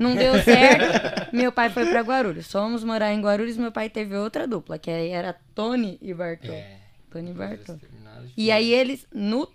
[0.02, 1.34] Não deu certo.
[1.34, 2.50] meu pai foi pra Guarulhos.
[2.50, 6.52] Fomos morar em Guarulhos, meu pai teve outra dupla, que aí era Tony e Bartô.
[6.52, 6.76] É.
[7.10, 7.74] Tony e Bartô.
[8.36, 9.48] E aí eles, no,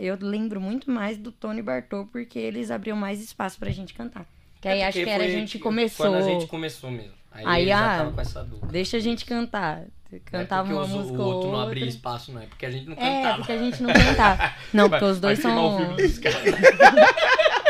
[0.00, 3.94] eu lembro muito mais do Tony e Bartô, porque eles abriam mais espaço pra gente
[3.94, 4.26] cantar.
[4.60, 6.06] Que aí É acho que era a gente começou.
[6.06, 7.12] Quando a gente começou mesmo.
[7.32, 8.68] Aí, Aí, ah, tava com essa dupla.
[8.68, 9.84] Deixa a gente cantar.
[10.26, 12.42] Cantava é uma música o ou outro não abria espaço, não.
[12.42, 13.36] É porque a gente não É, cantava.
[13.38, 14.52] porque a gente não cantava.
[14.72, 15.96] Não, porque os dois Vai filmar são.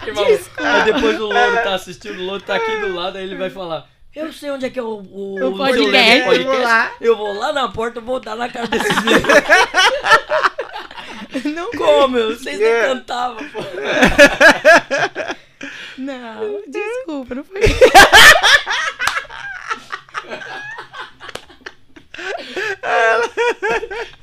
[0.06, 3.36] Irmão, Aí depois o Louro tá assistindo, o Louro tá aqui do lado, aí ele
[3.36, 3.86] vai falar.
[4.14, 6.24] Eu sei onde é que é o, o, O podcast.
[6.24, 6.40] podcast.
[6.40, 6.90] Eu vou lá.
[7.00, 8.88] Eu vou lá na porta, vou dar na cara desses.
[11.54, 12.36] Não como, meu?
[12.36, 12.86] Vocês nem É.
[12.88, 13.60] cantavam, pô.
[15.98, 17.60] Não, desculpa, não foi.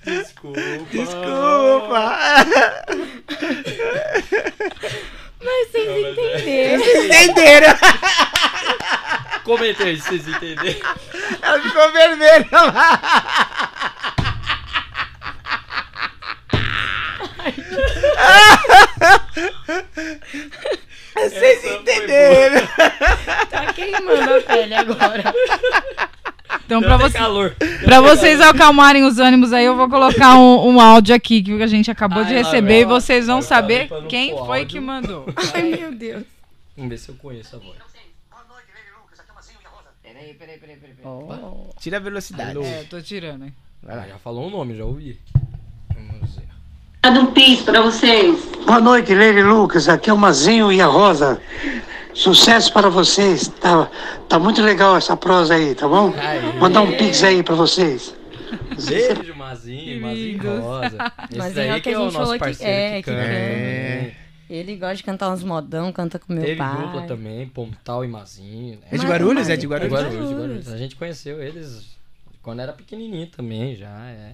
[0.06, 0.60] Desculpa.
[0.92, 2.18] Desculpa.
[5.42, 6.76] Mas vocês Não, mas é.
[6.76, 6.84] entenderam.
[7.06, 7.78] Entenderam?
[9.44, 10.96] Comenta aí se vocês entenderam.
[11.42, 13.00] Ela ficou vermelha lá.
[21.16, 22.68] Vocês entenderam.
[23.50, 25.24] Tá queimando a pele agora.
[26.66, 27.20] Então, até você,
[28.02, 31.90] vocês acalmarem os ânimos aí, eu vou colocar um, um áudio aqui que a gente
[31.90, 34.68] acabou de Ai, lá receber e vocês vão saber quem foi áudio.
[34.68, 35.26] que mandou.
[35.54, 36.24] Ai, meu Deus.
[36.76, 37.88] Vamos ver se eu conheço a voz.
[40.04, 40.96] Peraí, peraí, peraí, peraí.
[41.06, 41.70] Oh.
[41.80, 42.52] Tira a velocidade.
[42.52, 42.64] Alô.
[42.64, 43.54] É, eu tô tirando, hein?
[43.82, 44.04] Vai lá.
[44.04, 45.18] Ah, já falou o nome, já ouvi.
[45.94, 46.48] Vamos ver.
[47.20, 48.38] Um pix pra vocês.
[48.66, 49.88] Boa noite, Leire Lucas.
[49.88, 51.42] Aqui é o Mazinho e a Rosa.
[52.18, 53.48] Sucesso para vocês.
[53.48, 53.90] Tá,
[54.28, 56.12] tá muito legal essa prosa aí, tá bom?
[56.18, 56.42] Aê.
[56.60, 58.14] Mandar um pix aí para vocês.
[58.88, 60.62] Beijo, Mazinho, Mazinho.
[60.62, 60.98] Rosa.
[61.30, 63.04] Esse Mazinho é o que é a o gente nosso falou que- parceiro é, que
[63.04, 63.22] canta.
[63.22, 64.12] né?
[64.50, 66.78] Ele gosta de cantar uns modão, canta com meu Teve pai.
[66.82, 68.76] dupla também, Pontal e Mazinho.
[68.80, 68.88] Né?
[68.92, 69.50] É de Guarulhos?
[69.50, 69.94] É de De Guarulhos?
[69.94, 70.72] Guarulhos, de Guarulhos.
[70.74, 71.86] A gente conheceu eles
[72.42, 74.34] quando era pequenininho também, já, é.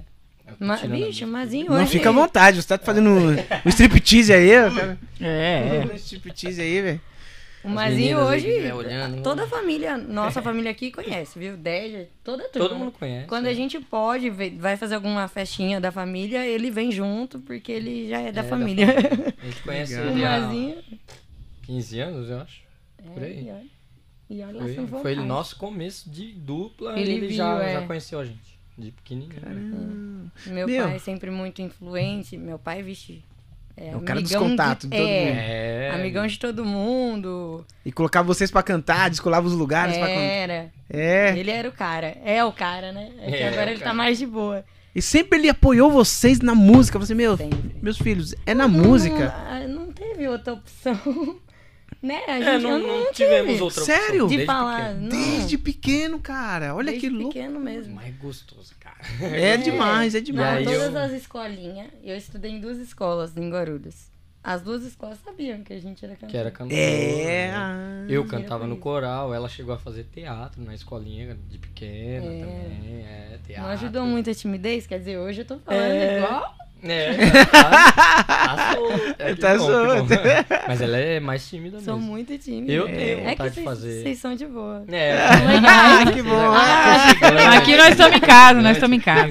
[0.59, 1.25] Ma Tirando a bicho.
[1.27, 1.87] Mazinho Não, hoje...
[1.91, 2.61] fica à vontade.
[2.61, 3.09] Você tá fazendo
[3.65, 4.69] o striptease aí, ó.
[4.71, 4.97] cara.
[5.19, 7.01] É, Um striptease aí, velho.
[7.63, 9.23] O Mazinho hoje, olhando.
[9.23, 11.55] toda a família, nossa família aqui conhece, viu?
[11.55, 12.67] Deja, toda a turma.
[12.69, 13.27] Todo mundo conhece.
[13.27, 13.49] Quando é.
[13.49, 18.19] a gente pode, vai fazer alguma festinha da família, ele vem junto, porque ele já
[18.19, 18.87] é da É, da família.
[19.41, 20.13] A gente conhece Legal.
[20.13, 20.75] o Mazinho...
[21.63, 22.61] 15 anos, eu acho.
[23.13, 23.45] Por É, aí.
[23.47, 23.65] e olha,
[24.29, 25.27] e olha Foi, assim, foi vontade.
[25.27, 26.99] nosso começo de dupla.
[26.99, 27.73] Ele Ele, viu, já, é.
[27.79, 28.59] já conheceu a gente.
[28.77, 30.31] De pequenininho.
[30.47, 30.83] Meu, Meu.
[30.85, 32.35] pai é sempre muito influente.
[32.37, 33.23] Meu pai, vixe.
[33.75, 35.37] É, o cara dos amigão contatos, de, todo é, mundo.
[35.39, 35.91] É.
[35.95, 37.65] amigão de todo mundo.
[37.83, 40.21] E colocava vocês pra cantar, descolava os lugares pra cantar.
[40.21, 40.71] Era.
[40.89, 41.37] É.
[41.37, 42.15] Ele era o cara.
[42.23, 43.11] É o cara, né?
[43.19, 43.95] É que É, agora o ele tá cara.
[43.95, 44.63] mais de boa.
[44.95, 46.99] E sempre ele apoiou vocês na música.
[46.99, 47.75] Você, meu, Sempre.
[47.81, 49.33] meus filhos, é na música.
[49.67, 50.93] Não, não teve outra opção.
[51.99, 52.21] né?
[52.27, 53.63] A gente É, não, não não tivemos tive.
[53.63, 54.25] outra Sério?
[54.25, 54.27] opção.
[54.27, 54.77] De desde falar.
[54.89, 55.01] pequeno.
[55.01, 56.75] Não, Desde pequeno, cara.
[56.75, 57.33] Olha desde que louco.
[57.33, 57.95] pequeno mesmo.
[57.95, 58.75] Mais gostoso,
[59.19, 59.37] cara.
[59.39, 60.67] É demais, é Não, demais.
[60.67, 61.87] aí eu- todas as escolinhas.
[62.03, 64.11] Eu estudei em duas escolas em Guarulhos.
[64.43, 66.29] As duas escolas sabiam que a gente era cantor.
[66.29, 66.77] Que era cantor.
[66.77, 67.47] É.
[67.51, 68.05] né?
[68.09, 72.39] Eu cantava no coral, ela chegou a fazer teatro na escolinha de pequena É.
[72.41, 73.05] também.
[73.05, 73.63] É, teatro.
[73.63, 74.85] Não ajudou muito a timidez?
[74.85, 76.17] Quer dizer, hoje eu tô falando É.
[76.17, 76.53] igual.
[76.85, 77.13] É,
[77.45, 77.63] tá,
[78.23, 78.75] tá.
[79.19, 79.65] É, Tá bom.
[79.65, 80.21] solta.
[80.67, 82.11] Mas ela é mais tímida Sou mesmo.
[82.11, 82.71] muito tímida.
[82.73, 84.03] Eu tenho É que vontade de vocês- fazer.
[84.03, 84.83] Vocês são de boa.
[84.89, 85.17] É,
[85.65, 86.35] Ah, que bom.
[86.51, 89.29] Ah, Aqui nós estamos em casa, nós estamos em casa.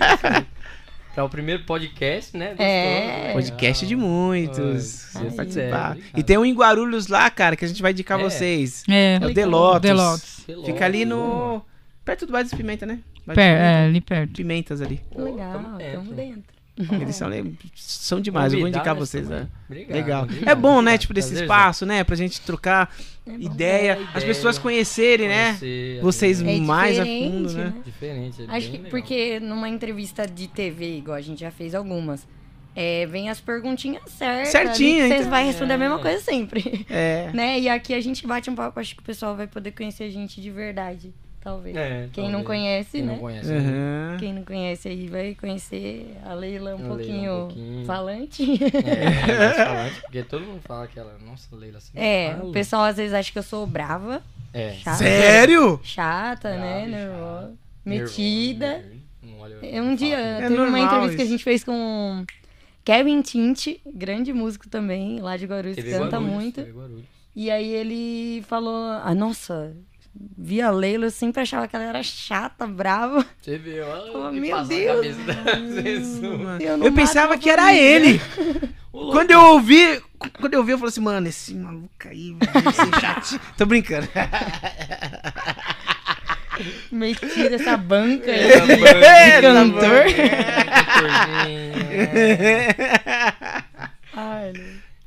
[1.14, 2.54] Para o primeiro podcast, né?
[2.58, 3.32] É.
[3.34, 5.14] Podcast de muitos.
[5.14, 5.98] Ai, participar.
[5.98, 8.22] é, e tem um em Guarulhos lá, cara, que a gente vai indicar É.
[8.22, 8.82] vocês.
[8.88, 9.82] É, É o The Lotus.
[9.82, 10.46] The Lotus.
[10.64, 11.60] Fica ali no.
[12.02, 12.98] Perto do Bairro das Pimenta, né?
[13.26, 14.32] Per- das é, ali perto.
[14.32, 15.00] Pimentas ali.
[15.14, 15.52] Legal,
[15.92, 16.42] tamo dentro.
[16.84, 17.02] Dentro.
[17.04, 17.30] Eles são,
[17.74, 18.52] são demais.
[18.52, 19.28] Eu vou indicar vocês.
[19.28, 19.48] né?
[19.66, 20.22] Obrigado, Legal.
[20.24, 20.98] obrigado, É bom, né?
[20.98, 22.04] Tipo, desse espaço, né?
[22.04, 22.94] Pra gente trocar
[23.26, 24.26] É ideia, É, as ideia.
[24.26, 25.56] pessoas conhecerem, né?
[25.58, 27.64] Conhecer, Vocês assim, É mais a fundo, né?
[27.64, 27.74] né?
[27.84, 28.42] Diferente.
[28.42, 28.90] é Acho que legal.
[28.90, 32.26] porque numa entrevista de TV, igual a gente já fez algumas,
[32.74, 34.76] é, vem as perguntinhas certas.
[34.78, 35.30] Que Vocês então.
[35.30, 36.02] vão responder a mesma É.
[36.02, 36.86] coisa sempre.
[36.90, 37.30] É.
[37.34, 37.60] né?
[37.60, 40.10] E aqui a gente bate um papo, acho que o pessoal vai poder conhecer a
[40.10, 41.12] gente de verdade,
[41.42, 41.76] talvez.
[41.76, 42.46] É, Quem não talvez.
[42.46, 43.12] conhece, Quem né?
[43.12, 43.52] não conhece.
[43.52, 44.16] Aham.
[44.20, 47.84] Quem não conhece aí vai conhecer a Leila um A Leila um pouquinho pouquinho.
[47.86, 48.42] falante.
[48.42, 51.90] É, mais falante, porque todo mundo fala que ela, nossa, Leila, assim.
[51.98, 52.48] É, fala.
[52.48, 54.22] o pessoal às vezes acha que eu sou brava,
[54.52, 54.72] É.
[54.74, 55.80] chata, Sério?
[55.82, 56.86] chata né?
[56.86, 58.66] Nervosa, chata, metida.
[58.78, 60.48] nervosa, não É, Um não dia, assim.
[60.48, 61.32] teve uma entrevista que a isso.
[61.32, 62.24] gente fez com
[62.84, 66.66] Kevin Tinte, grande músico também, lá de Guarulhos, TV canta Guarulhos, muito.
[67.34, 69.72] E aí ele falou, ah, nossa,
[70.14, 73.24] vi a Leila, eu sempre achava que ela era chata, brava.
[73.40, 73.84] Você viu?
[74.14, 75.06] Oh, que meu Deus.
[76.60, 78.20] Eu Eu pensava que era ele.
[78.92, 80.02] Quando eu ouvi,
[80.38, 83.40] quando eu ouvi, eu falei assim, mano, esse maluco aí vai ser chatinho.
[83.56, 84.06] Tô brincando.
[86.92, 88.52] Metida essa banca aí.
[88.52, 90.06] Essa banca É, cantor.
[90.06, 91.72] É, cantorzinho.
[94.14, 94.52] Ai.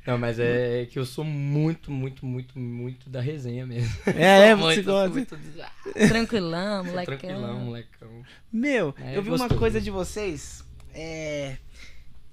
[0.06, 3.91] Não, mas é que eu sou muito, muito, muito, muito da resenha mesmo.
[4.16, 5.10] É, é, você muito, sou gosta.
[5.10, 5.72] muito de- ah,
[6.08, 7.18] Tranquilão, sou molecão.
[7.18, 8.24] Tranquilão, molecão.
[8.53, 9.60] Meu, É eu vi uma gostoso.
[9.60, 10.64] coisa de vocês.
[10.93, 11.58] É.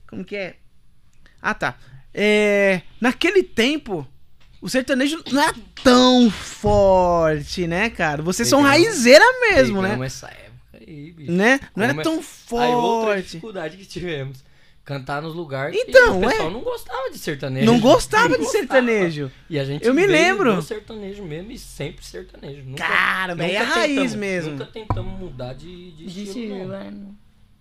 [0.06, 0.56] Como que é?
[1.40, 1.76] Ah, tá.
[2.14, 2.82] É.
[3.00, 4.06] Naquele tempo,
[4.60, 5.52] o sertanejo não é
[5.82, 8.22] tão forte, né, cara?
[8.22, 9.88] Vocês são Pegamos- raizeira mesmo, né?
[9.90, 11.32] Pegamos essa época aí, bicho.
[11.32, 11.58] Né?
[11.74, 12.18] Não era Como é- tão Aí
[12.74, 13.22] outra forte.
[13.24, 14.44] dificuldade que tivemos.
[14.84, 16.52] Cantar nos lugares Então, que o pessoal é.
[16.52, 17.66] não gostava de sertanejo.
[17.66, 18.58] Não gostava Não de gostava.
[18.58, 19.30] sertanejo.
[19.48, 20.56] E a gente Eu me lembro.
[20.56, 22.64] do sertanejo mesmo e sempre sertanejo.
[22.64, 24.50] Nunca, Cara, é nunca a raiz tentamos- mesmo.
[24.52, 26.74] Nunca tentamos mudar de, de, De estilo, estilo, não.
[26.74, 26.92] é.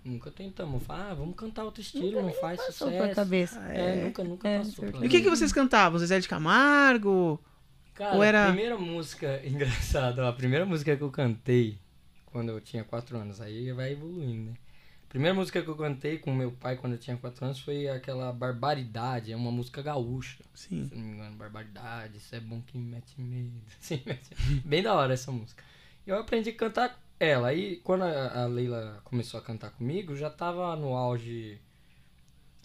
[0.03, 0.82] Nunca tentamos.
[0.84, 3.03] Falar, ah, vamos cantar outro estilo, Nunca não faz passou sucesso.
[3.03, 3.59] pela cabeça.
[3.69, 4.86] É, nunca, nunca É, passou.
[5.03, 5.99] E o que, que vocês cantavam?
[5.99, 7.39] Zezé de Camargo?
[7.93, 11.78] Cara, Ou era- a primeira música, engraçado, a primeira música que eu cantei
[12.26, 14.53] quando eu tinha 4 anos, aí vai evoluindo, né?
[15.12, 18.32] Primeira música que eu cantei com meu pai quando eu tinha 4 anos foi aquela
[18.32, 20.41] Barbaridade, é uma música gaúcha.
[20.53, 20.88] Sim.
[20.88, 23.51] Se não me engano, Barbaridade, isso é bom que mete medo.
[23.78, 24.34] Assim, mete-
[24.64, 25.62] Bem da hora essa música.
[26.07, 27.49] Eu aprendi a cantar ela.
[27.49, 31.59] Aí quando a, a Leila começou a cantar comigo, já tava no auge,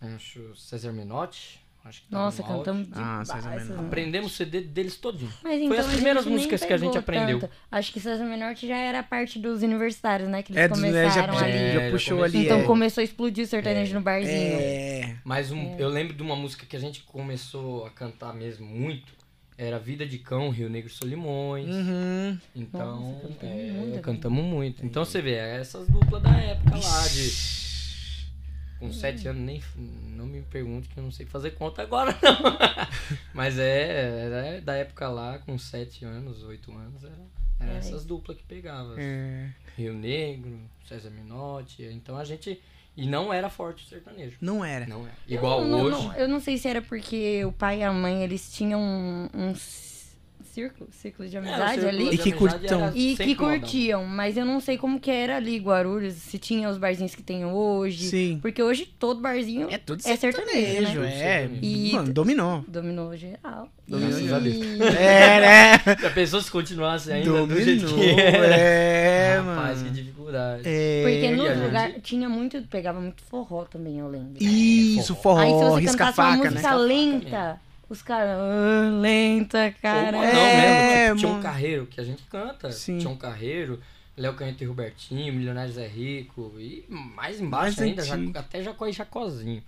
[0.00, 1.60] acho, César Menotti.
[1.88, 3.24] Acho que tava Nossa, no cantamos Ah.
[3.24, 3.62] César Menotti.
[3.72, 5.32] essas Aprendemos o CD deles todinho.
[5.42, 7.38] Mas Foi então as primeiras músicas que a gente aprendeu.
[7.40, 7.52] tanto.
[7.70, 10.42] Acho que César Menorte já era parte dos universitários, né?
[10.42, 11.52] Que eles É, né, já, começaram já, ali.
[11.56, 12.44] É, já já puxou ali.
[12.44, 12.64] Então é.
[12.64, 14.58] começou a explodir o sertanejo no barzinho.
[14.60, 15.16] É.
[15.24, 19.14] Mas um- eu lembro de uma música que a gente começou a cantar mesmo muito.
[19.58, 21.66] Era Vida de Cão, Rio Negro Solimões.
[21.68, 22.38] Uhum.
[22.54, 24.00] Então, Nossa, cantamos é, muito, né?
[24.02, 24.84] cantamos muito.
[24.84, 27.65] Então você vê, é essas duplas da época lá de.
[28.78, 32.58] Com sete anos, nem não me pergunte que eu não sei fazer conta agora, não.
[33.32, 37.14] Mas é, era da época lá, com sete anos, oito anos, era,
[37.60, 37.76] era É.
[37.78, 38.94] essas duplas que pegava.
[38.98, 39.48] É,
[39.78, 41.84] Rio Negro, César Minotti.
[41.84, 42.60] Então a gente.
[42.96, 44.36] E não era forte o sertanejo.
[44.40, 44.86] não era.
[44.86, 45.10] Não é.
[45.28, 45.90] Igual não- hoje.
[46.06, 49.28] não- eu não sei se era porque o pai e a mãe, eles tinham um,
[49.34, 49.95] um c-
[50.56, 52.04] círculo, círculo de É, amizade círculo ali.
[52.14, 52.32] E que
[52.74, 56.68] era E que curtiam, mas eu não sei como que era ali Guarulhos, se tinha
[56.70, 58.08] os barzinhos que tem hoje.
[58.08, 58.38] Sim.
[58.40, 61.42] Porque hoje todo barzinho É tudo é sertanejo, sertanejo, né?
[61.44, 61.50] é.
[61.60, 62.64] E- Mano, dominou.
[62.66, 63.68] dominou geral.
[63.86, 64.22] Dominou e...
[64.24, 64.40] geral.
[64.98, 65.96] É, né?
[66.00, 68.16] Já pensou se continuasse ainda do jeito Dominou.
[68.16, 68.56] que era?
[68.56, 69.88] É, Rapaz, mano.
[69.90, 70.62] que dificuldade.
[70.64, 71.02] É.
[71.02, 74.36] Porque no a gente- lugar tinha muito, pegava muito forró também, eu lembro.
[74.42, 76.50] Isso, forró, Aí se você risca cantasse uma faca, né?
[76.50, 80.16] música lenta, os caras, "Ah, lenta, cara.
[80.18, 81.16] Ou É, não mesmo.
[81.16, 81.38] Tipo, tinha mano.
[81.38, 82.72] um carreiro que a gente canta.
[82.72, 82.98] Sim.
[82.98, 83.80] Tinha um carreiro.
[84.16, 86.52] Léo Canhete e Robertinho, Milionários é Rico.
[86.58, 88.02] E mais embaixo Mais ainda.
[88.02, 89.62] Jaco- até Jacó e Jacozinho.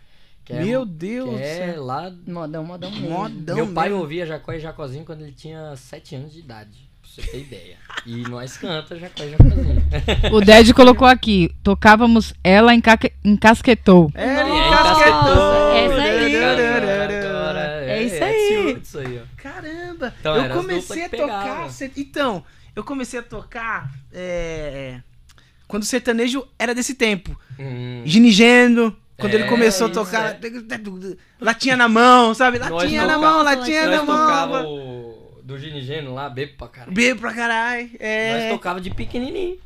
[0.44, 1.84] Que é, Meu Deus é céu.
[1.84, 2.10] lá.
[2.26, 3.10] Modão, modão mesmo.
[3.10, 4.00] Modão Meu pai mesmo.
[4.00, 6.88] ouvia Jacó e Jacozinho quando ele tinha 7 anos de idade.
[7.02, 7.76] Pra você ter ideia.
[8.06, 9.82] E nós canta Jacó e Jacozinho.
[10.32, 14.10] O Ded colocou aqui, tocávamos ela encasquetou.
[14.14, 15.72] É, ele encasquetou.
[15.74, 16.07] essa
[20.10, 20.46] Caramba!
[20.46, 21.68] Então, eu comecei a tocar.
[21.96, 22.44] Então,
[22.76, 23.90] eu comecei a tocar.
[24.12, 25.00] é,
[25.66, 27.38] Quando o sertanejo era desse tempo.
[27.58, 28.02] Hum.
[28.04, 28.96] Ginigendo.
[29.18, 30.38] Quando ele É, começou a tocar.
[31.40, 32.58] Latinha na mão, sabe?
[32.58, 34.04] Nós Latinha na tocava- mão, latinha Nós na
[34.46, 34.64] mão.
[34.64, 36.92] o do Ginigeno lá, bebo pra caralho.
[36.92, 37.90] Bebo pra caralho.
[37.98, 38.38] É.
[38.42, 39.58] Nós tocava de pequenininho.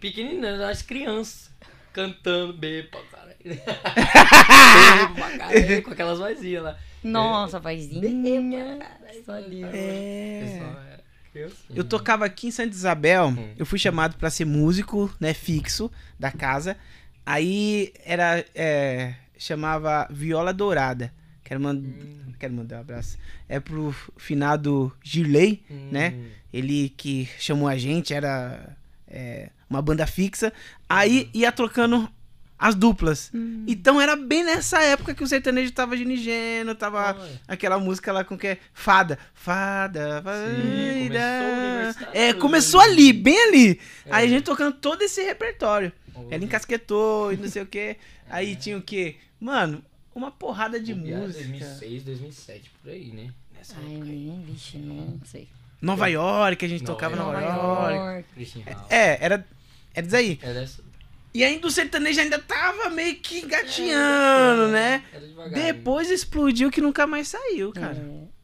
[0.00, 1.48] Pequenininho, nós crianças.
[1.92, 3.36] Cantando, bebo pra caralho.
[3.44, 6.76] bebo pra caralho, com aquelas vozinhas lá.
[7.02, 8.78] Nossa, vozinha.
[9.24, 9.62] Só ali.
[9.64, 10.42] É.
[10.44, 10.98] Pessoal, é
[11.32, 11.78] criancinha.
[11.78, 13.54] Eu tocava aqui em Santa Isabel, Hum.
[13.56, 16.76] eu fui chamado pra ser músico, né, fixo da casa.
[17.24, 21.12] Aí era é, chamava Viola Dourada.
[21.44, 22.32] Quero, mand Hum.
[22.38, 23.18] quero mandar um abraço.
[23.48, 26.10] É pro finado Girley, né?
[26.16, 26.26] Hum.
[26.52, 28.76] Ele que chamou a gente, era
[29.06, 30.52] é, uma banda fixa.
[30.88, 32.10] Aí ia trocando
[32.58, 33.30] as duplas.
[33.66, 37.40] Então era bem nessa época que o sertanejo tava ginigeno, tava Olha.
[37.46, 39.18] aquela música lá com que é Fada.
[39.32, 40.44] Fada, fada.
[40.54, 42.20] começou universitário.
[42.20, 43.80] É, começou ali, bem ali.
[44.04, 44.08] É.
[44.10, 45.92] Aí a gente tocando todo esse repertório.
[46.14, 46.34] Olha.
[46.34, 47.96] Ela encasquetou e não sei o que.
[48.28, 49.16] Aí tinha o que?
[49.40, 49.82] Mano,
[50.14, 51.44] uma porrada de música.
[51.44, 53.30] 2006, 2007, por aí, né?
[53.56, 54.16] Nessa Ai, época aí.
[54.16, 55.48] nem, vixe, não sei.
[55.80, 57.40] Nova York, a gente Nova tocava York.
[57.40, 58.28] Nova Nova York.
[58.36, 58.70] York.
[58.70, 58.90] House.
[58.90, 59.46] É, era,
[59.94, 60.38] era isso aí.
[60.42, 60.87] É dessa.
[61.34, 65.02] E ainda o sertanejo ainda tava meio que engatinhando, né?
[65.12, 65.66] Era devagarinho.
[65.66, 67.96] Depois explodiu que nunca mais saiu, cara.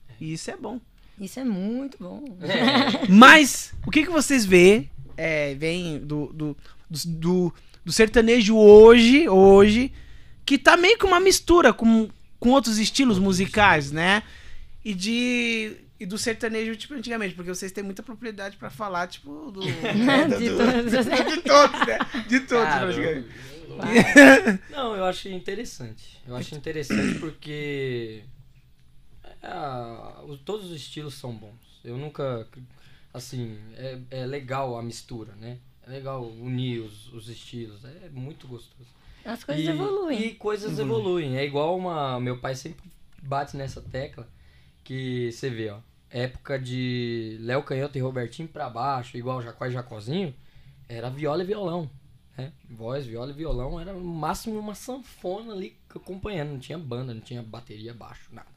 [0.09, 0.81] É, E isso é bom.
[1.21, 2.25] Isso é muito bom.
[2.43, 3.07] É.
[3.09, 6.57] Mas, o que, que vocês vê, é, vem do, do,
[6.91, 7.55] do, do-
[7.85, 9.93] do sertanejo hoje, hoje,
[10.45, 12.09] que tá meio que uma mistura com,
[12.41, 14.23] com outros estilos musicais, né?
[14.85, 15.77] E de...
[15.99, 19.61] E do sertanejo, tipo, antigamente, porque vocês têm muita propriedade pra falar, tipo, do...
[19.95, 20.93] né, De do- todos.
[21.33, 21.99] de todos, né?
[22.29, 23.29] De todos, Cara, praticamente.
[23.69, 26.21] eu- Não, eu acho interessante.
[26.27, 28.25] Eu acho interessante porque
[29.43, 31.81] é, todos os estilos são bons.
[31.85, 32.47] Eu nunca.
[33.13, 35.59] Assim, é, é legal a mistura, né?
[35.87, 37.85] É legal unir os, os estilos.
[37.85, 38.89] É muito gostoso.
[39.25, 40.23] As coisas e, evoluem.
[40.27, 41.37] E coisas evoluem.
[41.37, 42.19] É igual uma.
[42.21, 42.83] Meu pai sempre
[43.23, 44.29] bate nessa tecla
[44.85, 45.79] que você vê, ó.
[46.11, 50.33] Época de Léo Canhoto e Robertinho pra baixo, igual Jacó e Jacozinho,
[50.89, 51.91] era viola e violão.
[52.37, 52.53] Né?
[52.71, 56.51] Voz, viola e violão era no máximo uma sanfona ali acompanhando.
[56.51, 58.55] Não tinha banda, não tinha bateria, baixo, nada.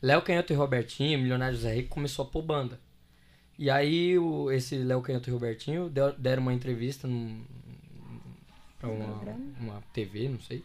[0.00, 2.78] Léo Canhoto e Robertinho, Milionário Zé Rico, começou a pôr banda.
[3.58, 7.44] E aí o, esse Léo Canhoto e Robertinho deram uma entrevista num,
[8.78, 10.64] pra uma, uma TV, não sei.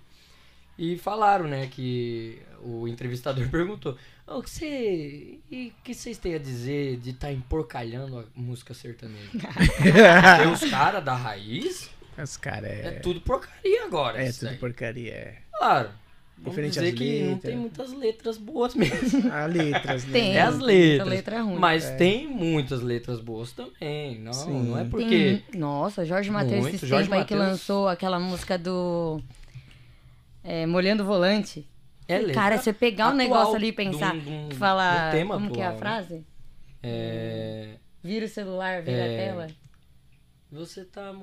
[0.77, 3.97] E falaram, né, que o entrevistador perguntou: "Ô,
[4.27, 5.39] o que você.
[5.51, 9.29] E o que vocês têm a dizer de estar emporcalhando a música sertaneja?
[9.33, 12.91] Porque os caras da raiz Os caras é é...
[12.99, 14.21] tudo porcaria agora.
[14.23, 14.57] É, tudo aí.
[14.57, 15.37] porcaria, é.
[15.51, 15.89] Claro.
[16.37, 17.41] Vamos Referente dizer que não letras.
[17.51, 19.31] tem muitas letras boas mesmo.
[19.31, 20.11] A letras, né?
[20.11, 20.35] Tem.
[20.35, 21.07] É as muita letras.
[21.09, 21.59] letra ruim.
[21.59, 21.95] Mas É.
[21.95, 24.19] tem muitas letras boas também.
[24.19, 24.63] Não, Sim.
[24.63, 25.41] não é Tem porque.
[25.53, 27.39] mu- Nossa, Jorge Matheus esse aí que Mateus.
[27.39, 29.21] lançou aquela música do.
[30.43, 31.65] é, Molhando o Volante.
[32.07, 34.13] É letra Cara, você pegar um atual negócio ali e pensar.
[34.15, 35.09] um- de um- falar.
[35.11, 35.79] de um tema como que é a atual, né?
[36.03, 36.25] frase?
[36.81, 37.69] É.
[38.03, 39.15] Vira o celular, vira É.
[39.15, 39.47] a tela.
[40.51, 41.15] Você tá.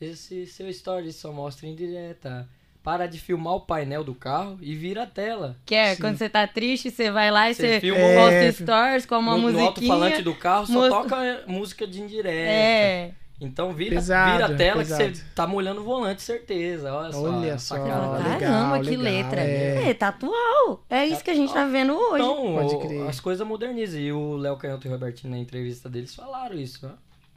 [0.00, 2.48] Esse seu story só mostra em direta.
[2.82, 5.56] Para de filmar o painel do carro e vira a tela.
[5.64, 6.00] Que é, Sim.
[6.00, 8.50] quando você tá triste, você vai lá e Você você filma posta É.
[8.52, 9.66] stories com uma no, no musiquinha.
[9.68, 12.34] alto-falante do carro só mus- toca música de indireta.
[12.50, 13.12] É.
[13.44, 15.04] Então vira, Pesado, vira a tela pesado.
[15.10, 16.94] que você tá molhando o volante, certeza.
[16.94, 17.22] Olha só.
[17.38, 17.74] Olha só.
[17.74, 19.40] legal, Caramba, que legal, letra.
[19.40, 19.90] é.
[19.90, 19.94] É.
[19.94, 20.84] tá atual.
[20.88, 22.22] É isso que a gente tá vendo hoje.
[22.22, 23.08] Então, Pode o- crer.
[23.08, 24.00] as coisas modernizam.
[24.00, 26.86] E o Léo Canhoto e o Robertinho, na entrevista deles, falaram isso.
[26.86, 26.90] ó.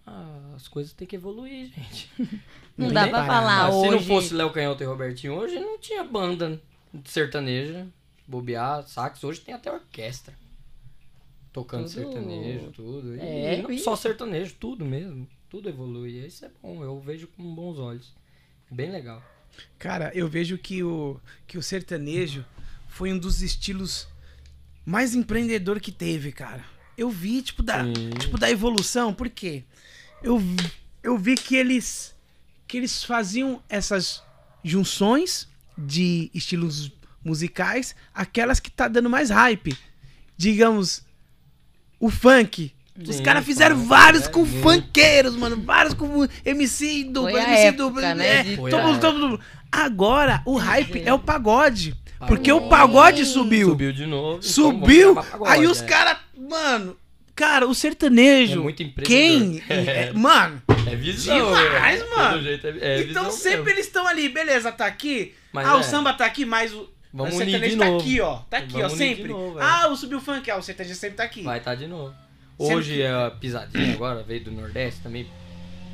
[0.07, 2.11] Ah, as coisas têm que evoluir, gente.
[2.77, 4.06] Não tem dá pra falar Ah, se não hoje.
[4.07, 6.61] fosse Léo Canhoto e Robertinho hoje, não tinha banda
[7.06, 7.88] sertaneja,
[8.27, 9.23] bobear, sax.
[9.23, 10.34] Hoje tem até orquestra.
[11.53, 13.15] Tocando Tudo- sertanejo, tudo.
[13.18, 15.26] É, e não e- só sertanejo, tudo mesmo.
[15.56, 16.26] Tudo evolui.
[16.26, 18.14] Isso é bom, eu vejo com bons olhos.
[18.69, 19.23] É bem legal.
[19.80, 21.18] Cara, eu vejo que o,
[21.48, 22.44] que o sertanejo
[22.90, 24.06] foi um dos estilos
[24.86, 26.61] mais empreendedor que teve, cara.
[26.98, 28.10] Eu vi, tipo, da, Sim.
[28.19, 29.64] tipo, da evolução, por quê?
[30.22, 30.72] Eu, vi-
[31.02, 32.14] eu vi que eles,
[32.68, 34.22] que eles faziam essas
[34.61, 36.91] junções de estilos
[37.23, 39.77] musicais, aquelas que tá dando mais hype.
[40.36, 41.06] Digamos,
[41.98, 42.74] o funk.
[43.07, 45.57] Os caras fizeram funk, vários é, com funkeiros, mano.
[45.61, 48.01] Vários com MC duplo, Foi a MC época, duplo.
[48.01, 49.39] né, é, de- todo todo mundo.
[49.72, 51.95] Agora, o hype é o pagode.
[52.27, 53.69] Porque o pagode subiu.
[53.69, 54.38] Subiu de novo.
[54.38, 55.09] então Subiu.
[55.09, 55.85] chamar pagode, aí os é.
[55.85, 56.17] caras.
[56.38, 56.95] Mano.
[57.35, 58.59] Cara, o sertanejo.
[58.61, 58.84] É muito.
[59.03, 59.61] Quem?
[59.67, 59.76] É.
[60.07, 60.61] é, mano.
[60.88, 62.09] É visão, Demais, é.
[62.15, 62.34] mano.
[62.35, 63.69] Todo jeito é, é então visão sempre mesmo.
[63.72, 64.30] eles estão ali.
[64.30, 65.34] Beleza, tá aqui.
[65.51, 66.89] Mas ah, o samba tá aqui, mas o.
[67.13, 67.99] Vamos o unir sertanejo de tá novo.
[67.99, 68.35] aqui, ó.
[68.49, 69.27] Tá aqui, Vamos ó, sempre.
[69.30, 69.63] novo, é.
[69.63, 71.43] ah, o subiu funk, ah, o sertanejo sempre tá aqui.
[71.43, 72.13] Vai estar de novo.
[72.57, 75.27] Hoje que- é a pisadinha agora, veio do Nordeste também.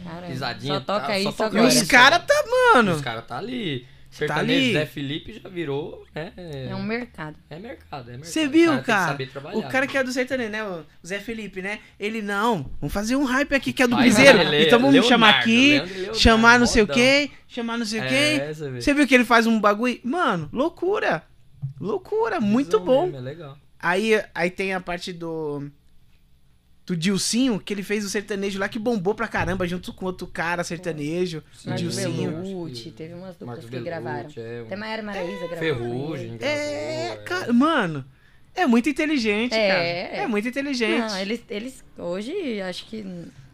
[0.04, 1.68] Caramba, Pisadinha, Só toca tá- isso só toca agora.
[1.74, 2.44] Os caras tá,
[2.74, 2.92] mano.
[2.94, 3.54] Os caras tá ali.
[3.54, 3.88] ali.
[4.10, 6.34] Sertanejo Zé Felipe já virou, né?
[6.70, 7.38] É um mercado.
[7.50, 8.26] É mercado, é mercado.
[8.26, 9.12] Você viu, O tem que cara?
[9.12, 9.58] saber trabalhar.
[9.58, 10.62] O cara que é do sertanejo, né?
[10.66, 11.80] O Zé Felipe, né?
[11.98, 12.70] Ele não.
[12.82, 14.40] Vamos fazer um hype aqui que é do Vai, piseiro.
[14.40, 18.02] Então vamos Leonardo, chamar aqui, Leandro Leonardo, chamar não sei o quê, chamar não sei
[18.02, 18.54] o É, quê.
[18.82, 19.98] Você viu que ele faz um bagulho?
[20.04, 21.24] Mano, loucura.
[21.80, 23.04] Loucura, muito Visão bom.
[23.04, 23.58] mesmo, é legal.
[23.80, 25.72] Aí, aí tem a parte do.
[26.86, 30.26] Do Dilcinho, que ele fez o sertanejo lá que bombou pra caramba, junto com outro
[30.28, 31.38] cara sertanejo.
[31.64, 32.32] O Marcos Dilcinho.
[32.32, 34.30] Belucci, teve umas duplas Marcos que Belucci, gravaram.
[34.36, 35.58] é, um Até Maiara Maraíza gravou.
[35.58, 36.38] com Ferrugem.
[36.42, 38.06] É, gravou, cara, mano.
[38.56, 39.68] É muito inteligente, É.
[39.70, 40.24] cara.
[40.24, 41.08] É muito inteligente.
[41.08, 43.06] Não, eles, eles hoje acho que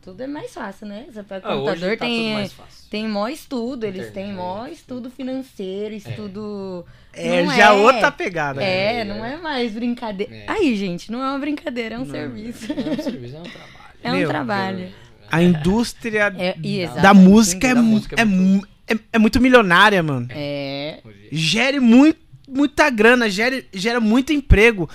[0.07, 1.05] tudo é mais fácil, né?
[1.11, 2.89] Você pega o Ah, computador, tá tudo tem, mais fácil.
[2.89, 4.77] tem mó estudo, eles têm mó Internet.
[4.79, 6.85] estudo financeiro, estudo.
[7.11, 7.71] É, Não já é.
[7.71, 8.63] outra pegada.
[8.63, 9.33] É, É, não é.
[9.33, 10.33] é mais brincadeira.
[10.33, 10.45] É.
[10.47, 12.71] Aí, gente, não é uma brincadeira, é um serviço.
[12.71, 13.77] É um serviço, é um trabalho.
[14.03, 14.93] É um Meu, trabalho.
[15.29, 16.55] A indústria É,
[17.01, 20.27] da música é, da música é é, muito- mu- é- é muito milionária, mano.
[20.29, 20.99] É.
[21.31, 24.89] Gere muito, muita grana, gere, gera muito emprego.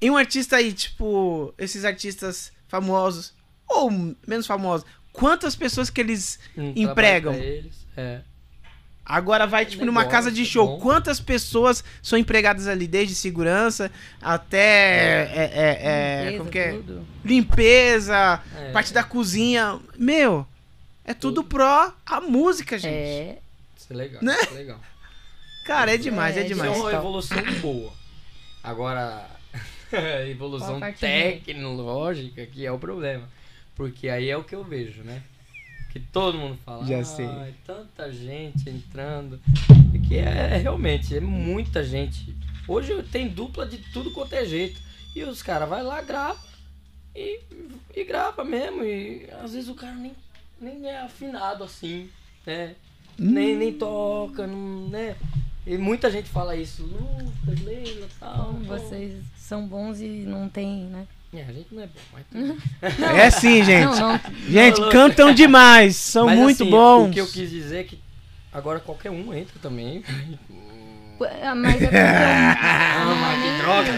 [0.00, 3.32] E um artista aí, tipo, esses artistas famosos,
[3.68, 3.90] ou
[4.26, 7.34] menos famosos, quantas pessoas que eles Um empregam?
[7.34, 8.20] eles, É.
[9.08, 10.66] Agora vai, tipo, numa casa de show.
[10.66, 10.80] bom.
[10.80, 13.88] Quantas pessoas são empregadas ali, desde segurança
[14.20, 15.28] até.
[15.32, 16.72] É, é, é, Limpeza, como que é?
[16.72, 17.06] tudo.
[17.24, 18.72] Limpeza, É.
[18.72, 19.78] parte da cozinha.
[19.96, 20.44] Meu,
[21.04, 22.92] é tudo pró a música, gente.
[22.92, 23.38] É.
[23.76, 24.36] Isso é legal, Né?
[24.42, 24.80] isso é legal.
[25.66, 26.76] Cara, é demais, é, É, Isso demais.
[26.76, 27.92] é uma evolução boa.
[28.60, 29.24] Agora,
[30.28, 33.28] evolução tecnológica que é o problema.
[33.76, 35.22] Porque aí é o que eu vejo, né?
[35.92, 37.28] Que todo mundo fala, Já "Ai, sei.
[37.64, 39.38] tanta gente entrando.
[39.94, 42.34] E que é realmente, é muita gente.
[42.66, 44.80] Hoje tem dupla de tudo quanto é jeito.
[45.14, 46.38] E os caras vai lá, grava
[47.14, 47.40] e,
[47.94, 48.82] e grava mesmo.
[48.84, 50.12] E às vezes o cara nem,
[50.60, 52.10] nem é afinado assim,
[52.44, 52.74] né?
[53.18, 55.16] Nem, nem toca, não, né?
[55.66, 58.52] E muita gente fala isso, Lucas, Leila, tal.
[58.66, 61.06] Vocês são bons e não tem, né?
[61.36, 63.18] É, a gente não é bom, mas tudo bem.
[63.20, 63.84] É sim, gente.
[63.84, 64.20] Não, não.
[64.48, 65.96] Gente, Não, cantam demais.
[66.00, 67.08] São Mas, muito assim, bons.
[67.08, 67.98] O que eu quis dizer é que
[68.52, 70.02] agora qualquer um entra também.
[71.42, 73.92] Ah, Mas é porque eu- não, é nem, droga!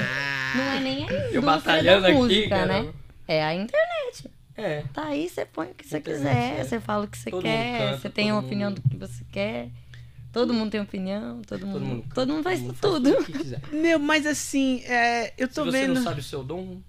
[0.54, 2.82] não é nem a Eu batalhando da aqui, música, cara.
[2.82, 2.92] né?
[3.26, 4.30] É a internet.
[4.56, 4.84] É.
[4.94, 6.64] Tá aí, você põe o que você quiser, é.
[6.64, 8.80] você fala o que você Todo mundo quer, canta, você tem a todo opinião mundo-
[8.82, 9.68] do que você quer.
[10.32, 13.10] Todo mundo tem opinião, todo mundo, Todo mundo, todo mundo faz faz tudo.
[13.10, 13.60] o que quiser.
[13.72, 15.94] Meu, mas assim, é, eu Se tô você vendo.
[15.94, 16.80] não sabe o seu dom,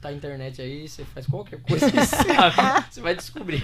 [0.00, 3.62] tá na internet aí, você faz qualquer coisa que sabe, você vai descobrir.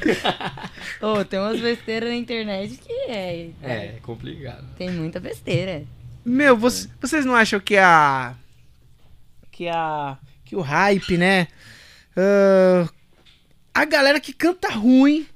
[1.00, 3.50] Ô, tem umas besteiras na internet que é.
[3.62, 4.66] É, complicado.
[4.76, 5.84] Tem muita besteira.
[6.24, 8.34] Meu, voc- vocês não acham que a.
[9.52, 10.18] Que a.
[10.44, 11.48] Que o hype, né?
[12.16, 12.88] ah,
[13.72, 15.26] a galera que canta ruim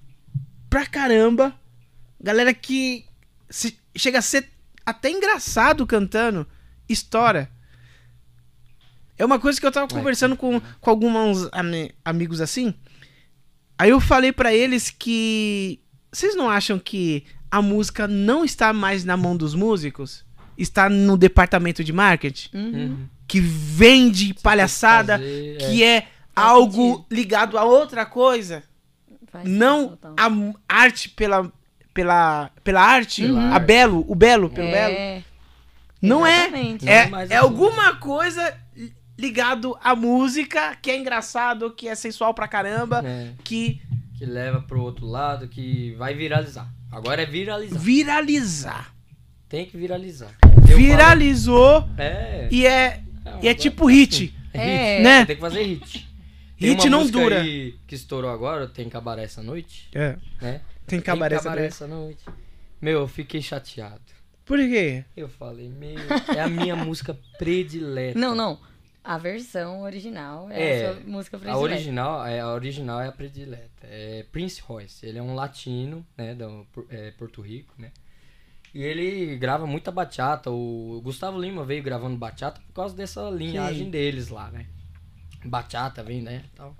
[0.70, 1.55] pra caramba.
[2.20, 3.05] Galera que
[3.49, 4.49] se- chega a ser
[4.85, 6.47] até engraçado cantando.
[6.89, 7.51] Estoura.
[9.19, 12.73] É uma coisa que eu tava Ué, conversando com, com alguns ami- amigos assim.
[13.78, 15.81] Aí eu falei pra eles que.
[16.12, 20.24] Vocês não acham que a música não está mais na mão dos músicos?
[20.57, 22.49] Está no departamento de marketing?
[22.57, 23.07] Uhum.
[23.27, 26.01] Que vende palhaçada, Fazer, que é
[26.35, 28.62] Faz algo ligado a outra coisa?
[29.31, 30.31] Faz não a
[30.69, 31.53] arte pela,
[31.93, 33.53] pela, pela arte, Uhum.
[33.53, 34.95] a belo, o belo pelo belo.
[34.95, 35.23] É,
[36.01, 36.43] Não é.
[36.43, 36.89] exatamente.
[36.89, 38.57] É É, é alguma coisa
[39.19, 43.81] ligado à música que é engraçado, que é sensual pra caramba, É, que
[44.16, 46.69] que leva pro outro lado, que vai viralizar.
[46.90, 47.78] Agora é viralizar.
[47.78, 48.95] viralizar.
[49.49, 50.31] Tem que viralizar.
[50.69, 52.49] Eu Viralizou falo- É.
[52.51, 52.70] e é,
[53.24, 54.61] é, e é tipo tá hit, assim.
[54.61, 54.95] É.
[54.97, 55.03] hit.
[55.05, 55.24] né?
[55.27, 56.09] Tem que fazer hit.
[56.59, 57.40] Tem Hit uma não dura.
[57.43, 60.61] aí que estourou agora, tem Cabaré essa noite, É, né?
[60.89, 61.73] tem cabaré tem essa Cabaré noite.
[61.74, 62.24] essa noite.
[62.82, 64.01] Meu, eu fiquei chateado.
[64.45, 65.05] Por quê?
[65.16, 65.97] Eu falei, meu,
[66.36, 68.19] é a minha música predileta.
[68.19, 68.59] Não, não.
[69.09, 71.64] A versão original é, É, a sua música A predileta.
[71.64, 73.86] original, é, a original é a predileta.
[73.86, 75.06] É Prince Royce.
[75.06, 77.90] Ele é um latino, né, do é, Porto Rico, né?
[78.74, 80.51] E ele grava muita bachata.
[80.51, 83.90] O Gustavo Lima veio gravando bachata por causa dessa linhagem Sim.
[83.90, 84.66] deles lá, né?
[85.43, 86.76] Bachata vem, né, tal.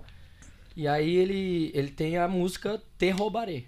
[0.75, 3.63] E aí ele, ele tem a música Te Roubaré.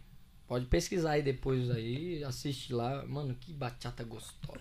[0.47, 3.03] Pode pesquisar aí depois aí, assiste lá.
[3.07, 4.59] Mano, que bachata gostosa.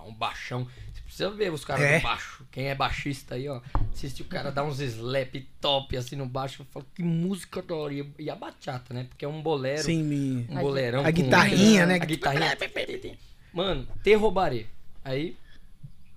[0.00, 0.66] Um baixão.
[0.94, 1.98] Você precisa ver os caras É.
[1.98, 2.46] do baixo.
[2.50, 3.60] Quem é baixista aí, ó.
[3.92, 6.62] Assiste o cara dar uns slap top assim no baixo.
[6.62, 7.94] Eu falo, que música da hora.
[8.18, 9.04] E- a bachata, né?
[9.08, 9.82] Porque é um bolero.
[9.82, 10.46] Sim, me...
[10.48, 11.04] Um boleirão.
[11.04, 11.94] A guitarrinha, né?
[11.96, 12.56] A guitarrinha.
[13.52, 14.66] Mano, te roubarei.
[15.04, 15.36] Aí,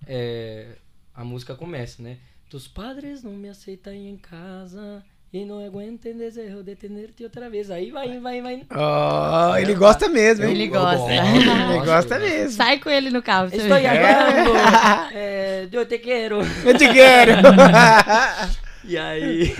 [0.07, 0.75] é,
[1.13, 2.17] a música começa, né?
[2.49, 5.03] Tus padres não me aceitam em casa
[5.35, 7.69] e não aguentam desejo de tenerte outra vez.
[7.69, 8.65] Aí vai, vai, vai.
[8.71, 10.51] Oh, ele gosta mesmo, hein?
[10.51, 11.11] Ele gosta.
[11.13, 12.51] Ele gosta mesmo.
[12.51, 13.47] Sai com ele no carro.
[13.47, 13.85] Estou ver.
[13.85, 14.51] amando,
[15.13, 16.39] é, eu te quero.
[16.63, 17.33] Eu te quero.
[18.85, 19.53] E aí,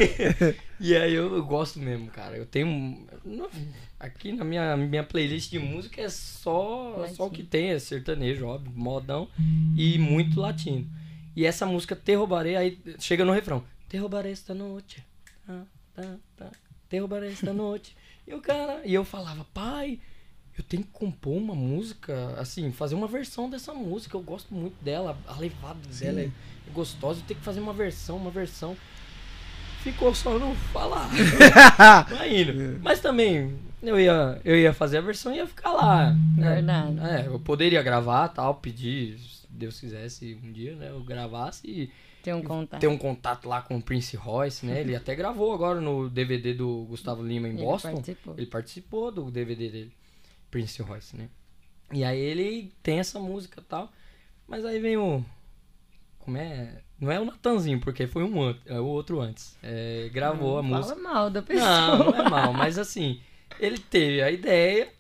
[0.79, 2.37] e aí eu, eu gosto mesmo, cara.
[2.37, 3.49] Eu tenho não-
[3.99, 8.45] aqui na minha, minha playlist de música é só só o que tem, é sertanejo,
[8.45, 9.27] óbvio, modão
[9.75, 10.87] e muito latino.
[11.35, 13.61] E essa música Te Roubarei, aí chega no refrão.
[13.89, 15.03] Te roubarei esta noite.
[15.45, 15.61] Tá,
[15.95, 16.51] tá, tá.
[16.91, 17.95] Roubarei esta noite.
[18.27, 19.99] E o cara, e eu falava, pai,
[20.57, 24.15] eu tenho que compor uma música, assim, fazer uma versão dessa música.
[24.15, 27.19] Eu gosto muito dela, a levada dela é, é gostosa.
[27.19, 28.75] Eu tenho que fazer uma versão, uma versão.
[29.83, 31.09] Ficou só não falar.
[32.09, 32.79] Vai indo.
[32.81, 36.11] Mas também, eu ia, eu ia fazer a versão e ia ficar lá.
[36.11, 36.55] né?
[36.55, 36.99] Verdade.
[37.01, 40.89] É, eu poderia gravar, tal, pedir, se Deus quisesse um dia, né?
[40.89, 41.91] Eu gravasse e
[42.25, 42.81] Tem um contato.
[42.81, 44.81] ter um contato lá com o Prince Royce, né?
[44.81, 47.93] Ele até gravou agora no DVD do Gustavo Lima em Ele Boston.
[47.93, 48.33] participou.
[48.37, 49.93] Ele participou do DVD dele,
[50.51, 51.29] Prince Royce, né?
[51.93, 53.91] E aí ele tem essa música e tal.
[54.47, 55.23] Mas aí vem o.
[56.19, 56.81] Como é?
[56.99, 59.55] Não é o Natanzinho, porque foi um an- é o outro antes.
[59.61, 60.95] É, gravou a música.
[60.95, 61.67] Fala mal da pessoa.
[61.69, 63.21] Não, não é mal, mas assim,
[63.59, 64.91] ele teve a ideia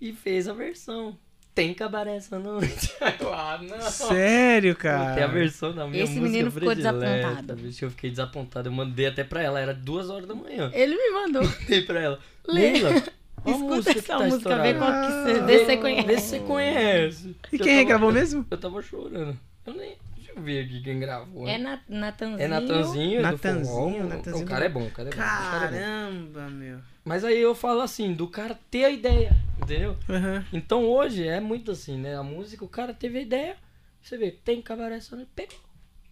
[0.00, 1.16] e fez a versão.
[1.54, 2.92] Tem cabaré essa noite.
[3.34, 3.80] Ah, não.
[3.80, 5.26] Sério, Tem a cara.
[5.28, 7.54] versão da minha Esse música menino ficou predileta, desapontado.
[7.56, 8.68] bicho, Eu fiquei desapontado.
[8.68, 10.70] Eu mandei até pra ela, era duas horas da manhã.
[10.74, 11.42] Ele me mandou.
[11.60, 12.18] Mandei pra ela.
[12.46, 12.72] Lê.
[12.72, 12.90] Leila,
[13.44, 16.06] Escuta música essa tá música, vê qual que você, vê se você conhece.
[16.06, 17.36] Vê se você conhece.
[17.46, 18.46] E quem tava- regravou mesmo?
[18.50, 19.36] Eu tava chorando.
[19.66, 19.96] Eu nem.
[20.34, 21.46] Deixa eu ver aqui quem gravou.
[21.48, 22.40] É na, Natanzinho.
[22.40, 24.08] É Natanzinho, é do Natanzinho, forró.
[24.08, 25.20] Natanzinho O cara do- é bom, o cara é bom.
[25.20, 25.76] o cara é bom.
[25.76, 26.78] Caramba, meu.
[27.04, 29.96] Mas aí eu falo assim, do cara ter a ideia, entendeu?
[30.08, 30.44] Aham.
[30.52, 32.16] Então hoje é muito assim, né?
[32.16, 33.56] A música, o cara teve a ideia,
[34.00, 35.58] você vê, tem cabaré essa noite, pegou,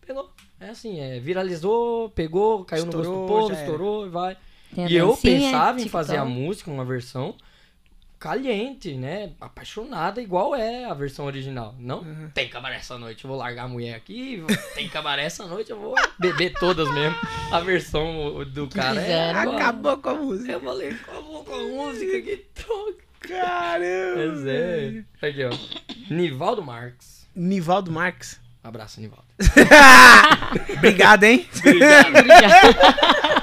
[0.07, 0.31] pegou.
[0.59, 4.37] É assim, é, viralizou, pegou, caiu no Estourou, gosto do povo, estourou e vai.
[4.75, 5.91] Tem E eu pensava em TikTok.
[5.91, 7.35] fazer a música, uma versão
[8.21, 9.33] caliente, né?
[9.41, 11.75] Apaixonada, igual é a versão original.
[11.79, 14.45] Não tem cabaré essa noite, eu vou largar a mulher aqui,
[14.75, 17.17] tem cabaré essa noite, eu vou beber todas mesmo.
[17.51, 19.31] A versão do cara é.
[19.31, 20.53] Acabou com a música.
[20.53, 23.11] Eu falei, acabou com a música que toca.
[23.21, 24.15] Caramba.
[24.15, 25.05] Pois é.
[25.23, 26.15] Aqui, ó.
[26.15, 27.27] Nivaldo Marques.
[27.35, 28.39] Nivaldo Marques.
[28.63, 29.25] Abraço, Nivaldo.
[30.77, 31.49] Obrigado, hein?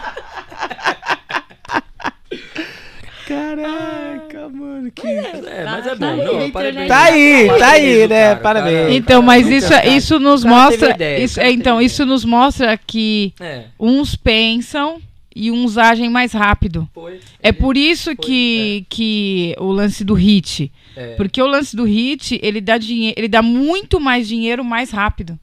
[3.27, 5.07] Caraca, mano, que.
[5.07, 6.21] É, mas é Tá bom.
[6.21, 6.85] aí, Não, parabéns.
[6.85, 6.87] internet.
[6.87, 8.23] Tá aí, tá aí, né?
[8.29, 8.95] cara, Parabéns.
[8.95, 9.87] Então, mas isso, cara.
[9.87, 10.95] isso nos mostra.
[11.19, 15.01] isso, é, então, isso nos mostra que É, uns pensam
[15.35, 16.87] e uns agem mais rápido.
[16.93, 17.19] foi.
[17.43, 20.71] É por isso Foi, que, que o lance do hit.
[20.95, 24.89] É, Porque o lance do hit, ele dá dinheiro, ele dá muito mais dinheiro mais
[24.89, 25.37] rápido.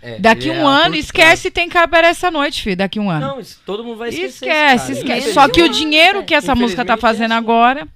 [0.00, 2.76] É, Daqui é um a ano, esquece tem cabaré essa noite, filho.
[2.76, 3.26] Daqui um ano.
[3.26, 4.46] Não, isso, todo mundo vai esquecer.
[4.46, 5.18] esquece, esse cara.
[5.18, 5.34] esquece.
[5.34, 7.44] Só que o dinheiro que essa música tá fazendo é assim.
[7.44, 7.88] agora,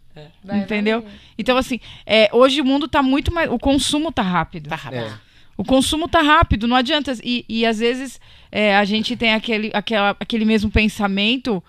[0.43, 1.03] Vai, entendeu?
[1.03, 1.13] vai.
[1.39, 3.51] Então, assim, é, hoje o mundo tá muito mais.
[3.51, 4.69] O consumo tá rápido.
[4.69, 5.05] Tá rápido.
[5.05, 5.33] É.
[5.57, 7.13] O consumo tá rápido, não adianta.
[7.23, 8.21] E, e às vezes
[8.51, 11.63] é, a gente tem aquele, aquela, aquele mesmo pensamento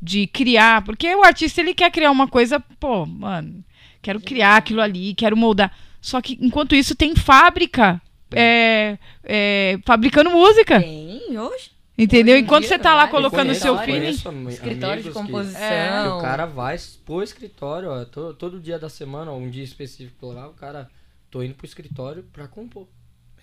[0.00, 3.62] de criar, porque o artista ele quer criar uma coisa, pô, mano,
[4.00, 5.72] quero criar aquilo ali, quero moldar.
[6.00, 8.00] Só que enquanto isso tem fábrica
[8.34, 10.80] é, é, fabricando música.
[10.80, 11.70] Tem, hoje.
[11.98, 12.34] Entendeu?
[12.36, 15.60] Hoje Enquanto dia, você tá lá colocando o seu am- Escritório de amigos que- composição.
[15.62, 16.02] É.
[16.02, 19.62] que o cara vai pro escritório, ó, to- todo, dia da semana, ou um dia
[19.64, 20.88] específico lá, o cara,
[21.30, 22.86] tô indo pro escritório pra compor.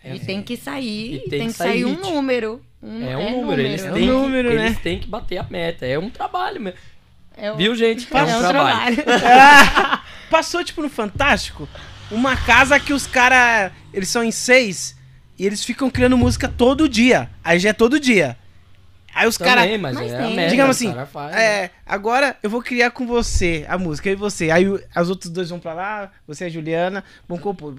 [0.03, 0.26] É E assim.
[0.26, 2.01] tem que sair, E tem, que sair um hit.
[2.01, 2.61] número.
[2.81, 4.65] Um- É um número, eles, É um têm, número, que, né?
[4.68, 5.85] eles têm que bater a meta.
[5.85, 6.80] É um trabalho mesmo.
[7.35, 8.07] É o- Viu, gente?
[8.11, 8.95] É, É um um trabalho.
[9.03, 9.23] trabalho.
[9.26, 11.68] Ah, passou, tipo, no Fantástico,
[12.09, 14.95] uma casa que os caras, eles são em seis,
[15.39, 17.29] e eles ficam criando música todo dia.
[17.43, 18.37] Aí já é todo dia.
[19.13, 19.63] Aí os caras...
[19.63, 20.35] Também, mas, Mas é a tem.
[20.35, 20.49] meta.
[20.51, 21.43] Digamos assim, cara faz, né?
[21.43, 24.51] É, agora eu vou criar com você a música, eu e você.
[24.51, 27.73] Aí os outros dois vão pra lá, você e a Juliana, vão compor.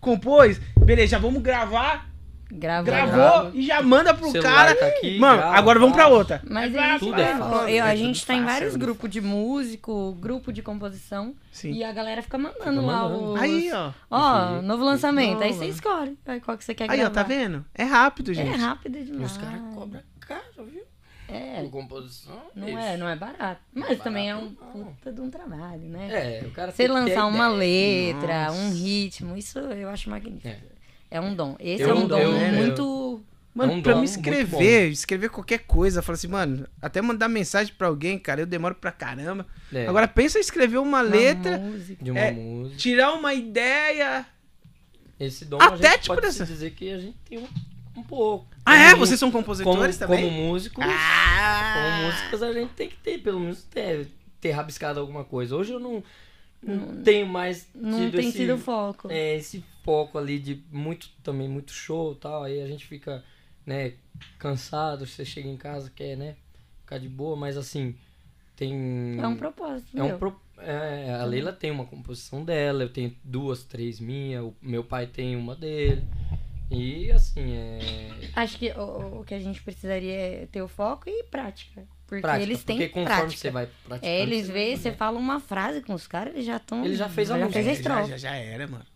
[0.00, 2.11] Compôs, beleza, já vamos gravar.
[2.54, 2.84] Gravou.
[2.84, 3.50] Gravou grava.
[3.54, 4.74] e já manda pro cara.
[4.74, 6.42] tá aqui, Mano, grava, agora vamos pra outra.
[6.48, 9.10] Mas gente, Tudo é fácil, eu- é a tudo gente tá em vários tudo grupos
[9.10, 11.34] de músico, grupo de composição.
[11.50, 11.72] Sim.
[11.72, 13.32] E a galera fica mandando Fica lá mandando.
[13.32, 13.40] os...
[13.40, 13.92] Aí, ó.
[14.10, 14.66] Ó, Sim.
[14.66, 15.42] novo lançamento.
[15.42, 17.10] Aí você escolhe aí qual que você quer Aí, gravar.
[17.10, 17.64] ó, tá vendo?
[17.74, 18.58] É rápido, É gente.
[18.58, 19.30] rápido E demais.
[19.32, 20.82] os caras cobram caro, viu?
[21.28, 22.38] É, Por composição.
[22.54, 22.78] não bicho.
[22.78, 23.62] é, não é barato.
[23.72, 24.84] Mas barato, também é um não.
[24.94, 26.40] puta de um trabalho, né?
[26.42, 28.14] É, o cara Você lançar uma ideia.
[28.16, 28.58] letra, Nossa.
[28.60, 30.48] um ritmo, isso eu acho magnífico.
[30.48, 30.58] É.
[31.12, 31.56] É, um dom.
[31.60, 33.22] Esse Eu- é um dom eu- muito.
[33.54, 37.28] Mano, É um pra dom me escrever, escrever qualquer coisa, fala assim, mano, até mandar
[37.28, 39.46] mensagem pra alguém, cara, eu demoro pra caramba.
[39.70, 42.02] É, Agora pensa em escrever uma uma letra, música.
[42.02, 42.78] de uma é, música.
[42.78, 44.24] tirar uma ideia.
[45.20, 47.46] Esse dom Até, a gente tipo, pode dessa- dizer que a gente tem um,
[47.98, 48.46] um pouco.
[48.64, 48.90] Ah, é?
[48.92, 50.30] Como- Vocês são como, compositores como também?
[50.30, 51.74] músicos, Ah!
[51.74, 54.08] como músicos a gente tem que ter, pelo menos ter,
[54.40, 55.54] ter rabiscado alguma coisa.
[55.54, 56.02] Hoje eu não,
[56.62, 59.08] não tenho mais Não tido tem esse, sido foco.
[59.10, 62.44] é, esse foco ali de muito, também muito show e tal.
[62.44, 63.22] Aí a gente fica,
[63.66, 63.94] né,
[64.38, 66.36] cansado, você chega em casa, quer, né,
[66.80, 67.94] ficar de boa, mas assim,
[68.56, 69.18] tem...
[69.20, 69.98] É um propósito.
[69.98, 74.44] É um pro- é, a Leila tem uma composição dela, eu tenho duas, três minhas,
[74.44, 76.04] o meu pai tem uma dele.
[76.70, 77.78] E assim, é.
[78.34, 81.86] Acho que o, o que a gente precisaria é ter o foco e prática.
[82.06, 83.40] Porque prática, eles têm porque conforme prática.
[83.40, 84.12] você vai praticando.
[84.12, 84.98] É, eles você veem, você aprendendo.
[84.98, 86.84] fala uma frase com os caras, eles já estão.
[86.84, 87.62] Ele já fez a já música.
[87.62, 88.86] fez a já, já, já era, mano.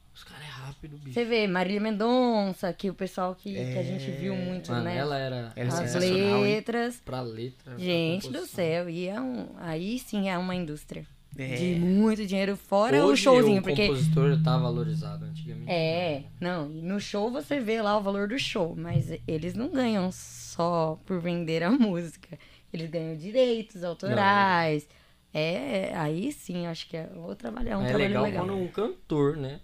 [0.67, 1.13] É rápido, bicho.
[1.15, 4.97] Você vê, Marília Mendonça, que o pessoal que, que a gente viu muito, Mano, né?
[4.97, 5.53] ela era.
[5.55, 6.43] Ela é As hein?
[6.43, 7.01] letras.
[7.05, 7.75] Pra letra.
[7.75, 8.55] pra Gente do composição.
[8.57, 11.07] céu, e é um, aí sim é uma indústria.
[11.39, 11.55] É.
[11.55, 13.87] De muito dinheiro, fora o Hoje, showzinho, o porque.
[13.89, 15.71] compositor tá valorizado antigamente.
[15.71, 19.69] É, não, e no show você vê lá o valor do show, mas eles não
[19.69, 22.39] ganham só por vender a música.
[22.73, 24.89] Eles ganham direitos autorais.
[25.35, 28.47] É, aí sim, acho que é o trabalho, é um é trabalho legal, legal.
[28.47, 29.61] quando um cantor, né?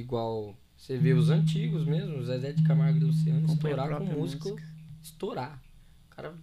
[0.00, 4.04] Igual você vê os antigos mesmo, Zezé de Camargo e Luciano, Compõe a estourar com
[4.04, 4.68] música, música.
[5.02, 5.62] estourar.
[6.10, 6.34] O cara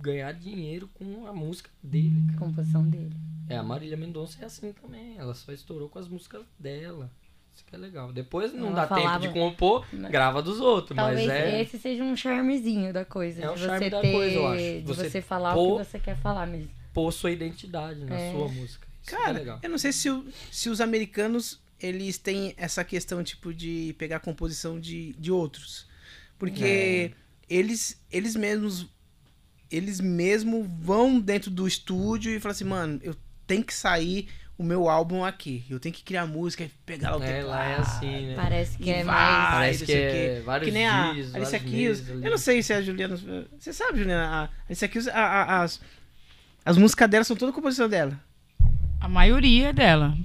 [0.00, 2.38] ganhar dinheiro com a música dele, A cara.
[2.46, 3.14] composição dele.
[3.48, 5.16] É, a Marília Mendonça é assim também.
[5.16, 7.10] Ela só estourou com as músicas dela.
[7.54, 8.12] Isso que é legal.
[8.12, 10.94] Depois não Ela dá falava- tempo de compor, grava dos outros.
[10.94, 11.62] Talvez mas é.
[11.62, 13.42] esse seja um charmezinho da coisa.
[13.44, 14.62] É você charme da ter, coisa, eu acho.
[14.62, 16.70] De Você você, falar pôr- o que você quer falar mesmo.
[16.92, 18.32] Pôr sua identidade na É.
[18.32, 18.86] sua música.
[19.02, 19.58] Isso é Cara, legal.
[19.62, 24.16] eu não sei se, o- se os americanos eles têm essa questão tipo de pegar
[24.16, 25.86] a composição de, de outros.
[26.38, 27.12] Porque
[27.48, 28.86] eles eles mesmos
[29.70, 33.16] eles mesmo vão dentro do estúdio e falam assim, mano, eu
[33.46, 35.64] tenho que sair o meu álbum aqui.
[35.68, 37.46] Eu tenho que criar música e pegar lá o É, teclado.
[37.48, 38.34] lá é assim, né?
[38.36, 39.50] Parece que E é vai, mais.
[39.50, 41.26] Parece não que é vários que nem a dias,
[41.60, 42.08] Keys.
[42.08, 43.16] Eu não sei se a Juliana.
[43.58, 44.44] Você sabe, Juliana?
[44.44, 45.80] A Alicia Keys, a- a- as,
[46.64, 48.18] as músicas dela são toda composição dela.
[49.00, 50.16] A maioria dela.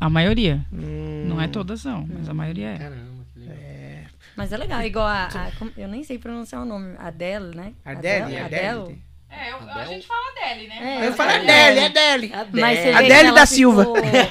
[0.00, 0.60] A maioria.
[0.72, 2.78] Hum, Não é todas, não, mas a maioria é.
[2.78, 3.56] Caramba, que legal.
[4.36, 5.24] Mas é legal, igual a.
[5.28, 6.94] a- eu nem sei pronunciar o nome.
[6.98, 7.72] Adele, né?
[7.84, 8.98] Adele, Adele.
[9.30, 10.76] É, eu- a gente fala dele, né?
[11.04, 11.80] É, Eu falo Adele.
[11.80, 12.94] Adele, Adele.
[12.94, 13.84] Adele ela da Silva.
[13.84, 14.28] ficou- Adele!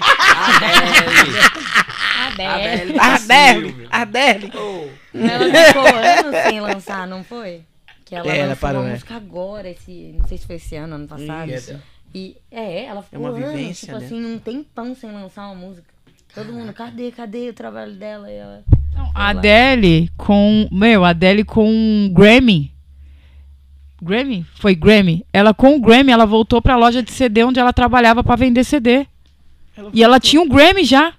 [2.18, 2.50] Adele.
[2.58, 3.88] Adele da Adele.
[3.92, 4.52] Adele.
[4.56, 7.62] Oh, Ela ficou anos sem lançar, não foi?
[8.06, 8.94] Que ela É, ela lançou parou, uma é.
[8.94, 10.16] música agora, esse.
[10.20, 11.50] Não sei se foi esse ano, ano passado.
[11.52, 11.80] Isso.
[12.18, 14.06] E é, ela ficou uma anos, vivência, tipo né?
[14.06, 15.86] assim, um tempão sem lançar uma música.
[16.34, 18.32] Todo mundo, cadê, cadê o trabalho dela?
[18.32, 18.64] E ela,
[18.96, 20.66] Não, a Adele com.
[20.72, 22.74] Meu, a Adele com Grammy.
[24.02, 24.46] Grammy?
[24.56, 25.26] Foi Grammy.
[25.34, 28.64] Ela com o Grammy, ela voltou pra loja de CD onde ela trabalhava pra vender
[28.64, 29.06] CD.
[29.92, 31.14] E ela tinha um Grammy já.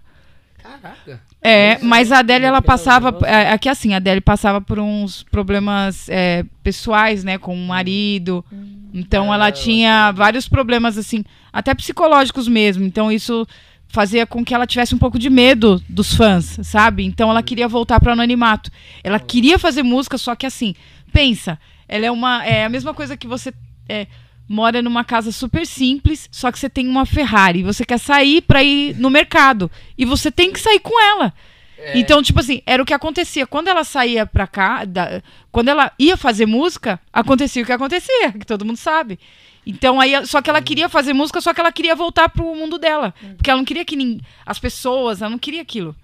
[0.56, 1.20] caraca.
[1.48, 3.16] É, Mas, a Adele, ela passava.
[3.24, 8.44] É, aqui assim, a Adele passava por uns problemas é, pessoais, né, com o marido.
[8.92, 12.84] Então Ah, ela tinha vários problemas, assim, até psicológicos mesmo.
[12.84, 13.46] Então isso
[13.86, 17.04] fazia com que ela tivesse um pouco de medo dos fãs, sabe?
[17.04, 18.70] Então ela queria voltar para o anonimato.
[19.04, 20.74] Ela queria fazer música, só que assim,
[21.12, 22.44] pensa, ela é uma.
[22.44, 23.52] É a mesma coisa que você.
[23.88, 24.08] é,
[24.48, 27.62] mora numa casa super simples, só que você tem uma Ferrari.
[27.62, 29.70] Você quer sair para ir no mercado.
[29.98, 31.32] E você tem que sair com ela.
[31.78, 31.98] É.
[31.98, 33.46] Então, tipo assim, era o que acontecia.
[33.46, 35.20] Quando ela saía pra cá, da-
[35.52, 39.18] quando ela ia fazer música, acontecia o que acontecia, que todo mundo sabe.
[39.66, 42.78] Então, aí, só que ela queria fazer música, só que ela queria voltar pro mundo
[42.78, 43.12] dela.
[43.36, 45.94] Porque ela não queria que nin- as pessoas, ela não queria aquilo.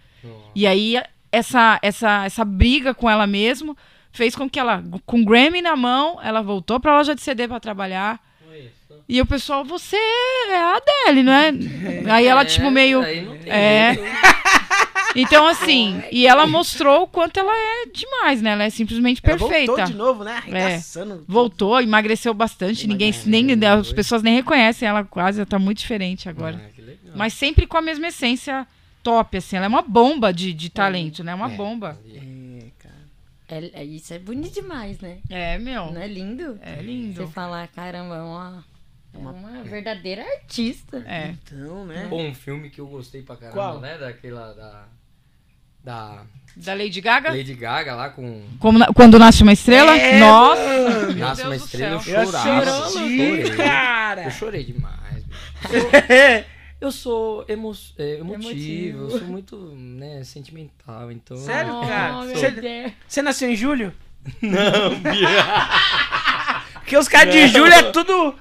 [0.55, 1.01] E aí,
[1.31, 3.77] essa, essa, essa briga com ela mesmo
[4.13, 7.49] fez com que ela, com o Grammy na mão, ela voltou pra loja de CD
[7.49, 8.21] pra trabalhar.
[9.09, 11.53] E o pessoal, você é a Adele, não é?
[12.11, 13.01] Aí ela, tipo, meio.
[13.01, 13.95] Não tem É.
[15.15, 18.53] Então, assim, e ela mostrou o quanto ela é demais, né?
[18.53, 19.67] Ela é simplesmente Ela perfeita.
[19.67, 20.37] voltou de novo, né?
[20.39, 21.23] Arregaçando.
[21.29, 22.87] Voltou, emagreceu bastante.
[22.87, 26.63] Ninguém, nem, as pessoas nem reconhecem ela quase, ela tá muito diferente agora.
[26.67, 27.13] Ah, que legal.
[27.15, 28.67] Mas sempre com a mesma essência
[29.03, 29.57] top, assim.
[29.57, 31.35] Ela é uma bomba de, de talento, né?
[31.35, 31.99] Uma bomba.
[32.11, 32.95] É, cara.
[33.49, 35.19] É, é- isso é bonito demais, né?
[35.29, 35.93] É, meu.
[35.93, 36.59] Não é lindo?
[36.63, 37.29] É Você lindo.
[37.29, 38.65] falar, caramba, é uma,
[39.15, 41.03] é uma verdadeira artista.
[41.07, 41.35] É.
[41.45, 42.07] Então, né?
[42.09, 43.81] Pô, um filme que eu gostei pra caramba, Qual?
[43.81, 43.99] né?
[43.99, 44.85] Daquela da.
[45.85, 46.23] Da
[46.57, 47.31] Da Lady Gaga?
[47.31, 48.45] Lady Gaga lá com.
[48.61, 49.97] Como na- quando nasce uma estrela?
[49.97, 51.13] É, Nossa!
[51.15, 52.15] Nasce Deus uma do estrela, céu.
[52.15, 52.61] eu Eu chorava.
[52.85, 53.57] assisti, chorei.
[53.57, 54.25] cara.
[54.25, 55.25] Eu chorei demais.
[56.81, 58.99] Eu sou emo é, emotivo, Emotivo.
[59.05, 61.37] eu sou muito, né, sentimental, então...
[61.37, 62.13] Sério, Oh, cara?
[62.27, 62.93] Você-.
[63.07, 63.95] Você nasceu em julho?
[64.41, 65.29] Não, Bia.
[66.75, 68.35] Porque os caras de julho é tudo.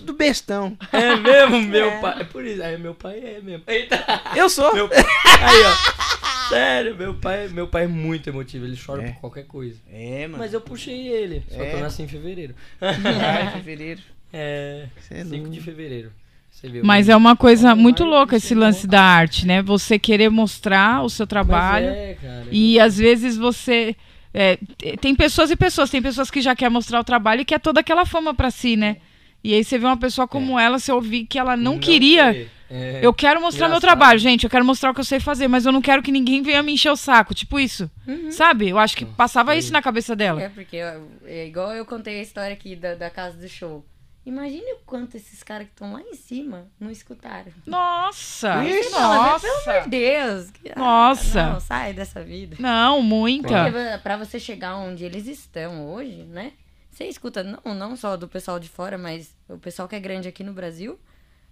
[0.00, 0.76] Tudo bestão.
[0.92, 2.20] É mesmo, meu pai.
[2.20, 2.62] É por isso.
[2.62, 3.62] Aí meu pai é mesmo.
[3.66, 4.04] Eita.
[4.36, 4.74] Eu sou.
[4.74, 4.88] Meu.
[4.92, 5.98] Aí, ó.
[6.48, 9.12] Sério, meu pai, meu pai é muito emotivo, ele chora É.
[9.12, 9.76] por qualquer coisa.
[9.92, 10.38] É, mano.
[10.38, 11.74] Mas eu puxei ele, só que É.
[11.74, 12.54] eu nasci em fevereiro.
[12.80, 14.00] Ai, fevereiro.
[14.32, 15.50] É, Você é 5 louco.
[15.50, 16.10] de fevereiro.
[16.50, 16.84] Você viu?
[16.84, 19.60] Mas é uma coisa muito louca esse lance da arte, né?
[19.62, 21.88] Você querer mostrar o seu Mas trabalho.
[21.88, 22.46] é, cara.
[22.50, 23.94] E às vezes você.
[24.32, 27.44] é, te- tem pessoas e pessoas, tem pessoas que já quer mostrar o trabalho e
[27.44, 28.96] quer toda aquela fama pra si, né?
[29.42, 32.32] E aí você vê uma pessoa como ela, você ouvir que ela não, queria.
[32.32, 32.50] querer.
[32.70, 33.00] É.
[33.02, 33.96] Eu quero mostrar meu Engraçado.
[33.98, 34.44] trabalho, gente.
[34.44, 36.62] Eu quero mostrar o que eu sei fazer, mas eu não quero que ninguém venha
[36.62, 37.34] me encher o saco.
[37.34, 37.90] Tipo isso.
[38.30, 38.68] Sabe?
[38.68, 40.42] Eu acho que passava isso na cabeça dela.
[40.42, 40.76] É, porque
[41.24, 43.84] é igual eu contei a história aqui da, da casa do show.
[44.26, 47.50] Imagine o quanto esses caras que estão lá em cima não escutaram.
[47.66, 48.62] Nossa!
[48.66, 48.90] Isso.
[48.90, 49.80] Fala, Pelo amor Nossa!
[49.80, 50.48] de Deus.
[50.74, 51.46] ah, Nossa.
[51.50, 52.56] Não, sai dessa vida.
[52.60, 53.48] Não, muita.
[53.70, 56.52] Porque pra você chegar onde eles estão hoje, né?
[56.98, 60.26] Você escuta não, não só do pessoal de fora, mas o pessoal que é grande
[60.26, 60.98] aqui no Brasil.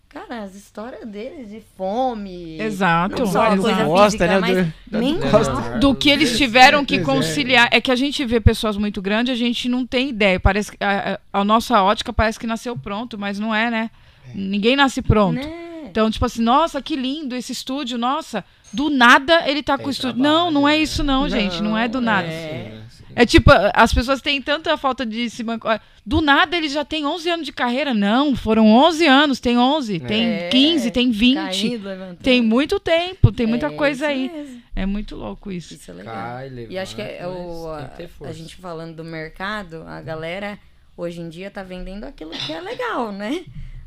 [0.08, 2.60] Cara, as histórias deles de fome.
[2.60, 3.16] Exato.
[3.20, 5.78] Não só coisa gostam, física, né, mas do- mental.
[5.78, 7.00] do que eles tiveram que é.
[7.00, 7.68] conciliar.
[7.70, 10.40] É que a gente vê pessoas muito grandes, a gente não tem ideia.
[10.40, 13.90] Parece a, a- nossa ótica parece que nasceu pronto, mas não é, né?
[14.34, 15.36] Ninguém nasce pronto.
[15.36, 15.65] Né?
[15.96, 18.44] Então, tipo assim, nossa, que lindo esse estúdio, nossa.
[18.70, 20.12] Do nada ele tá Tem com o estúdio.
[20.20, 21.62] trabalho, Não, não é isso não, gente.
[21.62, 22.28] Não é do Não, nada.
[22.28, 22.74] é.
[22.90, 23.04] Sim.
[23.14, 25.58] É tipo, as pessoas têm tanta falta de se man-
[26.04, 27.94] Do nada ele já tem 11 anos de carreira.
[27.94, 31.36] Não, foram 11 anos, tem 11, tem É, 15, tem 20.
[31.70, 32.16] Caindo.
[32.22, 34.30] Tem muito tempo, tem muita É coisa aí.
[34.30, 34.62] mesmo.
[34.76, 35.72] É muito louco isso.
[35.72, 36.14] Isso é legal.
[36.14, 40.02] Cai, E acho que é levanta, o, a, tem a gente falando do mercado, a
[40.02, 40.58] galera
[40.94, 43.44] hoje em dia tá vendendo aquilo que é legal, né?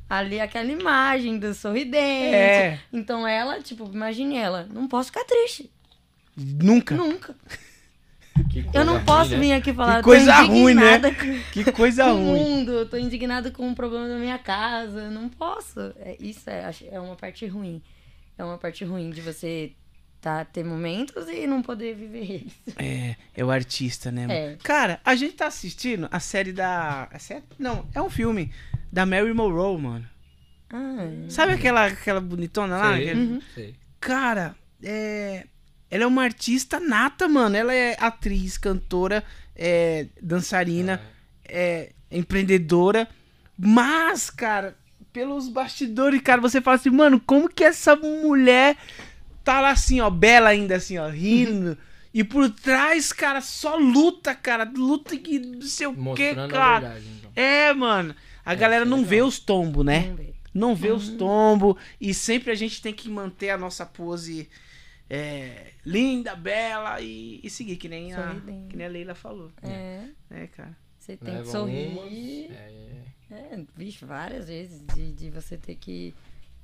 [0.09, 2.35] Ali aquela imagem do sorridente.
[2.35, 2.79] É.
[2.91, 5.69] Então ela, tipo, imagine ela, não posso ficar triste.
[6.35, 6.95] Nunca.
[6.95, 7.35] Nunca.
[8.49, 9.37] Que Eu não ruim, posso né?
[9.39, 10.99] vir aqui falar, Que coisa tô ruim, né?
[11.11, 12.39] com, Que coisa com o ruim.
[12.39, 15.79] mundo, eu tô indignada com o problema da minha casa, não posso.
[15.99, 17.81] É, isso é, é uma parte ruim.
[18.37, 19.73] É uma parte ruim de você
[20.21, 22.53] tá, ter momentos e não poder viver eles.
[22.77, 24.33] É, é o artista, né, mano?
[24.33, 24.57] É.
[24.63, 27.09] Cara, a gente tá assistindo a série da.
[27.11, 27.43] A série?
[27.57, 28.51] Não, é um filme
[28.91, 30.09] da Mary Monroe, mano.
[30.71, 32.95] Ah, Sabe aquela, aquela bonitona lá?
[32.95, 33.75] Sei, Aquele- sei.
[33.99, 35.45] Cara, é.
[35.91, 37.55] Ela é uma artista nata, mano.
[37.55, 39.23] Ela é atriz, cantora,
[39.55, 41.01] é dançarina,
[41.47, 43.07] é empreendedora.
[43.57, 44.77] Mas, cara,
[45.11, 48.77] pelos bastidores, cara, você fala assim, mano, como que essa mulher
[49.43, 51.75] tá lá assim, ó, bela ainda, assim, ó, rindo.
[52.13, 54.71] e por trás, cara, só luta, cara.
[54.71, 56.79] Luta que não sei o que, a cara.
[56.79, 57.31] verdade, então.
[57.35, 58.15] É, mano.
[58.45, 60.01] A É, galera não vê os tombos, né?
[60.01, 60.35] Vamos ver.
[60.53, 60.95] Não vê Uhum.
[60.97, 61.75] os tombos.
[62.01, 64.49] E sempre a gente tem que manter a nossa pose
[65.09, 68.35] é, linda, bela e, e seguir, que nem, a,
[68.69, 69.51] que nem a Leila falou.
[69.61, 70.75] É, É, cara.
[70.97, 72.51] você tem Leva que sorrir.
[72.51, 76.13] é, É, vixe, várias vezes de, de você ter que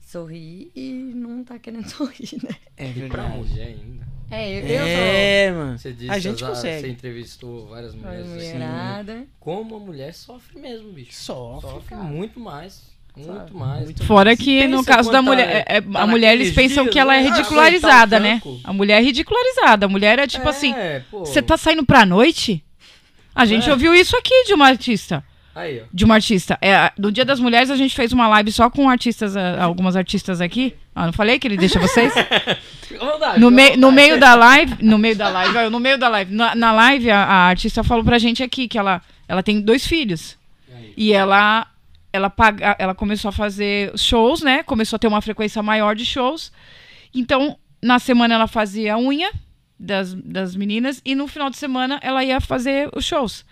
[0.01, 2.55] sorrir e não tá querendo sorrir, né?
[2.77, 4.14] É E pra mulher ainda.
[4.31, 5.77] É, eu, eu sou É, mano.
[5.77, 6.81] Você disse, A gente as- consegue.
[6.81, 9.27] Você entrevistou várias mulheres assim.
[9.39, 11.13] Como a mulher sofre mesmo, bicho.
[11.13, 12.01] Sofre, Sofre cara.
[12.03, 12.81] muito mais.
[13.15, 13.85] Muito mais.
[13.85, 16.53] Muito Fora Se que no caso da mulher, ela- é- é- tá a mulher eles
[16.53, 17.29] pensam dias, que ela é né?
[17.29, 18.41] Ridicularizada, né?
[18.63, 19.85] A mulher é ridicularizada.
[19.85, 21.19] A mulher é tipo assim, É, pô.
[21.19, 22.61] você tá saindo pra noite?
[23.33, 23.71] A gente É.
[23.71, 25.23] ouviu isso aqui de uma artista.
[25.55, 25.85] Aí, ó.
[25.91, 26.57] De uma artista.
[26.61, 30.41] É, no Dia das Mulheres a gente fez uma live só com artistas, algumas artistas
[30.41, 30.75] aqui.
[30.93, 32.13] Ah, não falei que ele deixa vocês?
[32.99, 36.33] Vontade, No, mei- no meio da live, no meio da live, no meio da live,
[36.33, 39.85] na, na live a, a artista falou pra gente aqui que ela, ela tem dois
[39.87, 40.37] filhos
[40.97, 41.67] E e ela
[42.13, 44.63] ela paga, ela começou a fazer shows, né?
[44.63, 46.49] Começou a ter uma frequência maior de shows.
[47.13, 49.29] Então, na semana ela fazia a unha
[49.77, 53.43] das, das meninas e no final de semana ela ia fazer os shows.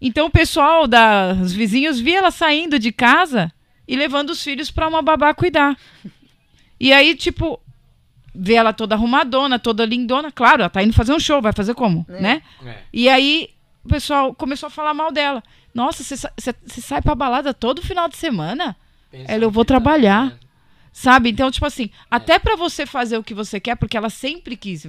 [0.00, 3.52] Então o pessoal das vizinhos via ela saindo de casa
[3.86, 5.76] e levando os filhos pra uma babá cuidar.
[6.78, 7.60] E aí, tipo,
[8.34, 10.32] vê ela toda arrumadona, toda lindona.
[10.32, 12.20] Claro, ela tá indo fazer um show, vai fazer como, É.
[12.20, 12.42] né?
[12.64, 12.78] É.
[12.92, 13.50] E aí
[13.84, 15.42] o pessoal começou a falar mal dela.
[15.74, 18.74] Nossa, você sa- você você sai pra balada todo final de semana?
[19.10, 20.38] Pensa Ela, eu vou tá, trabalhar.
[20.92, 21.30] Sabe?
[21.30, 24.86] Então, tipo assim, até pra você fazer o que você quer, porque ela sempre quis.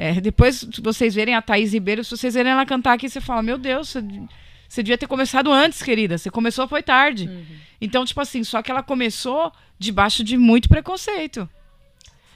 [0.00, 3.20] É, depois, se vocês verem a Thaís Ribeiro, se vocês verem ela cantar aqui, você
[3.20, 4.00] fala: Meu Deus, você,
[4.68, 6.16] você devia ter começado antes, querida.
[6.16, 7.28] Você começou, foi tarde.
[7.80, 11.48] Então, tipo assim, só que ela começou debaixo de muito preconceito.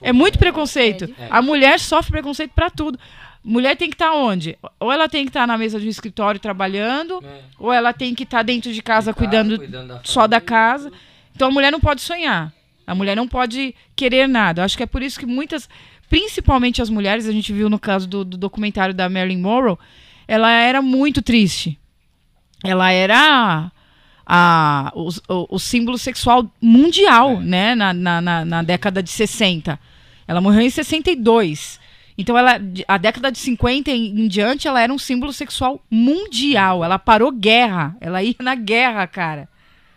[0.01, 1.05] É muito preconceito.
[1.05, 1.27] É difícil.
[1.29, 2.99] A mulher sofre preconceito pra tudo.
[3.41, 4.57] Mulher tem que estar onde?
[4.79, 7.41] Ou ela tem que estar na mesa de um escritório trabalhando, É.
[7.57, 10.91] ou ela tem que estar dentro de casa De cuidando da só da casa.
[11.35, 12.53] Então a mulher não pode sonhar.
[12.85, 14.61] A mulher não pode querer nada.
[14.61, 15.69] Eu acho que é por isso que muitas,
[16.13, 19.77] principalmente as mulheres, a gente viu no caso do, do documentário da Marilyn Monroe,
[20.27, 21.79] ela era muito triste.
[22.63, 23.71] Ela era
[24.25, 27.39] a, o, o- o símbolo sexual mundial, É.
[27.39, 27.75] né?
[27.75, 29.79] Na, na, na, na década de 60.
[30.27, 31.79] Ela morreu em 62.
[32.15, 36.83] Então, ela, a década de 50 em, em diante, ela era um símbolo sexual mundial.
[36.83, 37.97] Ela parou guerra.
[37.99, 39.49] Ela ia na guerra, cara.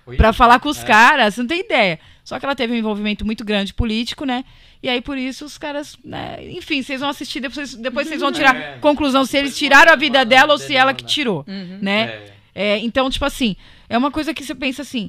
[0.04, 0.86] Foi Pra falar com os É.
[0.86, 1.98] caras, você não tem ideia.
[2.26, 4.44] Só que ela teve um envolvimento muito grande político, né?
[4.82, 6.38] E aí, por isso, os caras, né?
[6.50, 8.78] Enfim, vocês vão assistir, depois, depois vocês vão tirar É.
[8.78, 10.94] conclusão se eles tiraram a vida dela ou se ela mandar.
[10.98, 11.78] que tirou, Uhum.
[11.80, 12.00] né?
[12.02, 12.32] É.
[12.52, 13.54] É, então, tipo assim,
[13.88, 15.08] é uma coisa que você pensa assim: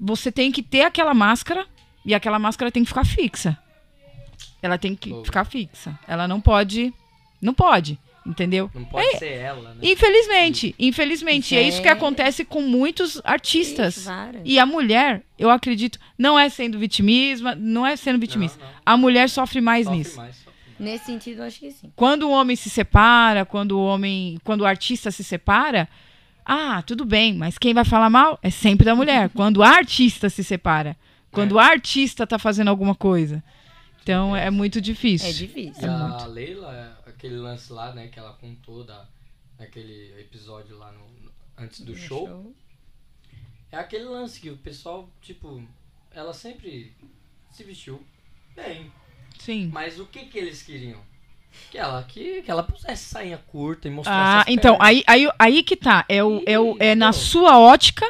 [0.00, 1.66] você tem que ter aquela máscara
[2.06, 3.58] e aquela máscara tem que ficar fixa.
[4.62, 5.24] Ela tem que Boa.
[5.26, 5.98] ficar fixa.
[6.08, 6.90] Ela não pode.
[7.42, 8.70] Não pode, entendeu?
[8.74, 9.80] Não pode ser ela, né?
[9.82, 11.54] Infelizmente, infelizmente.
[11.54, 14.06] E é isso que é- acontece com muitos artistas.
[14.44, 18.58] E a mulher, eu acredito, não é sendo vitimismo, não é sendo vitimista.
[18.62, 18.78] Não, não.
[18.84, 20.16] A mulher sofre mais Sofre nisso.
[20.16, 20.60] mais, sofre mais.
[20.78, 21.92] Nesse sentido, eu acho que sim.
[21.94, 25.88] Quando o homem se separa, quando o homem, quando o artista se separa,
[26.44, 29.28] ah, tudo bem, mas quem vai falar mal é sempre da mulher.
[29.34, 30.96] Quando a artista se separa,
[31.30, 33.44] quando a artista tá fazendo alguma coisa.
[34.02, 35.28] Então é muito difícil.
[35.28, 35.82] É difícil.
[35.82, 39.06] E a Leila, aquele lance lá, né, que ela contou da,
[39.58, 42.54] naquele episódio lá no, no- antes do No show,
[43.70, 45.62] é aquele lance que o pessoal, tipo,
[46.10, 46.96] ela sempre
[47.52, 48.02] se vestiu
[48.56, 48.90] bem.
[49.38, 49.68] Sim.
[49.70, 50.98] Mas o que que eles queriam?
[51.70, 55.62] Que ela, que, que ela pusesse sainha curta e mostrasse Ah, então, aí, aí, aí
[55.62, 56.06] que tá.
[56.08, 58.06] É, o, é, o, é na sua ótica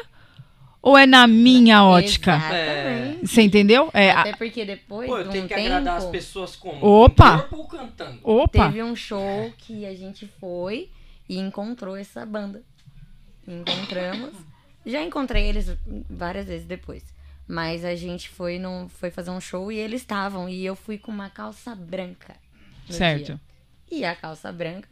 [0.81, 2.35] ou é na minha ótica?
[2.35, 3.27] Exatamente.
[3.27, 3.89] Você entendeu?
[3.93, 6.83] É, Até porque depois Pô, eu de um tenho que tempo, agradar as pessoas como?
[6.85, 7.31] Opa!
[7.33, 8.19] Com corpo ou cantando?
[8.23, 8.65] opa!
[8.67, 10.89] teve um show que a gente foi
[11.29, 12.63] e encontrou essa banda.
[13.47, 14.33] Encontramos.
[14.85, 15.75] Já encontrei eles
[16.09, 17.03] várias vezes depois.
[17.47, 20.47] Mas a gente foi, num, foi fazer um show e eles estavam.
[20.47, 22.35] E eu fui com uma calça branca.
[22.87, 23.25] no Certo.
[23.25, 23.41] dia.
[23.91, 24.87] E a calça branca.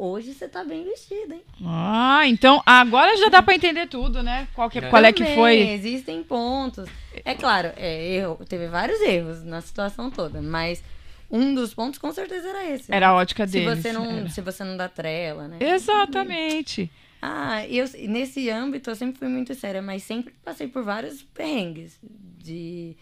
[0.00, 1.42] Hoje você tá bem vestida, hein?
[1.64, 4.46] Ah, então agora já dá pra entender tudo, né?
[4.54, 5.58] Qual, que, qual é que foi.
[5.70, 6.88] Existem pontos.
[7.24, 10.84] É claro, é, erro, teve vários erros na situação toda, mas
[11.28, 12.94] um dos pontos com certeza era esse.
[12.94, 13.82] Era a ótica se deles.
[13.82, 14.28] você não, era.
[14.28, 15.58] se você não dá trela, né?
[15.60, 16.88] Exatamente.
[17.20, 21.98] Ah, eu, nesse âmbito eu sempre fui muito séria, mas sempre passei por vários perrengues
[22.38, 22.96] de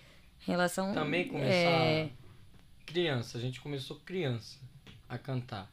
[0.47, 0.95] relação.
[0.95, 2.09] Também começar é,
[2.87, 4.57] criança, a gente começou criança
[5.07, 5.71] a cantar.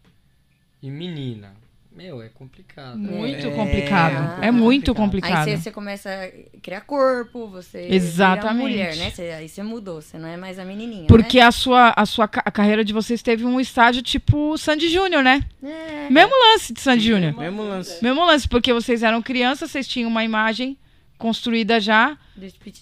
[0.84, 1.54] E menina,
[1.96, 2.98] meu, é complicado.
[2.98, 4.44] Muito É, complicado.
[4.44, 5.30] É, é muito complicado.
[5.30, 5.58] Aí complicado.
[5.58, 8.52] você, você começa a criar corpo, você Exatamente.
[8.52, 8.54] vira
[8.92, 9.10] mulher, né?
[9.10, 11.46] Você- aí você mudou, você não é mais a menininha, Porque né?
[11.46, 15.42] a sua, a sua a carreira de vocês teve um estágio tipo Sandy Júnior, né?
[15.64, 17.34] É, Mesmo lance de Sandy Júnior.
[17.38, 18.04] Mesmo lance.
[18.04, 20.76] Mesmo lance, porque vocês eram crianças, vocês tinham uma imagem
[21.18, 22.18] construída já.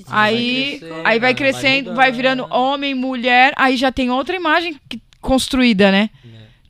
[0.07, 1.95] Aí, crescendo, aí vai vai crescendo, mudando.
[1.97, 6.09] vai virando homem, mulher, aí já tem outra imagem que- construída, né?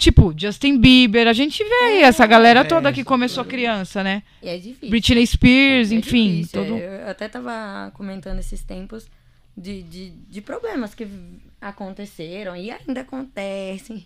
[0.02, 0.03] É.
[0.03, 2.64] Tipo, Justin Bieber, a gente vê aí essa galera É.
[2.64, 4.23] toda que começou criança, né?
[4.41, 4.90] E é difícil.
[4.90, 6.76] Britney Spears, É enfim, difícil, todo...
[6.78, 7.03] é.
[7.06, 9.07] Eu até tava comentando esses tempos
[9.56, 11.07] de, de, de problemas que
[11.60, 14.06] aconteceram e ainda acontecem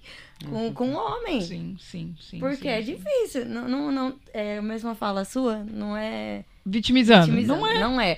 [0.49, 1.45] com, com homens.
[1.45, 2.39] Sim, sim, sim.
[2.39, 2.95] Porque sim, é sim.
[2.95, 3.45] difícil.
[3.45, 7.27] Não, não, não, é a mesma fala sua, não é Vitimizando.
[7.27, 7.79] vitimizando, Não é.
[7.79, 8.17] Não é.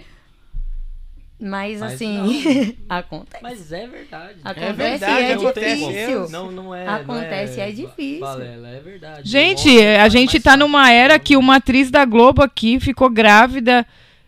[1.39, 3.43] Mas, Mas assim, acontece.
[3.43, 4.39] Mas é verdade.
[4.43, 5.35] Acontece verdade, e é
[5.75, 6.29] difícil.
[6.29, 6.87] Não, não é.
[6.87, 8.19] Acontece, não é difícil.
[8.21, 9.29] Balela, é verdade.
[9.29, 10.59] Gente, homem a gente tá fácil.
[10.59, 13.85] numa era que uma atriz da Globo aqui ficou grávida.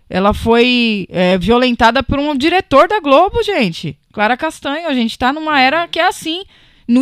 [0.07, 3.98] Ela foi é, violentada por um diretor da Globo, gente.
[4.14, 4.88] Clara Castanho.
[4.88, 6.44] A gente tá numa era que é assim.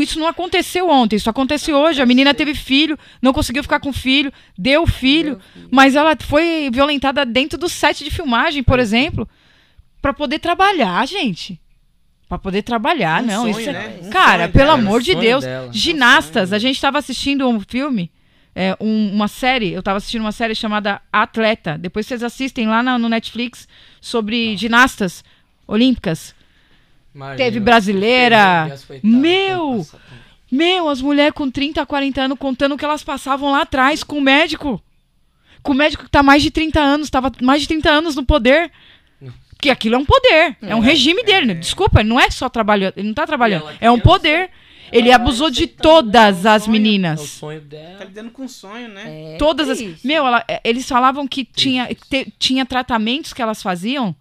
[0.02, 2.02] Isso não aconteceu ontem, isso acontece hoje.
[2.02, 5.40] A menina teve filho, não conseguiu ficar com o filho, deu filho,
[5.72, 9.26] mas ela foi violentada dentro do set de filmagem, por exemplo,
[10.08, 11.60] pra poder trabalhar, gente.
[12.30, 13.42] Pra poder trabalhar, Um não.
[13.44, 14.00] sonho, isso é- né?
[14.04, 15.44] Um Cara, pelo dela, amor de Deus.
[15.44, 15.70] dela.
[15.72, 18.12] Ginastas, a gente tava assistindo um filme,
[18.56, 21.78] é, um- uma série, eu tava assistindo uma série chamada Atleta.
[21.78, 23.68] Depois vocês assistem lá na- no Netflix
[24.02, 25.24] sobre ginastas
[25.68, 26.36] olímpicas.
[27.16, 28.74] Imagina, Teve brasileira.
[29.04, 29.86] Meu!
[30.52, 34.18] Meu, as mulheres com 30, 40 anos contando o que elas passavam lá atrás com
[34.18, 34.82] o médico.
[35.64, 38.24] Com o médico que tá mais de 30 anos, tava mais de 30 anos no
[38.26, 38.72] poder.
[39.60, 41.56] Que aquilo é um poder, é um regime dele.
[41.56, 44.50] Desculpa, ele não é só trabalhando, ele não tá trabalhando, ela é um poder.
[44.90, 45.72] Ele abusou de né?
[45.82, 47.20] todas É o as sonho, É o meninas.
[47.22, 48.04] sonho Tá dela.
[48.06, 49.34] lidando com um sonho, né?
[49.34, 49.80] É Todas as.
[49.80, 50.08] triste.
[50.08, 54.16] Meu, ela- é, eles falavam que tinha, te- tinha tratamentos que elas faziam,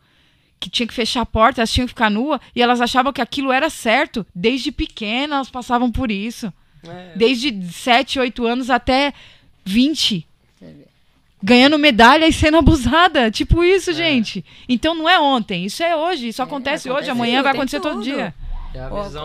[0.58, 3.20] que tinha que fechar a porta, elas tinham que ficar nua, e elas achavam que
[3.22, 4.26] aquilo era certo.
[4.34, 6.52] Desde pequena elas passavam por isso.
[6.84, 9.12] É, Desde 7, 8 anos até
[9.64, 10.26] 20.
[11.42, 13.30] Ganhando medalha e sendo abusada.
[13.30, 14.44] Tipo isso, gente.
[14.68, 16.28] Então não é ontem, isso é hoje.
[16.28, 18.04] Isso acontece, hoje, acontece amanhã vai acontecer todo todo.
[18.04, 18.34] dia.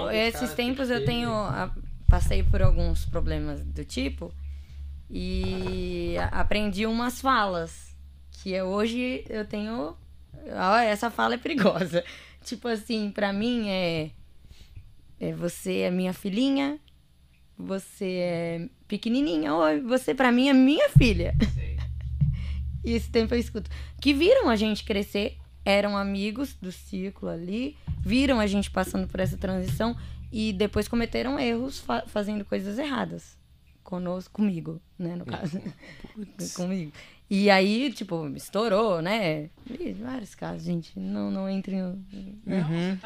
[0.10, 1.32] é esses tempos eu tenho.
[1.32, 1.72] a-
[2.10, 4.34] passei por alguns problemas do tipo
[5.10, 7.96] e aprendi umas falas.
[8.44, 9.96] Que eu- hoje eu tenho.
[10.54, 12.04] Ó, essa fala é perigosa.
[12.44, 14.10] Tipo assim, pra mim é.
[15.20, 16.80] é você é minha filhinha,
[17.56, 21.36] você é pequenininha, oi, você pra mim é minha filha.
[22.84, 23.70] E esse tempo eu escuto.
[24.02, 29.20] Que viram a gente crescer, eram amigos do círculo ali, viram a gente passando por
[29.20, 29.96] essa transição
[30.32, 33.38] e depois cometeram erros fa- fazendo coisas erradas.
[33.84, 35.62] Conosco, comigo, né, no caso.
[36.56, 36.92] comigo.
[37.34, 39.50] E aí, tipo, estourou, né?
[39.80, 40.92] Ih, vários casos, gente.
[41.00, 41.92] Não, não entre no.
[42.46, 42.98] Uhum.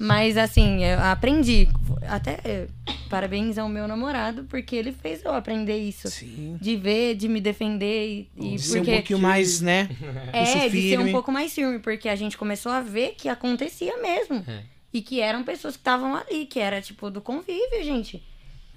[0.00, 1.68] Mas assim, eu aprendi.
[2.08, 2.66] Até
[3.10, 6.08] parabéns ao meu namorado, porque ele fez eu aprender isso.
[6.08, 6.56] Sim.
[6.58, 9.86] De ver, de me defender e, De ser um pouquinho mais, né?
[10.32, 14.00] é, de ser um pouco mais firme, porque a gente começou a ver que acontecia
[14.00, 14.42] mesmo.
[14.48, 14.62] É.
[14.94, 18.22] E que eram pessoas que estavam ali, que era tipo do convívio, gente.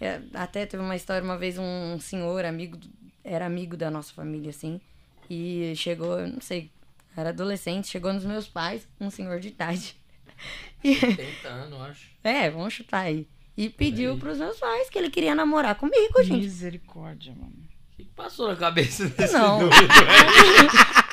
[0.01, 2.89] É, até teve uma história uma vez, um senhor, amigo, do-
[3.23, 4.79] era amigo da nossa família, assim.
[5.29, 6.69] E chegou, eu não sei,
[7.15, 9.95] era adolescente, chegou nos meus pais, um senhor de idade.
[10.83, 12.07] E- Tentando, eu acho.
[12.23, 13.27] é, vamos chutar aí.
[13.55, 16.39] E pediu pros meus pais que ele queria namorar comigo, gente.
[16.41, 17.53] Misericórdia, mano.
[17.93, 19.59] O que passou na cabeça desse Não.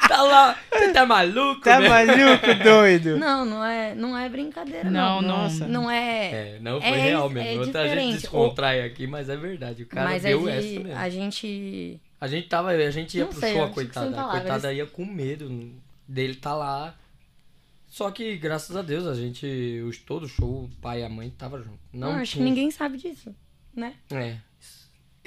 [0.08, 1.88] tá lá, você tá maluco, Tá né?
[1.88, 3.16] maluco, doido?
[3.18, 5.20] Não, não é, não é brincadeira, não.
[5.22, 5.28] Não.
[5.28, 5.68] Nossa.
[5.68, 6.30] Não é.
[6.56, 7.60] É, não foi É- real é mesmo.
[7.60, 8.20] Outra gente diferente.
[8.20, 9.82] descontrai aqui, mas é verdade.
[9.82, 10.98] O cara Mas a deu gente, essa mesmo.
[11.00, 12.00] a gente.
[12.20, 14.20] A gente tava, a gente ia Não pro sei, show, a coitada.
[14.20, 15.72] A coitada ia com medo
[16.08, 16.94] dele tá lá.
[17.86, 19.46] Só que, graças a Deus, a gente,
[19.88, 21.78] os, todo o show, o pai e a mãe tava junto.
[21.92, 23.34] Não, Não, acho que ninguém sabe disso,
[23.74, 23.94] né?
[24.10, 24.36] É,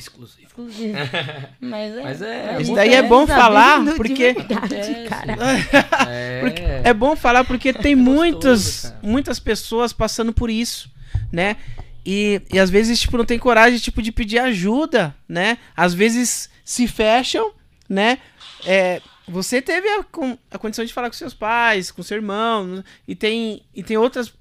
[0.04, 0.48] exclusivo.
[0.48, 0.98] Exclusivo.
[1.60, 2.04] Mas é.
[2.04, 6.10] Mas é- Isso daí é bom sabendo falar, de porque- verdade, É, cara.
[6.10, 9.00] É, É bom falar porque tem gostoso, muitos, cara.
[9.04, 10.90] muitas pessoas passando por isso,
[11.32, 11.58] né?
[12.06, 15.58] E, e às vezes, tipo, não tem coragem, tipo, de pedir ajuda, né?
[15.78, 17.52] Às vezes se fecham,
[17.88, 18.18] né?
[18.66, 20.04] É, você teve a,
[20.52, 24.34] a condição de falar com seus pais, com seu irmão, e tem, e tem outras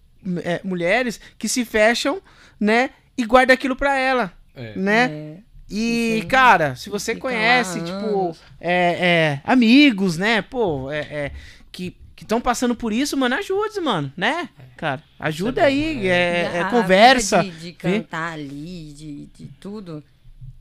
[0.42, 2.20] é, mulheres que se fecham,
[2.58, 2.90] né?
[3.16, 4.72] E guardam aquilo pra ela, é.
[4.74, 5.04] né?
[5.10, 5.36] É,
[5.70, 6.28] E, Sim.
[6.28, 10.42] cara, se você Fica conhece, tipo, é, é, amigos, né?
[10.42, 11.32] Pô, é, é,
[11.70, 14.50] que estão passando por isso, mano, ajude, mano, né?
[14.76, 16.10] Cara, ajuda bom, aí, é.
[16.10, 17.42] é, é a conversa.
[17.42, 20.04] De, de cantar ali, de, de tudo.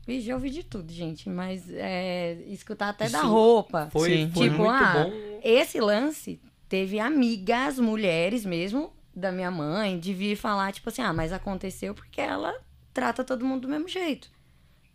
[0.06, 1.28] Vixe, já ouvi de tudo, gente.
[1.28, 3.88] Mas é, escutar até da Isso roupa.
[3.92, 4.30] Foi, Sim.
[4.32, 5.40] foi Tipo, muito ah, bom.
[5.44, 11.12] Esse lance teve amigas, mulheres mesmo, da minha mãe, de vir falar, tipo assim, ah,
[11.12, 12.54] mas aconteceu porque ela
[12.94, 14.30] trata todo mundo do mesmo jeito.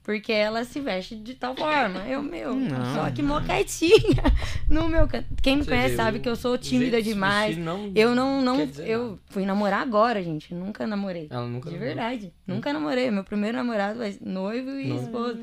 [0.06, 2.02] Porque ela se veste de tal forma.
[2.08, 2.94] Eu, meu, Não.
[2.94, 4.22] só que mó quietinha
[4.70, 5.26] no meu canto.
[5.42, 7.58] Quem me Você conhece sabe que eu sou tímida demais.
[7.58, 9.20] não Eu não, não, eu nada.
[9.32, 10.54] fui namorar agora, gente.
[10.54, 11.28] Nunca namorei.
[11.32, 11.96] Ela nunca De namorou.
[11.96, 12.32] verdade.
[12.46, 13.10] Nunca namorei.
[13.10, 14.98] Meu primeiro namorado vai noivo e Não.
[15.02, 15.40] esposo.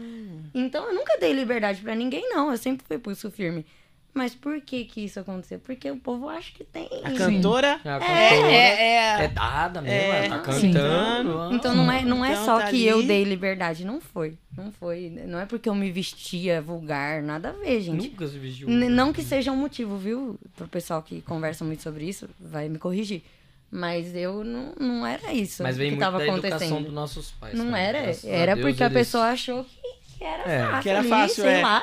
[0.55, 2.51] Então eu nunca dei liberdade pra ninguém, não.
[2.53, 3.67] Eu sempre fui pulso firme.
[4.15, 5.59] Mas por que que isso aconteceu?
[5.59, 6.87] Porque o povo acha que tem.
[7.03, 10.71] A cantora É, a é, cantora é, é dada mesmo, É, ela tá sim.
[10.73, 11.55] cantando.
[11.55, 12.87] Então não é, não é Então só tá que ali.
[12.87, 13.87] eu dei liberdade.
[13.87, 14.37] Não foi.
[14.55, 15.11] Não foi.
[15.27, 17.23] Não é porque eu me vestia vulgar.
[17.23, 18.09] Nada a ver, gente.
[18.11, 18.69] Nunca se vestiu.
[18.69, 20.39] Não que seja um motivo, viu?
[20.57, 23.23] Pro pessoal que conversa muito sobre isso, vai me corrigir.
[23.71, 26.85] Mas eu não, não era isso Mas vem que muito tava da educação acontecendo.
[26.85, 27.55] dos nossos pais.
[27.55, 27.83] Não né?
[27.87, 28.03] era.
[28.03, 30.83] Graças a Era porque a eles- pessoa achou que, que era É, fácil.
[30.83, 31.63] que era ali, fácil, sei é.
[31.63, 31.83] lá.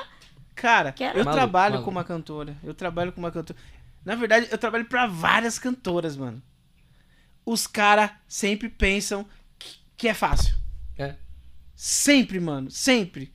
[0.61, 1.85] Cara, eu Maluco, trabalho maluco.
[1.85, 2.57] com uma cantora.
[2.63, 3.57] Eu trabalho com uma cantora.
[4.03, 6.41] Na verdade, eu trabalho pra várias cantoras, mano.
[7.45, 9.25] Os caras sempre pensam
[9.57, 10.55] que, que é fácil.
[10.97, 11.15] É.
[11.75, 12.69] Sempre, mano.
[12.69, 13.33] Sempre.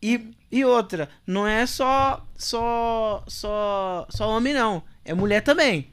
[0.00, 5.90] E, e outra, não é só só só só homem não, é mulher também.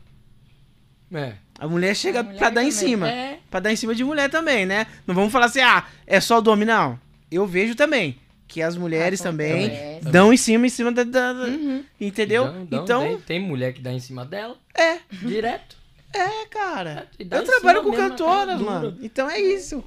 [1.14, 1.36] É.
[1.58, 2.72] A mulher chega A mulher pra dar em também.
[2.88, 3.10] cima.
[3.10, 3.40] É.
[3.50, 4.86] Pra dar em cima de mulher também, né?
[5.08, 7.00] Não vamos falar assim, ah, é só do homem, não.
[7.32, 8.18] Eu vejo também
[8.48, 10.10] que as mulheres também acontece.
[10.12, 11.04] dão em cima, em cima da.
[11.04, 11.84] da- da- Uhum.
[12.00, 12.46] Entendeu?
[12.46, 15.76] Dão- dão- então, tem, tem mulher que dá em cima dela, é, direto.
[16.14, 17.08] é, cara.
[17.20, 18.72] E dá Eu em trabalho cima com mesmo, cantoras, é duro.
[18.72, 18.98] mano.
[19.02, 19.84] Então é isso.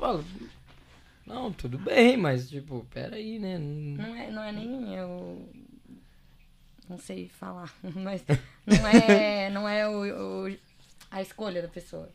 [1.27, 3.59] Não, tudo bem, mas tipo, peraí, né?
[3.59, 5.49] Não- Não é, não é nem eu.
[6.89, 8.25] Não sei falar, mas
[8.67, 10.57] não é, não é o, o-
[11.11, 12.09] a escolha da pessoa.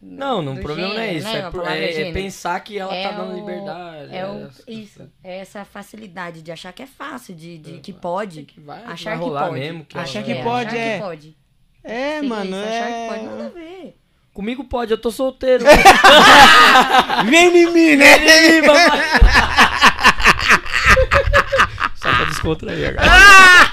[0.00, 1.26] Não, não, o problema não é gênero, isso.
[1.26, 1.72] né?
[1.74, 2.14] É, é- é gênero.
[2.14, 4.14] pensar que ela tá dando o- liberdade.
[4.14, 7.92] É o, essa- isso, é essa facilidade de achar que é fácil, de, de que
[7.92, 8.44] pode.
[8.44, 9.58] que vai, achar vai que rolar pode.
[9.60, 9.84] mesmo.
[9.84, 10.96] Que Achar ela que vai- pode, achar é.
[10.98, 11.36] que pode.
[11.82, 12.44] É, Sim, mano.
[12.44, 13.50] isso, Achar que pode, nada a É...
[13.50, 13.96] ver.
[14.34, 15.64] Comigo pode, eu tô solteiro.
[17.28, 18.58] Vem em mim, né?
[18.58, 19.00] Ih, papai.
[21.96, 23.08] Só pra descontrair agora.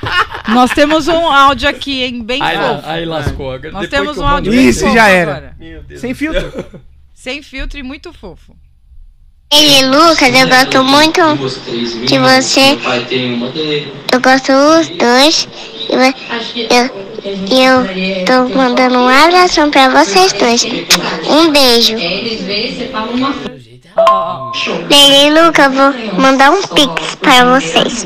[0.49, 2.21] Nós temos um áudio aqui, hein?
[2.23, 2.89] Bem Aí, fofo.
[2.89, 3.51] aí lascou.
[3.51, 5.31] Nós depois temos um áudio bem Isso, fofo já era.
[5.31, 5.55] agora.
[5.59, 6.65] Meu Deus Sem filtro.
[7.13, 8.55] Sem filtro e muito fofo.
[9.51, 11.21] Ei, Lucas, eu gosto muito
[12.05, 12.77] de você.
[14.11, 15.47] Eu gosto dos dois.
[17.47, 20.63] E Eu, eu tô mandando um abração pra vocês dois.
[21.27, 21.95] Um beijo.
[24.89, 28.05] Lili e Lucas, eu vou mandar um pix para vocês.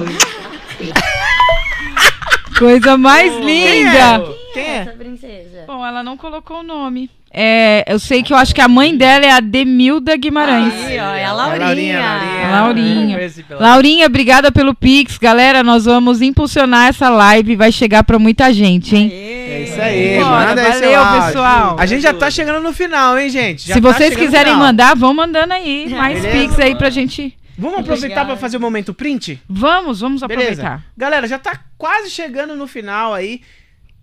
[2.60, 4.22] Coisa mais linda.
[4.54, 4.76] Quem é?
[4.80, 5.64] Essa princesa.
[5.66, 7.10] Bom, ela não colocou o nome.
[7.32, 10.74] É, eu sei que eu acho que a mãe dela é a Demilda Guimarães.
[10.74, 12.00] Aí, ó, é a Laurinha, Laurinha.
[12.02, 12.52] Laurinha.
[12.52, 13.30] Laurinha.
[13.60, 15.18] Laurinha, obrigada pelo Pix.
[15.18, 17.56] Galera, nós vamos impulsionar essa live.
[17.56, 19.12] Vai chegar pra muita gente, hein?
[19.14, 21.26] É isso aí, Bora, manda valeu, áudio.
[21.28, 21.76] pessoal.
[21.80, 23.68] A gente já tá chegando no final, hein, gente?
[23.68, 25.88] Já Se tá vocês quiserem mandar, vão mandando aí.
[25.90, 26.48] Mais Beleza.
[26.48, 27.39] Pix aí pra gente.
[27.60, 29.42] Vamos aproveitar pra fazer o momento print?
[29.48, 30.50] Vamos, vamos Beleza.
[30.64, 30.84] aproveitar.
[30.98, 33.42] Galera, já tá quase chegando no final aí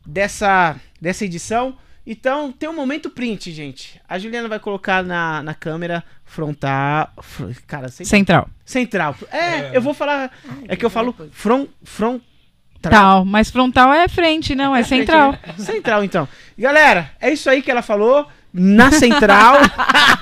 [0.06, 1.76] dessa, dessa edição.
[2.06, 4.00] Então, tem um momento print, gente.
[4.08, 7.10] A Juliana vai colocar na, na câmera frontal.
[7.20, 8.48] fr- Cara, cen- Central.
[8.64, 9.16] central.
[9.32, 10.30] É, eu vou falar.
[10.68, 12.22] É que eu falo front, front,
[12.80, 15.36] Tal, mas frontal é frente, não, é central.
[15.58, 16.28] Central, então.
[16.56, 18.28] Galera, é isso aí que ela falou.
[18.52, 19.56] Na central.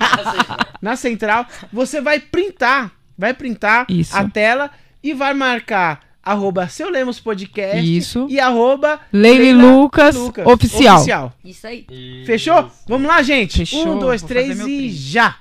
[0.81, 1.47] na central.
[1.73, 2.91] Você vai printar.
[3.17, 4.17] Vai printar Isso.
[4.17, 4.71] a tela
[5.03, 8.27] e vai marcar arroba seu Lemos Podcast Isso.
[8.31, 11.33] e arroba Leile Leila Lucas, oficial.
[11.45, 11.87] Isso aí.
[12.25, 12.71] Fechou?
[12.89, 13.59] Vamos lá, gente.
[13.59, 15.37] Fechou, Um, dois, vou três e já.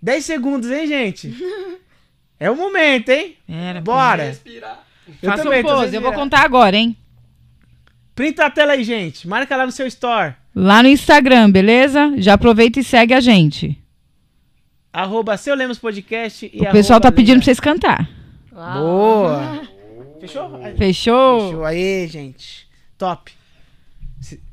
[0.00, 1.34] 10 segundos, hein, gente?
[2.40, 3.34] É o momento, hein?
[3.48, 4.22] Era, Bora.
[4.22, 4.84] Respirar.
[5.20, 6.96] Eu Faça também um pose, eu vou contar agora, hein?
[8.14, 9.26] Printa a tela aí, gente.
[9.26, 10.34] Marca lá no seu store.
[10.54, 12.14] Lá no Instagram, beleza?
[12.18, 13.76] Já aproveita e segue a gente.
[15.00, 17.40] Arroba seu Lemos Podcast e O pessoal tá pedindo Leila.
[17.40, 18.10] pra vocês cantar.
[18.52, 18.80] Uau.
[18.80, 19.68] Boa.
[20.20, 20.50] Fechou?
[20.76, 21.40] Fechou?
[21.46, 22.68] Fechou aí, gente.
[22.98, 23.32] Top.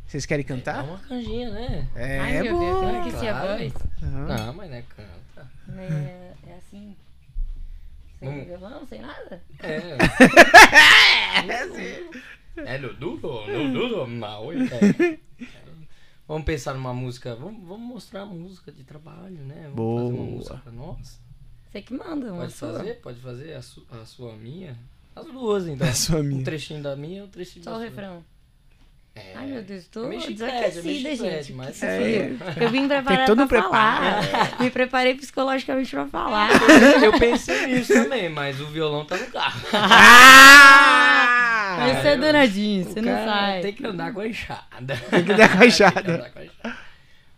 [0.05, 0.83] Vocês querem cantar?
[0.83, 1.87] uma canjinha, né?
[1.95, 3.57] É, Ai, meu Deus, eu esqueci a Claro.
[3.57, 3.73] voz.
[4.03, 4.27] Aham.
[4.37, 5.51] Não, mas não é canta.
[5.77, 6.95] É, é assim.
[8.19, 8.45] Sem Hum.
[8.45, 9.41] violão, sem nada?
[9.63, 9.97] É.
[12.57, 14.49] É no duro, no duro, não.
[14.53, 15.17] É.
[16.27, 17.35] Vamos pensar numa música.
[17.35, 19.69] Vamos, vamos mostrar a música de trabalho, né?
[19.75, 20.31] Vamos fazer uma Boa.
[20.37, 21.19] música pra nós.
[21.71, 22.73] Você que manda, uma Pode sua.
[22.73, 22.93] fazer?
[23.01, 24.77] Pode fazer a, su- a sua, a minha?
[25.15, 25.85] As duas, então.
[25.87, 26.41] A sua, minha.
[26.41, 27.89] Um trechinho da minha e um trechinho Só da o sua.
[27.89, 28.23] refrão.
[29.15, 29.31] É.
[29.33, 31.53] Ai, meu Deus, tô É chiclete, é desaquecida, gente.
[31.53, 32.31] mas- É.
[32.61, 34.23] Eu vim preparada todo um pra preparo.
[34.27, 34.61] falar.
[34.61, 36.49] Me preparei psicologicamente pra falar.
[37.01, 39.61] Eu pensei nisso também, mas o violão tá no carro.
[39.73, 41.77] Ah!
[41.79, 43.61] Mas você é danadinho, você não sai.
[43.61, 44.97] Tem que andar com a enxada.
[45.09, 45.93] Tem que andar com a enxada.
[45.93, 46.77] Tem que andar com a enxada.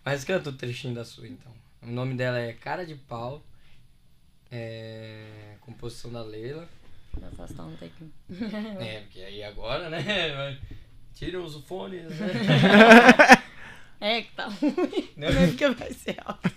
[0.05, 1.51] Mas canta o trechinho da sua, então.
[1.83, 3.43] O nome dela é Cara de Pau.
[4.51, 5.25] É...
[5.61, 6.67] Composição da Leila.
[7.13, 8.11] Vou afastar um pouquinho.
[8.79, 10.01] É, porque aí agora, né?
[11.17, 12.27] Tiram os fones, né?
[13.99, 15.09] É que tá ruim.
[15.17, 16.51] Não é porque vai ser alto.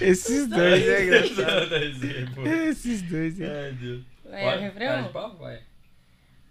[0.00, 1.74] Esses dois é engraçado.
[1.74, 3.72] Ai, Esses dois é.
[3.72, 4.02] Deus.
[4.26, 5.08] É o Cara de refrão?
[5.12, 5.36] pau?
[5.40, 5.58] Vai.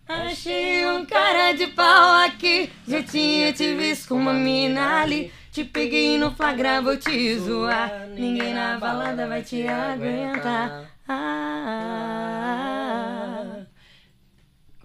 [0.06, 2.70] Achei um cara de pau aqui.
[2.86, 5.32] Já tinha te visto com uma mina ali.
[5.54, 8.08] Te peguei no flagra, vou te zoar.
[8.10, 10.92] Ninguém na balada vai te aguentar.
[11.08, 12.50] Ah.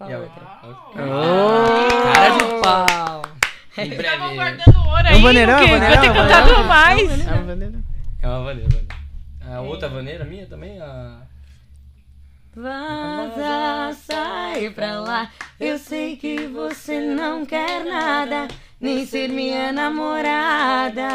[0.04, 0.42] Qual E a outra?
[0.64, 2.12] outra?
[2.12, 3.22] Cara de pau.
[3.76, 4.02] Em breve.
[4.02, 5.70] Estavam guardando ouro É aí, um vaneirão, o quê?
[5.72, 6.64] é um Vai ter cantado vaneirão.
[6.64, 7.26] mais.
[7.26, 7.78] É uma vaneira.
[8.22, 8.68] É uma vaneira.
[8.70, 8.94] vaneira.
[9.56, 10.80] A outra vaneira minha também?
[10.80, 11.18] A...
[12.56, 15.30] Vaza, sai pra lá.
[15.58, 18.46] Eu sei que você não quer nada,
[18.80, 21.08] nem ser minha namorada.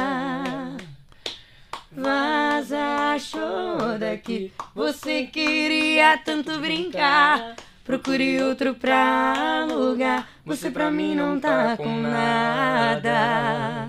[1.92, 4.52] Vaza, achou daqui.
[4.76, 7.56] Você queria tanto brincar.
[8.00, 10.28] Procure outro pra alugar.
[10.46, 13.88] Você pra mim não tá com nada.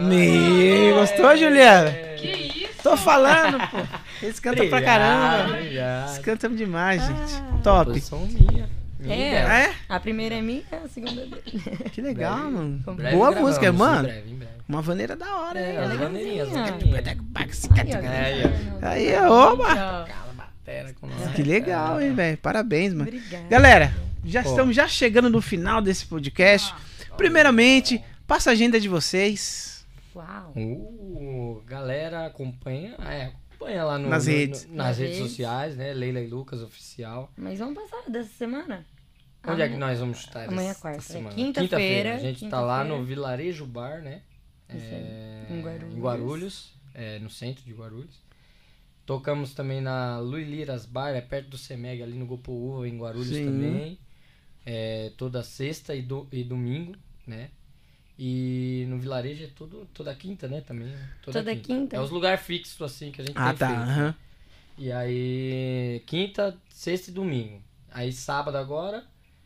[0.00, 1.92] Me gostou, Juliana?
[2.16, 2.26] Que
[2.66, 2.82] isso?
[2.82, 3.76] Tô falando, pô.
[4.20, 5.58] Eles cantam pra caramba.
[5.58, 6.22] Eles Obrigado.
[6.22, 7.40] cantam demais, gente.
[7.62, 7.92] Top.
[7.92, 8.68] Posição minha.
[8.98, 9.30] minha É.
[9.30, 9.54] dela.
[9.60, 9.72] É?
[9.90, 11.62] A primeira é minha, a segunda é dele.
[11.92, 12.50] Que legal, Breve.
[12.50, 12.82] mano.
[12.84, 14.02] Em Breve Boa gravamos, música, em mano.
[14.08, 14.52] breve, em breve.
[14.68, 15.78] Uma vaneira da hora, É, hein?
[18.12, 18.42] Aí,
[18.82, 18.88] ó.
[18.88, 20.08] Aí, oba!
[20.66, 21.32] Batera com nós.
[21.34, 22.36] Que legal, hein, velho?
[22.38, 23.08] Parabéns, mano.
[23.08, 23.46] Obrigada.
[23.48, 23.94] Galera,
[24.24, 24.50] já Pô.
[24.50, 26.74] estamos já chegando no final desse podcast.
[27.16, 29.86] Primeiramente, passa a agenda de vocês.
[30.14, 30.52] Uau.
[30.56, 34.66] Uh, galera, acompanha, é, acompanha lá no, Nas no- redes.
[34.66, 35.30] no- nas Nas redes redes.
[35.30, 35.92] sociais, né?
[35.92, 37.30] Leila e Lucas Oficial.
[37.36, 38.84] Mas vamos passar dessa semana?
[39.46, 40.48] Onde é que nós vamos estar?
[40.48, 41.32] Amanhã é essa quarta, é semana?
[41.34, 44.22] quinta-feira, A gente tá lá no Vilarejo Bar, né?
[44.68, 45.94] É, em Guarulhos.
[45.94, 48.25] em Guarulhos, é, no centro de Guarulhos.
[49.06, 53.28] Tocamos também na Luiz Liras Bar, é perto do Semeg, ali no Gopoúva, em Guarulhos
[53.28, 53.44] Sim.
[53.44, 53.98] também.
[54.64, 57.50] É, toda sexta e, do, e domingo, né?
[58.18, 60.60] E no vilarejo é tudo, toda quinta, né?
[60.60, 60.88] Também.
[60.88, 61.10] né?
[61.22, 61.94] Toda quinta?
[61.96, 63.68] É os lugares fixos, assim, que a gente Ah, tem tá.
[63.68, 63.80] feito.
[63.82, 64.14] aham.
[64.78, 67.62] E aí, quinta, sexta e domingo.
[67.90, 69.04] Aí sábado agora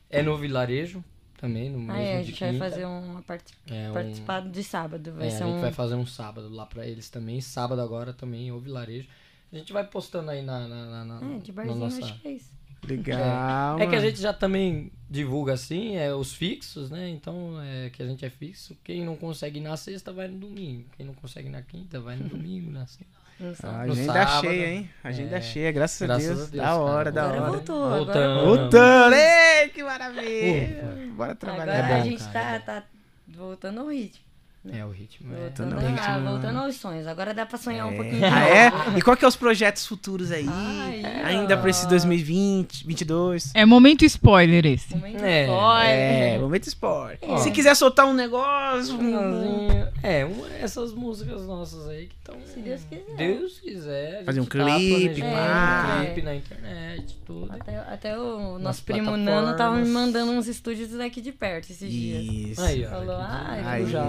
[0.08, 1.04] é no vilarejo,
[1.36, 2.64] também, no mesmo Ah, é, a gente vai quinta.
[2.70, 3.44] fazer uma part...
[3.68, 5.12] É, um- participar de sábado.
[5.12, 5.60] Vai é, ser a gente um.
[5.60, 7.40] vai fazer um sábado lá pra eles também.
[7.40, 9.08] Sábado agora também, o vilarejo.
[9.52, 12.04] A gente vai postando aí na, na, na, na- É, de na barzinho, nossa...
[12.04, 12.50] acho que é isso.
[12.86, 13.78] Legal.
[13.78, 17.10] É que a gente já também divulga assim, é os fixos, né?
[17.10, 18.74] Então, é que a gente é fixo.
[18.82, 20.84] Quem não consegue ir na sexta, vai no domingo.
[20.96, 23.20] Quem não consegue ir na quinta, vai no domingo, na sexta.
[23.40, 23.74] Não sabe.
[23.74, 24.40] A no agenda sábado.
[24.42, 24.90] cheia, hein?
[25.02, 25.40] Agenda É.
[25.40, 26.40] cheia, graças, Graças a, Deus.
[26.48, 27.10] a Deus, Da hora, cara.
[27.10, 27.50] da Agora hora.
[27.52, 28.44] voltou, agora Voltando.
[28.44, 29.14] Voltando!
[29.14, 31.10] Ei, que maravilha!
[31.16, 31.62] Bora trabalhar.
[31.62, 32.86] Agora É bom, a gente cara, tá, tá
[33.28, 34.22] voltando ao ritmo.
[34.68, 35.34] É o ritmo.
[35.34, 35.38] É.
[35.40, 36.30] Voltando, ao ritmo, ah, né?
[36.30, 37.06] voltando aos sonhos.
[37.06, 38.20] Agora dá pra sonhar um pouquinho.
[38.26, 38.98] Ah, é?
[38.98, 40.46] E qual que é os projetos futuros aí?
[40.46, 41.88] Ai, Ainda pra esse ó.
[41.88, 43.52] 2020, 22?
[43.54, 44.94] É momento spoiler esse.
[44.94, 46.34] Momento É, spoiler.
[46.34, 47.24] É, momento esporte.
[47.24, 47.38] É.
[47.38, 49.88] Se quiser soltar um negócio, um-.
[50.02, 50.26] É,
[50.60, 52.36] essas músicas nossas aí que estão.
[52.46, 53.16] Se Deus quiser.
[53.16, 54.24] Deus quiser.
[54.24, 55.96] Fazer um tá clipe, pá.
[56.00, 57.50] um clipe na internet, tudo.
[57.52, 59.88] Até, até o Nas nosso primo Nano tava plataformas.
[59.88, 62.22] me mandando uns estúdios daqui de perto esses dias.
[62.50, 62.60] Isso.
[62.62, 62.90] Aí, ó.
[62.90, 63.64] Falou, ah, Aí.
[63.64, 64.04] aí, já.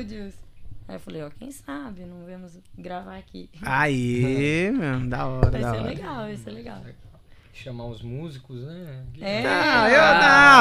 [0.00, 0.34] Estúdios.
[0.88, 3.50] Aí eu falei, ó, quem sabe, não vemos gravar aqui.
[3.62, 5.88] Aí, meu, da hora, Vai da ser hora.
[5.88, 6.78] legal, vai ser legal.
[7.52, 9.02] Chamar os músicos, né?
[9.18, 9.42] É.
[9.42, 10.14] Não, eu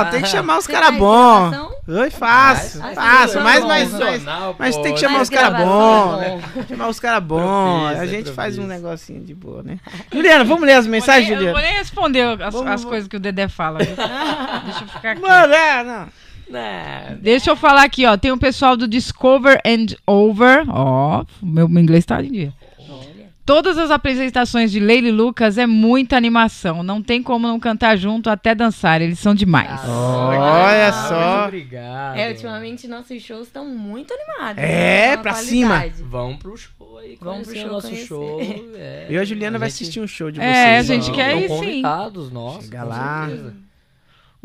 [0.05, 1.53] não, tem que chamar os caras bons.
[1.89, 4.81] Oi, faço, Faz- faço, faz mas, gravação mas, mas, Profissional, mas pô.
[4.81, 6.41] tem que chamar os caras bons, né?
[6.69, 7.99] Chamar os caras bons.
[7.99, 9.77] A gente faz um negocinho de boa, né?
[10.11, 11.67] Juliana, vamos ler as mensagens, eu não vou Juliana?
[11.69, 13.79] nem responder as, Vamos- as coisas que o Dedé fala.
[13.79, 13.95] viu?
[13.95, 15.21] Deixa eu ficar aqui.
[15.21, 16.07] Mano, é, não.
[16.49, 17.17] Né?
[17.21, 18.15] Deixa eu falar aqui, ó.
[18.17, 20.63] Tem o pessoal do Discover and Over.
[20.69, 22.53] Ó, meu inglês tá em dia.
[22.79, 23.25] Olha.
[23.45, 26.81] Todas as apresentações de Leila e Lucas é muita animação.
[26.81, 29.01] Não tem como não cantar junto até dançar.
[29.01, 29.81] Eles são demais.
[29.87, 31.31] Olha Ah, só.
[31.41, 32.17] muito Obrigado.
[32.17, 34.63] É, ultimamente nossos shows estão muito animados.
[34.63, 35.17] É, né?
[35.17, 36.03] Pra qualidade.
[36.03, 37.17] Vamos pro show aí.
[37.21, 38.07] Vamos pro o show nosso conhecer.
[38.07, 38.41] show.
[38.75, 39.05] é.
[39.09, 40.55] Eu e a Juliana vai gente- assistir um show de vocês.
[40.55, 41.47] É, a gente quer ir, sim.
[41.47, 42.65] convidados nossos.
[42.65, 43.27] Chega lá.
[43.27, 43.64] certeza.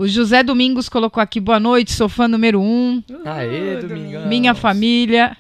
[0.01, 3.03] O José Domingos colocou aqui, boa noite, sou fã número um.
[3.23, 4.27] Aê, Domingão.
[4.29, 5.37] Minha família.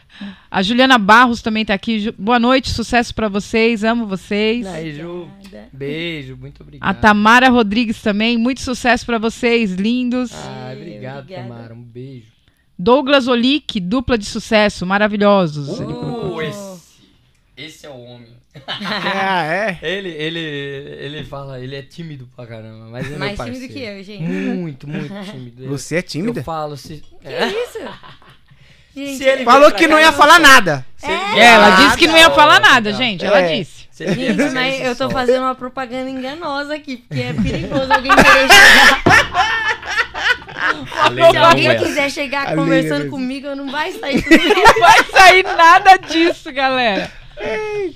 [0.51, 2.13] A Juliana Barros também tá aqui.
[2.19, 4.67] Boa noite, sucesso pra vocês, amo vocês.
[4.67, 5.31] Aí, Ju.
[5.73, 6.87] Beijo, muito obrigado.
[6.87, 10.31] A Tamara Rodrigues também, muito sucesso pra vocês, lindos.
[10.35, 11.49] Ah, obrigado, Obrigada.
[11.49, 11.75] Tamara.
[11.75, 12.27] Um beijo.
[12.79, 15.81] Douglas Olick, dupla de sucesso, maravilhosos.
[15.81, 16.81] Uh, esse.
[17.57, 18.30] Esse é o homem.
[18.67, 19.79] Ah, é.
[19.83, 23.81] Ele, ele, ele fala, ele é tímido pra caramba, mas ele é Mais tímido que
[23.81, 24.23] eu, gente.
[24.23, 25.69] Muito, muito tímido.
[25.69, 26.41] Você é tímida?
[26.41, 27.03] Eu falo se...
[27.23, 27.79] Que isso?
[28.93, 30.85] Gente, Se ele- Falou que não ia falar nada.
[31.01, 33.25] É, ela disse que não ia falar tá, nada, gente.
[33.25, 33.59] Ela É.
[33.59, 33.87] disse.
[33.97, 39.03] Gente, mas eu tô fazendo uma propaganda enganosa aqui, porque é perigoso alguém querer chegar.
[41.31, 44.25] Se alguém quiser chegar conversando comigo, eu não vai sair.
[44.29, 47.13] Não vai sair nada disso, galera.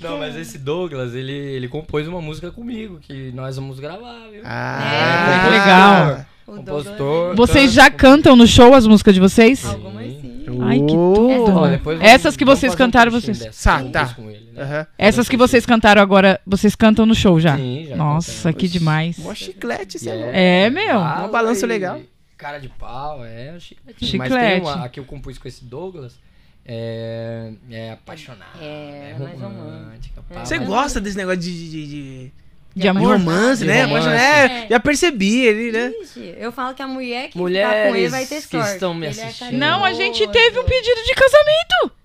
[0.01, 4.41] Não, mas esse Douglas, ele, ele compôs uma música comigo, que nós vamos gravar, viu?
[4.43, 6.25] Ah, É, legal.
[6.47, 7.35] O Compositor.
[7.35, 9.65] Vocês canta, já cantam no show as músicas de vocês?
[9.65, 10.35] Algumas sim.
[10.61, 11.13] Ai, que Oh.
[11.15, 11.51] tudo.
[11.83, 13.47] Vamos- Essas que vocês um cantaram, trechinho vocês.
[13.51, 14.13] dessa, Tá, juntos tá.
[14.15, 14.61] com ele, né?
[14.61, 14.87] Aham.
[14.97, 17.57] Essas que vocês cantaram agora, vocês cantam no show já?
[17.57, 18.57] Sim, já Nossa, cantamos.
[18.59, 19.17] que demais.
[19.17, 20.65] Mó chiclete, isso E é.
[20.65, 20.99] É, meu.
[20.99, 21.99] bala Um balanço legal.
[22.37, 24.05] Cara de pau, é um chiclete.
[24.05, 24.33] Chiclete.
[24.33, 26.19] Mas tem uma, a que eu compus com esse Douglas,
[26.65, 28.51] é, é apaixonada.
[28.61, 30.21] É, É, mais romântica.
[30.33, 32.31] pá, Você gosta desse negócio de, de- de-
[32.75, 33.13] De De amor?
[33.13, 33.85] romance, De né?
[33.85, 34.07] romance.
[34.09, 35.93] É, já percebi ele, né?
[36.01, 38.73] Ixi, eu falo que a mulher que ficar com Mulheres ele vai ter que sorte.
[38.73, 39.57] estão me Ele é assistindo.
[39.57, 41.95] Não, a gente teve um pedido de casamento.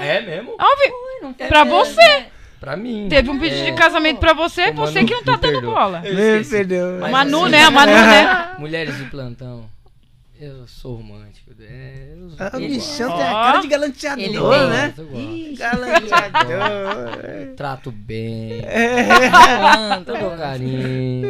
[0.00, 0.50] É mesmo?
[0.52, 0.92] Óbvio.
[1.22, 1.96] Não foi Pra mesmo, você.
[2.00, 2.26] né?
[2.60, 3.06] Pra mim.
[3.10, 3.74] Teve um pedido de É.
[3.74, 6.00] casamento pra você, você que não tá dando bola.
[6.00, 6.98] Me perdeu.
[7.10, 7.62] Manu, assim, né?
[7.64, 8.50] A Manu, né?
[8.58, 9.68] Mulheres de plantão.
[10.40, 11.50] Eu sou romântico.
[11.60, 14.68] É, eu Ah, o Ele- bichão tem a cara de Ele galanteador, tem.
[14.70, 14.94] né?
[15.58, 17.54] Galanteador.
[17.56, 18.62] Trato bem.
[19.30, 21.28] Falando, Todo carinho.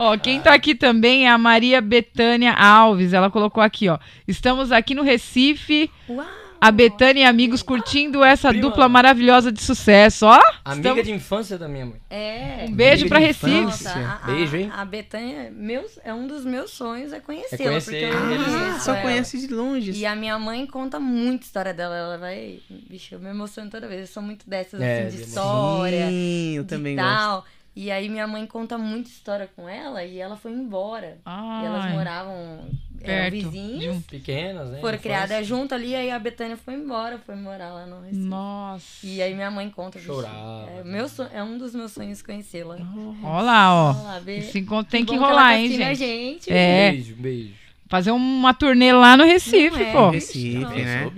[0.00, 3.12] Ó, quem tá aqui também é a Maria Betânia Alves.
[3.12, 3.98] Ela colocou aqui, ó.
[4.28, 5.90] Estamos aqui no Recife.
[6.08, 6.24] Uau.
[6.60, 8.62] A Betânia e amigos curtindo essa Prima.
[8.62, 10.40] dupla maravilhosa de sucesso, ó.
[10.64, 12.00] Amiga Estamos- de infância da minha mãe.
[12.10, 12.66] É.
[12.68, 13.50] Um beijo Amiga pra Recife.
[13.50, 13.94] infância.
[13.94, 14.70] Nossa, a, Beijo, hein?
[14.72, 17.62] A, a Betânia meus, é um dos meus sonhos é conhecê-la.
[17.62, 19.02] É conhecer porque eu Ah, só ela.
[19.02, 19.92] conhece de longe.
[19.92, 21.96] E a minha mãe conta muito história dela.
[21.96, 22.58] Ela vai.
[22.68, 24.00] Bicho, eu me emociono toda vez.
[24.00, 26.08] Eu sou muito dessas, É, assim, de história.
[26.08, 27.06] Sim, eu de também gosto.
[27.08, 27.44] tal.
[27.76, 31.18] E aí minha mãe conta muita história com ela e ela foi embora.
[31.24, 32.68] E elas Ai, moravam.
[33.02, 33.80] Eram perto vizinhas.
[33.80, 34.80] de um- Pequenas, né?
[34.80, 38.16] Foram criadas junto ali, aí a Betânia foi embora, foi morar lá no Recife.
[38.22, 39.06] Nossa.
[39.06, 39.98] E aí minha mãe conta.
[39.98, 40.82] Chorava, É, né?
[40.84, 42.76] meu sonho, é um dos meus sonhos conhecê-la.
[43.22, 43.92] Ó lá, ó.
[44.02, 44.38] Lá, ver.
[44.38, 45.98] Esse encontro tem que ela rolar, tá hein, gente?
[45.98, 46.52] gente.
[46.52, 46.92] É.
[46.92, 47.50] Beijo, beijo.
[47.88, 49.92] Fazer uma turnê lá no Recife, é.
[49.92, 50.10] pô.
[50.10, 50.70] Recife, Não.
[50.70, 51.10] né?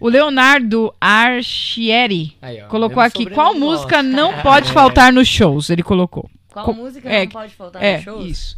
[0.00, 4.16] O Leonardo Archieri Aí, ó, colocou aqui: qual música nosso.
[4.16, 5.70] não pode faltar nos shows?
[5.70, 6.30] Ele colocou.
[6.52, 8.26] Qual Co- música é, não pode faltar É, no show?
[8.26, 8.56] isso.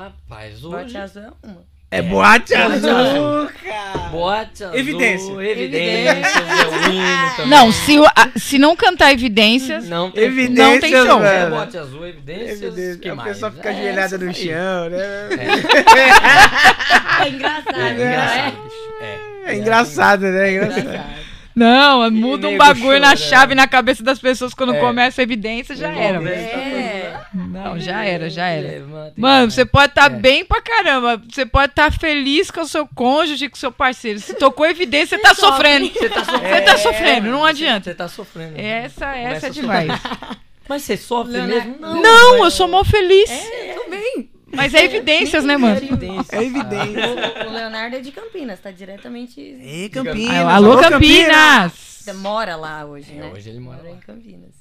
[0.00, 0.96] Rapaz, Boate hoje...
[0.96, 1.70] Azul é uma.
[1.92, 3.98] É boate Boate azul, cara.
[4.10, 5.32] Boate azul, Evidência.
[5.42, 7.48] Evidências, é hino também.
[7.50, 9.88] Não, se, o- a- se não cantar evidências.
[9.88, 11.24] Não tem Evidências, Não tem show.
[11.24, 11.56] É, mano.
[11.56, 12.96] boate azul, evidências, Evidência.
[13.00, 13.28] que A mais?
[13.30, 14.48] pessoa fica É, ajoelhada no essas aí.
[14.48, 15.28] chão, né?
[17.24, 17.92] É engraçado, É, né?
[17.92, 18.76] engraçado, bicho.
[19.00, 20.38] É, É engraçado, né?
[20.48, 21.20] É É engraçado.
[21.56, 23.28] Não, muda um nego bagulho na chorando.
[23.28, 24.78] chave na cabeça das pessoas quando É.
[24.78, 26.20] começa a evidência, já era.
[26.20, 26.30] Mano.
[26.32, 26.99] É.
[27.32, 28.84] Não, já era, já era.
[29.16, 30.14] Mano, você pode estar É.
[30.14, 31.22] bem pra caramba.
[31.30, 34.18] Você pode estar feliz com o seu cônjuge, com o seu parceiro.
[34.18, 35.88] Se tocou evidência, você tá sofrendo.
[35.92, 36.48] Você tá sofrendo.
[36.54, 37.90] Você tá sofrendo, não mano, adianta.
[37.90, 38.54] Você tá sofrendo.
[38.58, 39.90] Essa, essa é demais.
[40.68, 41.80] Mas você sofre Leonardo- mesmo?
[41.80, 43.28] Não, mas- eu sou mó feliz.
[43.28, 44.30] É, eu também.
[44.52, 45.76] Mas é evidências, né, mano?
[45.76, 46.36] Evidência.
[46.36, 47.44] É evidência.
[47.46, 49.40] O, o Leonardo é de Campinas, tá diretamente.
[49.40, 50.46] Ei, Campinas.
[50.46, 51.72] Alô, Campinas!
[51.72, 53.30] Você mora lá hoje, É, né?
[53.34, 53.90] hoje ele mora lá.
[53.90, 54.59] em Campinas.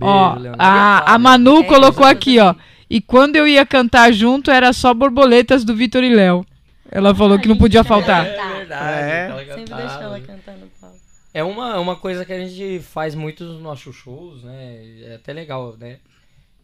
[0.00, 0.62] Ó, Beijo, Leonardo.
[0.62, 2.54] a, a Manu É, colocou aqui, ó.
[2.88, 6.44] E quando eu ia cantar junto, era só borboletas do Vitor e Léo.
[6.90, 8.26] Ela falou que não podia faltar.
[8.26, 9.00] É verdade.
[9.10, 9.24] É.
[9.24, 9.82] aquela Sempre cantada.
[9.82, 10.96] deixa ela cantar no palco.
[11.34, 14.84] É uma, uma coisa que a gente faz muito nos nossos shows, né?
[15.04, 15.98] É até legal, né?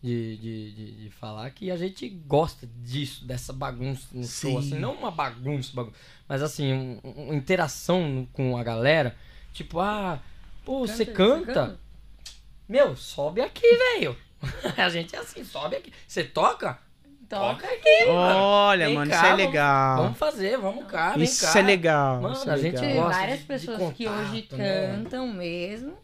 [0.03, 4.51] De, de, de, de falar que a gente gosta disso, dessa bagunça no Sim.
[4.51, 5.97] show, assim, não uma bagunça, bagunça
[6.29, 9.17] mas assim, um- um- uma interação com a galera.
[9.53, 10.21] Tipo, ah,
[10.65, 11.81] pô, você canta?
[12.69, 13.67] Meu, sobe aqui,
[13.97, 14.17] velho.
[14.77, 15.93] a gente é assim, sobe aqui.
[16.07, 16.79] Você toca?
[17.29, 18.39] Toca aqui, mano.
[18.39, 19.97] Olha, Vem mano, cá, isso é vamos- legal.
[20.03, 21.59] Vamos fazer, vamos cá, vem Isso cá.
[21.59, 22.21] é legal.
[22.23, 23.05] Mano, isso é a gente legal.
[23.05, 24.87] Gosta várias de- pessoas de que hoje contato, né?
[24.97, 25.99] cantam mesmo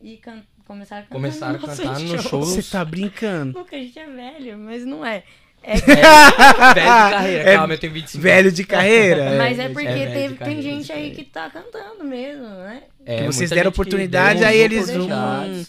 [0.00, 2.40] e can começaram a cantar Começaram a cantar no show.
[2.42, 3.52] Você tá brincando.
[3.52, 5.22] Porque a gente é velho, mas não é.
[5.62, 9.34] É Velho de carreira, É calma, eu tenho 25 Velho de carreira.
[9.36, 9.64] Mas é.
[9.64, 12.82] é porque é velho de teve, tem gente aí que tá cantando mesmo, né?
[13.04, 15.64] É, Que vocês deram oportunidade, deu aí eles não-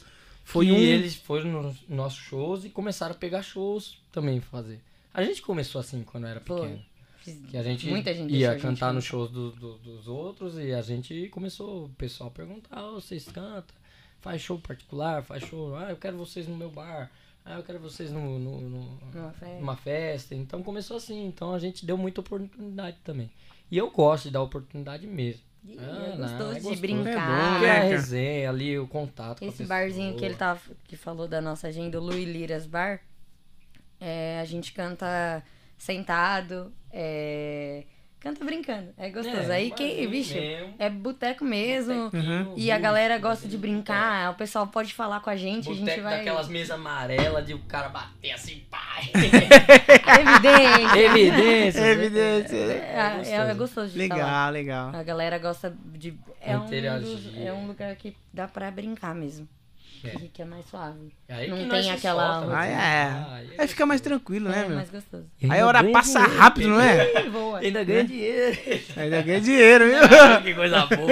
[0.56, 0.76] Foi que um.
[0.78, 4.80] eles foram nos nossos shows e começaram a pegar shows também fazer.
[5.14, 6.82] A gente começou assim quando era pequeno.
[7.50, 9.12] Que a gente Muita gente ia a gente cantar nos cantar.
[9.12, 13.26] shows do- do- dos outros e a gente começou o pessoal a perguntar, "Ô, vocês
[13.26, 13.76] cantam?
[14.22, 15.24] Faz show particular?
[15.24, 15.76] Faz show?
[15.76, 17.12] Ah, eu quero vocês no meu bar.
[17.44, 19.60] Ah, eu quero vocês no, no- no- Numa festa.
[19.60, 20.36] numa festa.
[20.36, 21.26] Então começou assim.
[21.26, 23.32] Então a gente deu muita oportunidade também.
[23.72, 25.42] E eu gosto de dar oportunidade mesmo.
[25.68, 25.84] E Ah,
[26.14, 26.82] é não, gostoso é de gostoso.
[26.82, 27.10] brincar.
[27.10, 29.40] É bom, Porque né, a resenha ali, o contato.
[29.40, 32.66] com a Esse barzinho que ele tava, que falou da nossa agenda, o Luiz Liras
[32.68, 33.02] Bar,
[34.00, 35.44] é, a gente canta
[35.78, 37.84] sentado, é,
[38.26, 39.52] canta brincando, é gostoso.
[39.52, 40.74] É, Aí quem, barzinho vixe, mesmo.
[40.80, 42.54] é boteco mesmo, Uhum.
[42.58, 45.82] e a galera gosta de brincar, o pessoal pode falar com a gente, a gente
[45.82, 46.18] Boteco vai...
[46.18, 49.12] daquelas mesas amarelas de o cara bater assim, pai.
[50.20, 51.00] Evidência!
[51.00, 51.82] Evidência.
[51.82, 52.56] Evidência.
[52.58, 54.50] É, é, é gostoso de falar.
[54.50, 54.96] Legal, legal.
[55.00, 56.18] A galera gosta de.
[56.42, 59.48] É um, dos- é um lugar que dá pra brincar mesmo.
[60.08, 60.12] É.
[60.12, 61.14] Que, que é mais suave.
[61.30, 62.72] Aí Não que tem aquela- solta, Ah, né?
[62.74, 63.36] é.
[63.36, 64.76] Aí Aí fica mais tranquilo, né, é meu?
[64.78, 65.26] mais gostoso.
[65.50, 66.38] Aí a hora passa dinheiro.
[66.40, 67.24] rápido, não é?
[67.30, 67.60] Boa.
[67.60, 68.58] Ainda ganha dinheiro.
[68.98, 69.98] Ainda ganha dinheiro, viu?
[70.44, 71.08] que coisa boa.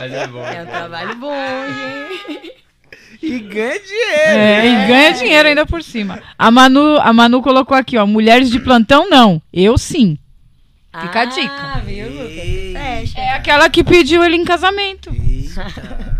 [0.00, 0.44] Mas é bom.
[0.46, 1.34] É um trabalho bom,
[2.28, 2.54] gente.
[3.22, 4.20] E ganha dinheiro.
[4.38, 6.20] É, e ganha dinheiro ainda por cima.
[6.38, 8.06] A Manu, a Manu colocou aqui, ó.
[8.06, 9.40] Mulheres de plantão, não.
[9.50, 10.18] Eu sim.
[11.00, 11.48] Fica a dica.
[11.50, 13.14] Ah, viu, Lucas?
[13.16, 15.10] É aquela que pediu ele em casamento.
[15.10, 16.13] Eita.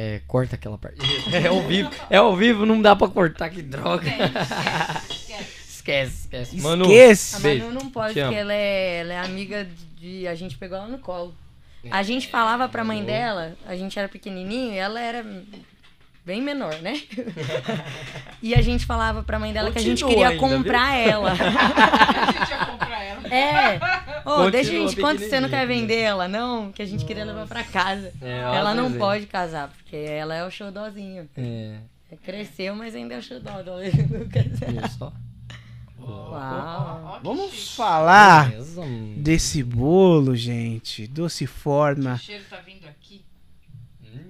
[0.00, 0.98] É, corta aquela parte.
[1.34, 4.08] É ao vivo, é ao vivo, não dá pra cortar, que droga.
[5.68, 6.56] Esquece, esquece.
[6.60, 7.36] Manu, Esquece.
[7.36, 7.40] A.
[7.54, 8.28] Manu não pode, Te amo.
[8.28, 9.66] porque ela é, ela é amiga
[9.96, 10.28] de.
[10.28, 11.34] A gente pegou ela no colo.
[11.90, 15.24] A gente falava pra mãe dela, a gente era pequenininho e ela era
[16.28, 17.00] bem menor, né?
[18.42, 21.32] e a gente falava pra mãe dela que a gente Continua queria ainda, comprar ela.
[21.32, 23.34] A gente ia comprar ela.
[23.34, 23.76] É.
[24.20, 26.70] Ô, Continua deixa a gente, quanto você não quer vender ela, não?
[26.70, 28.12] Que a gente queria levar pra casa.
[28.20, 31.26] É, ela não pode casar, porque ela é o xodózinho.
[31.34, 31.78] É,
[32.12, 33.72] É, Cresceu, mas ainda é o xodó do
[34.18, 34.44] Lucas.
[34.68, 35.10] viu só?
[35.98, 37.20] Uau.
[37.22, 38.82] Vamos falar Beleza,
[39.16, 41.06] desse bolo, gente.
[41.06, 42.14] Doce forma.
[42.14, 43.24] O cheiro tá vindo aqui.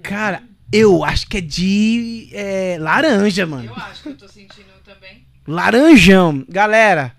[0.02, 0.42] Cara,
[0.72, 3.66] eu acho que é de é, laranja, mano.
[3.66, 5.26] Eu acho que eu tô sentindo também.
[5.46, 6.44] Laranjão.
[6.48, 7.14] Galera,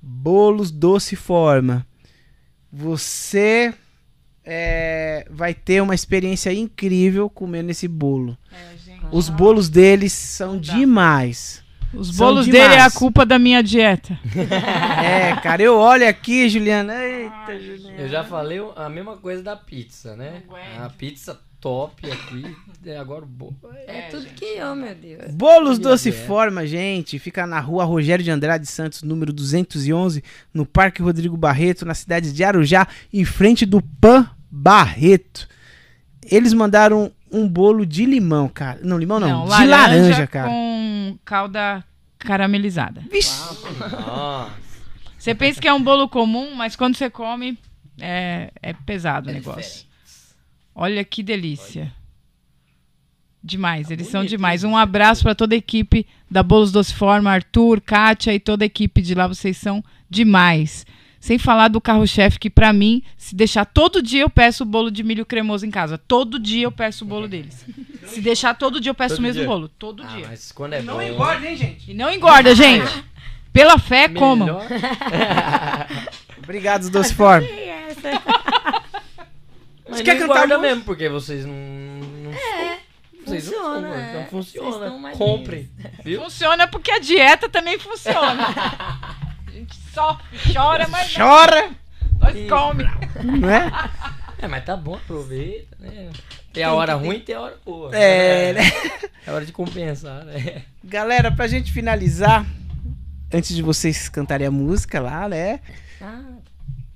[0.00, 1.86] bolos doce forma.
[2.72, 3.74] Você
[4.44, 8.36] é, vai ter uma experiência incrível comendo esse bolo.
[8.52, 9.04] É, gente.
[9.12, 11.62] Os bolos deles são demais.
[11.92, 12.68] Os São bolos demais.
[12.68, 14.18] dele é a culpa da minha dieta.
[15.04, 16.94] É, cara, eu olho aqui, Juliana.
[17.04, 17.98] Eita, Juliana.
[17.98, 20.42] Eu já falei a mesma coisa da pizza, né?
[20.78, 22.54] A pizza top aqui,
[22.84, 23.56] é agora o bolo.
[23.86, 24.34] É, É, tudo gente.
[24.34, 25.32] que eu, meu Deus.
[25.32, 26.26] Bolos Minha Doce dieta.
[26.26, 30.22] Forma, gente, fica na rua Rogério de Andrade Santos, número 211,
[30.52, 35.48] no Parque Rodrigo Barreto, na cidade de Arujá, em frente do Pan Barreto.
[36.30, 38.78] Eles mandaram um bolo de limão, cara.
[38.82, 40.48] Não, limão não, de laranja, cara.
[40.50, 41.82] com calda
[42.18, 43.02] caramelizada.
[43.10, 43.40] Vixe,
[43.90, 44.52] Nossa.
[45.18, 47.58] Você pensa que é um bolo comum, mas quando você come,
[47.98, 49.62] é, é pesado o É negócio.
[49.62, 49.93] diferente.
[50.74, 51.92] Olha que delícia.
[53.42, 54.64] Demais, eles são bonito, demais.
[54.64, 54.70] hein?
[54.70, 58.66] Um abraço para toda a equipe da Bolos Doce Forma, Arthur, Kátia e toda a
[58.66, 60.86] equipe de lá, vocês são demais.
[61.20, 64.90] Sem falar do carro-chefe, que pra mim, se deixar todo dia eu peço o bolo
[64.90, 65.96] de milho cremoso em casa.
[65.98, 67.64] Todo dia eu peço o bolo deles.
[68.06, 69.48] Se deixar todo dia eu peço Todo o mesmo dia?
[69.48, 69.66] bolo.
[69.68, 70.26] Todo Ah, dia.
[70.28, 71.02] mas quando é não bom...
[71.02, 71.90] engorda, hein, gente?
[71.90, 73.04] E não engorda, gente.
[73.50, 74.46] Pela fé, comam.
[74.46, 74.66] melhor-
[76.44, 77.14] Obrigado, Doce
[79.94, 80.74] Mas quer não cantar engorda a música?
[80.74, 81.54] mesmo, porque vocês não...
[81.54, 82.32] não
[83.24, 84.10] vocês funciona, não, é.
[84.10, 85.12] Então funciona.
[85.16, 85.70] Comprem,
[86.04, 86.22] viu?
[86.22, 88.46] Funciona porque a dieta também funciona.
[89.46, 91.70] A gente sofre, chora, mas Chora,
[92.18, 92.84] nós E- come.
[93.22, 93.70] não é?
[94.38, 96.10] É, mas tá bom, aproveita, né?
[96.52, 97.96] Tem a hora ruim e tem a hora boa.
[97.96, 98.62] É, né?
[99.26, 100.62] É hora de compensar, né?
[100.82, 102.44] Galera, pra gente finalizar,
[103.32, 105.60] antes de vocês cantarem a música lá, né?
[106.00, 106.20] Ah,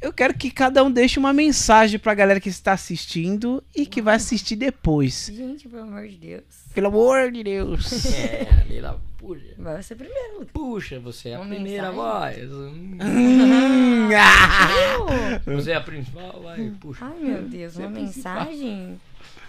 [0.00, 4.00] Eu quero que cada um deixe uma mensagem pra galera que está assistindo e que
[4.00, 5.28] vai assistir depois.
[5.34, 6.44] gente, pelo amor de Deus.
[6.72, 8.04] Pelo amor de Deus.
[8.14, 9.42] É, Leila, puxa.
[9.58, 10.50] Vai ser primeiro, Lucas.
[10.52, 12.46] Puxa, você é a Uma primeira mensagem?
[12.48, 12.52] voz.
[12.52, 12.98] Hum.
[13.02, 15.40] Hum, ah.
[15.46, 17.04] Você é a principal, vai, puxa.
[17.04, 19.00] Ai, meu Deus, uma mensagem?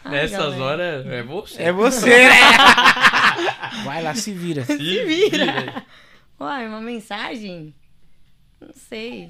[0.04, 0.64] Ai, Nessas galera.
[0.64, 1.62] horas é você.
[1.62, 2.36] É você, né?
[3.86, 4.66] Vai lá, se vira.
[4.66, 5.86] Se vira.
[6.40, 7.76] Uai, uma mensagem?
[8.60, 9.30] Não sei.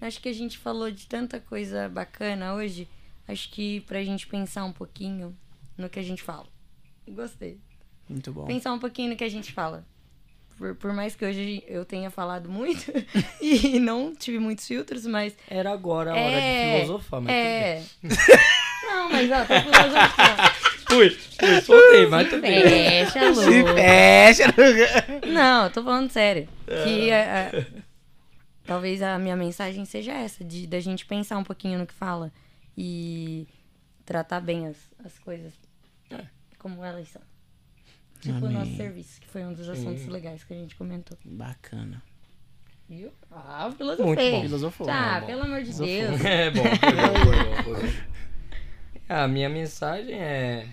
[0.00, 2.86] Acho que a gente falou de tanta coisa bacana hoje.
[3.26, 5.36] Acho que pra gente pensar um pouquinho
[5.76, 6.46] no que a gente fala.
[7.08, 7.58] Gostei.
[8.08, 8.44] Muito bom.
[8.46, 9.84] Pensar um pouquinho no que a gente fala.
[10.58, 12.90] Por, por mais que hoje eu tenha falado muito
[13.42, 15.34] e não tive muitos filtros, mas.
[15.48, 17.82] Era agora a hora É, de filosofar, mas É.
[18.86, 20.12] Não, mas ó, tô filosofando.
[20.86, 21.10] tudo bem.
[21.10, 22.62] Fui, fui, soltei, mas tudo bem.
[22.62, 23.74] Fecha, Se Lu.
[23.74, 24.54] fecha.
[25.26, 26.48] Não, eu tô falando sério.
[26.84, 27.14] Que é,
[27.52, 27.66] é,
[28.66, 32.32] talvez a minha mensagem seja essa, de da gente pensar um pouquinho no que fala
[32.76, 33.46] e
[34.04, 35.52] tratar bem as, as coisas
[36.58, 37.22] como elas são.
[38.20, 38.52] Tipo o Amém.
[38.52, 41.16] nosso serviço, que foi um dos assuntos legais que a gente comentou.
[41.24, 42.02] Bacana.
[42.88, 43.12] Viu?
[43.30, 44.30] Ah, Muito filosofei.
[44.32, 44.42] bom.
[44.42, 44.86] Filosofou.
[44.86, 46.24] Tá, É pelo amor de Deus.
[46.24, 47.96] É bom, foi bom, foi bom, foi bom.
[49.08, 50.68] A minha mensagem é.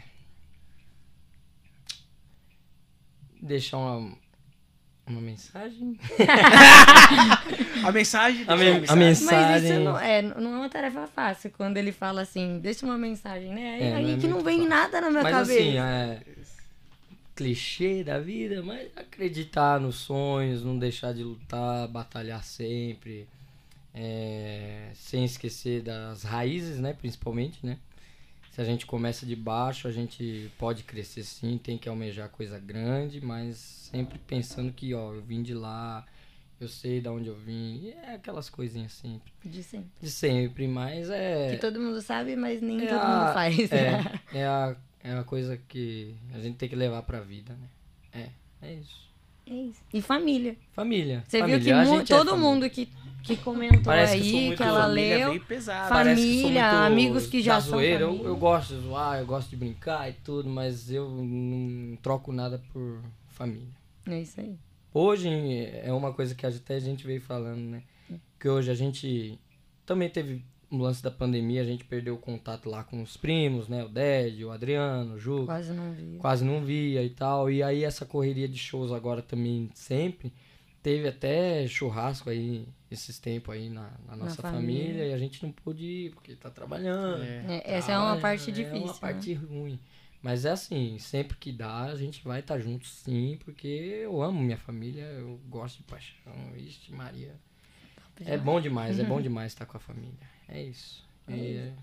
[3.42, 4.18] Deixar uma.
[5.06, 5.98] Uma mensagem?
[7.84, 8.46] A mensagem.
[8.48, 9.72] A, men- a Mas mensagem.
[9.72, 13.54] isso não é, não é uma tarefa fácil quando ele fala assim, deixa uma mensagem,
[13.54, 13.76] né?
[13.76, 14.70] Aí, É, aí não é que não vem fácil.
[14.70, 15.60] nada na minha Mas cabeça.
[15.60, 16.22] assim, é.
[17.36, 23.28] Clichê da vida, mas acreditar nos sonhos, não deixar de lutar, batalhar sempre.
[23.96, 26.94] é, sem esquecer das raízes, né?
[26.94, 27.78] Principalmente, né?
[28.54, 32.60] Se a gente começa de baixo, a gente pode crescer sim, tem que almejar coisa
[32.60, 36.06] grande, mas sempre pensando que, ó, eu vim de lá,
[36.62, 37.80] eu sei de onde eu vim.
[37.84, 39.34] E é aquelas coisinhas sempre.
[39.44, 39.90] De sempre.
[40.00, 41.50] De sempre, mas é.
[41.52, 43.72] Que todo mundo sabe, mas nem É todo a- mundo faz.
[43.72, 47.54] É, é, a, é a coisa que a gente tem que levar pra vida,
[48.14, 48.30] né?
[48.62, 49.02] É, é isso.
[49.48, 49.82] É isso.
[49.92, 50.56] E família.
[50.74, 51.24] Família.
[51.28, 51.60] Você família.
[51.60, 52.50] viu que mu- é todo família.
[52.50, 52.88] mundo que
[53.24, 55.42] que comentou Parece que aí, muito que, ela Família leu.
[55.42, 55.84] pesado.
[55.84, 57.82] Que Família, muito amigos que já da são.
[57.82, 62.32] Eu, eu gosto de zoar, eu gosto de brincar e tudo, mas eu não troco
[62.32, 63.74] nada por família.
[64.08, 64.58] É isso aí.
[64.94, 65.30] Hoje
[65.82, 67.84] é uma coisa que até a gente veio falando, né?
[68.40, 69.40] Que hoje a gente
[69.86, 73.68] também teve um lance da pandemia, a gente perdeu o contato lá com os primos,
[73.68, 73.84] né?
[73.84, 75.46] O Ded, o Adriano, o Ju.
[75.46, 76.18] Quase não vi.
[76.18, 77.50] quase não via e tal.
[77.50, 80.34] E aí essa correria de shows agora também sempre.
[80.84, 84.86] Teve até churrasco aí esses tempos aí na, na nossa família.
[84.88, 85.06] família.
[85.08, 87.24] e a gente não pôde ir porque tá trabalhando.
[87.24, 87.62] É.
[87.66, 88.84] É, essa é uma parte É difícil.
[88.84, 89.00] uma né?
[89.00, 89.80] parte ruim.
[90.22, 94.42] Mas é assim, sempre que dá, a gente vai estar junto sim, porque eu amo
[94.42, 96.34] minha família, eu gosto de paixão.
[96.58, 97.36] Ixi, Maria.
[98.26, 100.14] É bom demais, é bom demais estar com a família.
[100.48, 101.04] É isso.
[101.28, 101.74] E é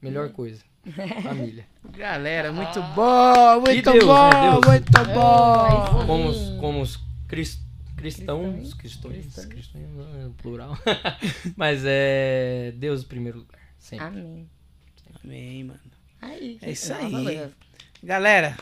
[0.00, 0.62] melhor coisa.
[1.22, 1.66] Família.
[1.90, 4.66] Galera, muito bom, muito Deus, bom, né, Deus?
[4.66, 6.06] muito bom.
[6.06, 6.96] como os, como os
[7.26, 7.63] cris- cristãos,
[8.12, 8.74] Cristãos.
[8.74, 9.46] cristões, Cristãos.
[9.46, 10.76] cristãos, plural.
[11.56, 14.04] Mas é Deus em primeiro lugar, sempre.
[14.06, 14.50] Amém.
[15.22, 15.80] Amém, mano.
[16.20, 17.50] Aí, É isso não, aí.
[18.02, 18.56] Galera,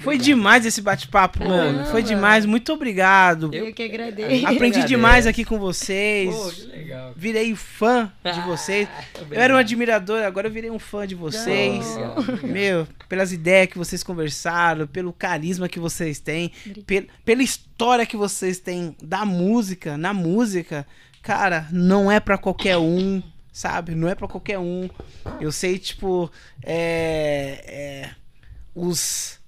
[0.00, 1.84] foi demais esse bate-papo, mano.
[1.86, 2.06] Foi mano.
[2.06, 3.50] demais, muito obrigado.
[3.52, 4.46] Eu que agradeço.
[4.46, 4.86] Aprendi agradeço.
[4.88, 6.34] demais aqui com vocês.
[6.34, 7.12] Pô, que legal.
[7.16, 8.88] Virei fã de vocês.
[9.30, 11.84] Eu era um admirador, agora eu virei um fã de vocês.
[12.16, 12.46] Obrigado.
[12.46, 16.50] Meu, pelas ideias que vocês conversaram, pelo carisma que vocês têm,
[16.86, 20.86] pe- pela história que vocês têm da música, na música,
[21.22, 23.94] cara, não é pra qualquer um, sabe?
[23.94, 24.88] Não é pra qualquer um.
[25.40, 26.30] Eu sei, tipo,
[26.64, 28.10] é, é,
[28.74, 29.38] os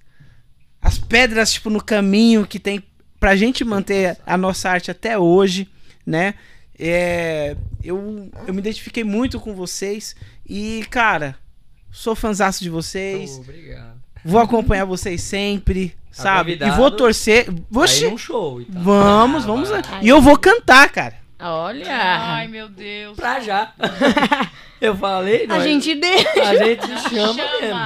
[0.85, 2.83] as pedras tipo no caminho que tem
[3.19, 5.67] pra gente manter a nossa arte até hoje,
[6.05, 6.35] né?
[6.77, 10.15] É, eu, eu me identifiquei muito com vocês
[10.47, 11.35] e, cara,
[11.91, 13.37] sou fanzaço de vocês.
[13.37, 13.95] Obrigado.
[14.23, 16.57] Vou acompanhar vocês sempre, Tá sabe?
[16.61, 17.47] E vou torcer.
[17.73, 18.81] Oxi, num show e tal.
[18.83, 19.69] vamos, Ah, vamos.
[19.69, 19.81] vai.
[20.01, 21.15] E eu vou cantar, cara.
[21.39, 21.85] Olha.
[21.89, 23.15] Ai, meu Deus.
[23.17, 23.69] Pra já.
[24.79, 26.29] Eu falei, A nós- gente deixa.
[26.43, 27.79] a gente chama, mesmo.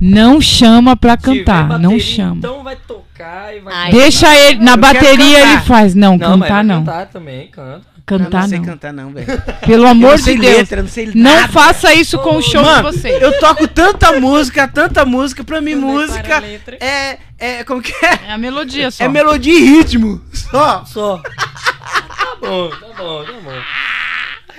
[0.00, 2.36] Não chama pra Se tiver cantar, não bateria, chama.
[2.36, 5.52] Então vai tocar e vai Ai, Deixa ele, na Eu quero bateria cantar.
[5.52, 5.94] ele faz.
[5.94, 6.84] Não, Não, mas cantar vai não.
[6.84, 7.97] cantar também, canta.
[8.08, 8.64] Cantar não sei não.
[8.64, 9.26] cantar, não, velho.
[9.66, 10.56] Pelo Eu amor não sei de Deus.
[10.56, 13.22] letra, não sei Não faça isso com o show Mano, de vocês.
[13.22, 15.44] eu toco tanta música, tanta música.
[15.44, 16.42] Pra mim, Não a música
[16.80, 17.64] é, é.
[17.64, 18.28] Como que é?
[18.28, 19.04] É a melodia só.
[19.04, 20.20] É melodia e ritmo.
[20.32, 20.84] Só.
[20.86, 21.18] Só.
[21.22, 23.62] tá bom, tá bom, tá bom.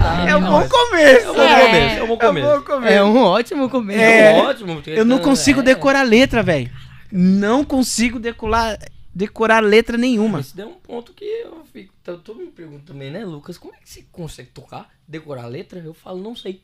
[0.02, 1.26] Ah, É um não, bom começo.
[1.26, 1.66] É um bom né?
[1.66, 2.94] começo, é um bom É um começo.
[2.94, 4.00] É um ótimo começo.
[4.00, 4.34] É.
[4.42, 4.76] ótimo.
[4.76, 5.64] porque Eu não consigo é.
[5.64, 6.70] decorar letra, velho.
[7.12, 8.78] Não consigo decorar,
[9.14, 10.40] decorar letra nenhuma.
[10.40, 11.94] Isso é um ponto que eu fico.
[12.18, 13.58] Tá- Todo mundo me pergunta também, né, Lucas?
[13.58, 15.80] Como é que você consegue tocar, decorar a letra?
[15.80, 16.62] Eu falo, não sei.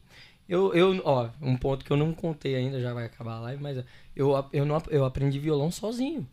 [0.47, 3.61] Eu, eu, ó, um ponto que eu não contei ainda, já vai acabar a live,
[3.63, 3.83] mas
[4.15, 6.27] eu, eu, não, eu aprendi violão sozinho.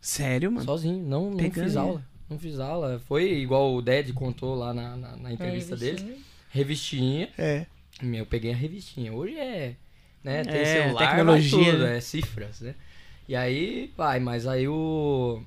[0.00, 0.64] Sério, mano?
[0.64, 2.04] Sozinho, não, não Pegando, fiz aula.
[2.28, 3.00] Não fiz aula.
[3.06, 6.20] Foi igual o Ded contou lá na, na, na entrevista dele.
[6.50, 7.28] Revistinha.
[7.38, 7.66] É.
[8.02, 9.12] Eu peguei a revistinha.
[9.12, 9.76] Hoje é.
[10.24, 11.96] Né, tem É, celular, tecnologia, tudo, né?
[11.96, 12.74] é cifras, né?
[13.28, 15.42] E aí, vai, mas aí o.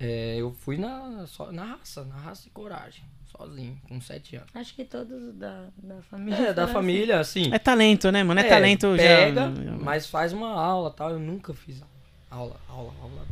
[0.00, 3.04] é, eu fui na, só, na raça, na raça e coragem.
[3.26, 4.48] Sozinho, com sete anos.
[4.54, 6.48] Acho que todos da, da família.
[6.48, 7.52] É, da família, assim.
[7.52, 8.40] É talento, né, mano?
[8.40, 9.72] É, é, talento pega, já.
[9.72, 11.10] mas faz uma aula tal.
[11.10, 11.98] Eu nunca fiz aula.
[12.30, 13.26] Aula, aula, aula.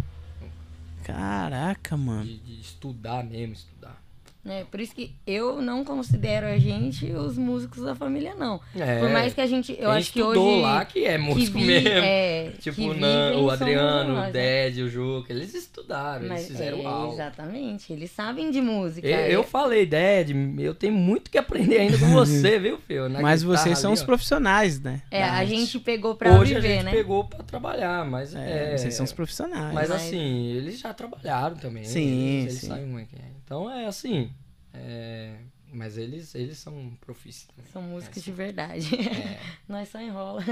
[1.03, 2.25] Caraca, mano.
[2.25, 4.03] De, de estudar mesmo, estudar.
[4.47, 4.61] Assim.
[4.61, 8.61] É, por isso que eu não considero a gente os músicos da família, não.
[8.75, 9.77] É, Por mais que a gente.
[9.79, 10.61] Eu acho que hoje.
[10.63, 11.89] lá que é músico vi- mesmo.
[11.89, 14.31] é, Tipo, que o Nan- o Adriano, nós, o né?
[14.33, 17.13] Ded, o Juca, eles estudaram, Mas, eles fizeram é, aula.
[17.15, 19.07] Exatamente, eles sabem de música.
[19.07, 19.45] Eu, eu é.
[19.45, 23.09] falei, Ded, eu tenho muito que aprender ainda com você, viu, Fio?
[23.09, 25.03] Na Mas guitarra vocês são ali, os profissionais, né?
[25.11, 26.91] É, a gente pegou pra Hoje viver, a gente né?
[26.93, 28.77] pegou pra trabalhar, mas É, é...
[28.79, 29.73] vocês são os profissionais.
[29.75, 31.85] Mas Mas- assim, eles já trabalharam também.
[31.85, 32.01] Sim,
[32.41, 32.67] eles, eles sim.
[32.69, 33.36] sabem como é que é.
[33.47, 34.31] Então é assim,
[34.75, 35.37] é,
[35.73, 37.71] mas eles, eles são profissionais.
[37.73, 38.95] São músicos É, de verdade.
[38.97, 39.39] É.
[39.69, 40.43] Nós só enrola.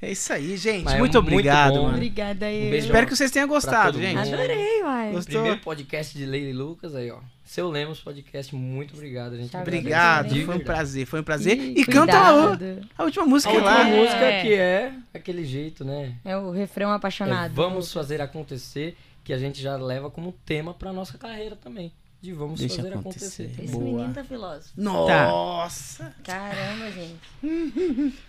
[0.00, 0.84] É isso aí, gente.
[0.84, 1.88] Mas é muito muito obrigado, mano.
[1.94, 2.70] Obrigada aí.
[2.70, 4.16] Um Espero que vocês tenham gostado, gente.
[4.16, 4.34] mundo.
[4.34, 5.12] Adorei, uai.
[5.12, 5.32] Gostou?
[5.40, 7.18] Primeiro podcast de Leila e Lucas aí, ó.
[7.44, 9.54] Seu Lemos Podcast, muito obrigado, gente.
[9.56, 11.58] Obrigado, De foi um prazer, foi um prazer.
[11.58, 12.30] Ih, E canta a,
[12.98, 13.88] a última música A última lá.
[13.88, 13.96] É.
[14.00, 16.14] música que é aquele jeito, né?
[16.24, 17.52] É o refrão É, apaixonado.
[17.54, 21.92] vamos fazer acontecer, que a gente já leva como tema pra nossa carreira também.
[22.20, 23.42] De vamos Deixa fazer acontecer.
[23.44, 23.64] acontecer.
[23.64, 23.84] Esse Boa.
[23.84, 24.72] menino tá filósofo.
[24.76, 26.14] Nossa!
[26.22, 27.20] Caramba, gente.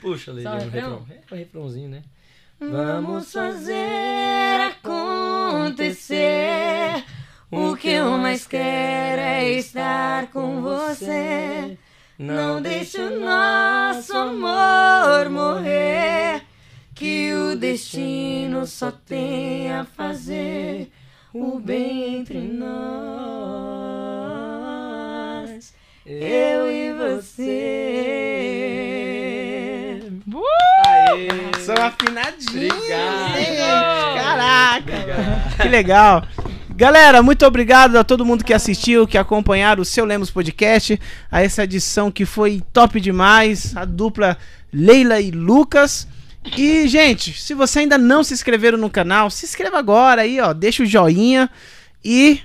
[0.00, 1.06] Puxa, o o refrão?
[1.10, 2.02] É o refrãozinho, né?
[2.58, 4.60] Vamos fazer
[5.80, 7.04] acontecer.
[7.50, 11.78] O que eu mais quero é estar com você.
[12.18, 16.42] Não deixe o nosso amor morrer.
[17.00, 20.92] Que o destino só tem a fazer
[21.32, 22.70] o bem entre nós.
[26.04, 27.40] Eu e você.
[30.30, 30.42] Uh!
[30.86, 31.30] Aê.
[31.60, 32.86] São afinadinhos.
[34.14, 34.92] Caraca.
[34.92, 35.56] Obrigado.
[35.56, 36.22] Que legal.
[36.68, 41.00] Galera, muito obrigado a todo mundo que assistiu, que acompanharam o Seu Lemos Podcast,
[41.32, 44.36] a essa edição que foi top demais, a dupla
[44.70, 46.06] Leila e Lucas.
[46.56, 50.52] E, gente, se você ainda não se inscreveram no canal, se inscreva agora aí, ó,
[50.52, 51.50] deixa o joinha
[52.04, 52.40] e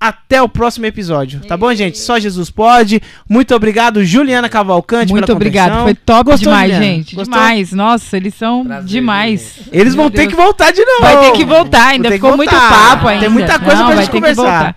[0.00, 1.98] até o próximo episódio, tá bom, gente?
[1.98, 3.02] Só Jesus pode.
[3.28, 6.84] Muito obrigado, Juliana Cavalcante, Muito pela obrigado, foi top Gostou, demais, Juliana?
[6.94, 7.16] gente.
[7.16, 7.34] Gostou?
[7.34, 7.72] Demais.
[7.72, 9.54] Nossa, eles são Prazer, demais.
[9.56, 9.70] gente.
[9.72, 10.28] Eles vão Meu ter Deus.
[10.30, 11.00] que voltar de novo.
[11.00, 12.70] Vai ter que voltar, ainda ter ficou muito voltar.
[12.70, 13.22] papo ainda.
[13.24, 14.76] Tem muita coisa Não, pra vai gente ter que conversar.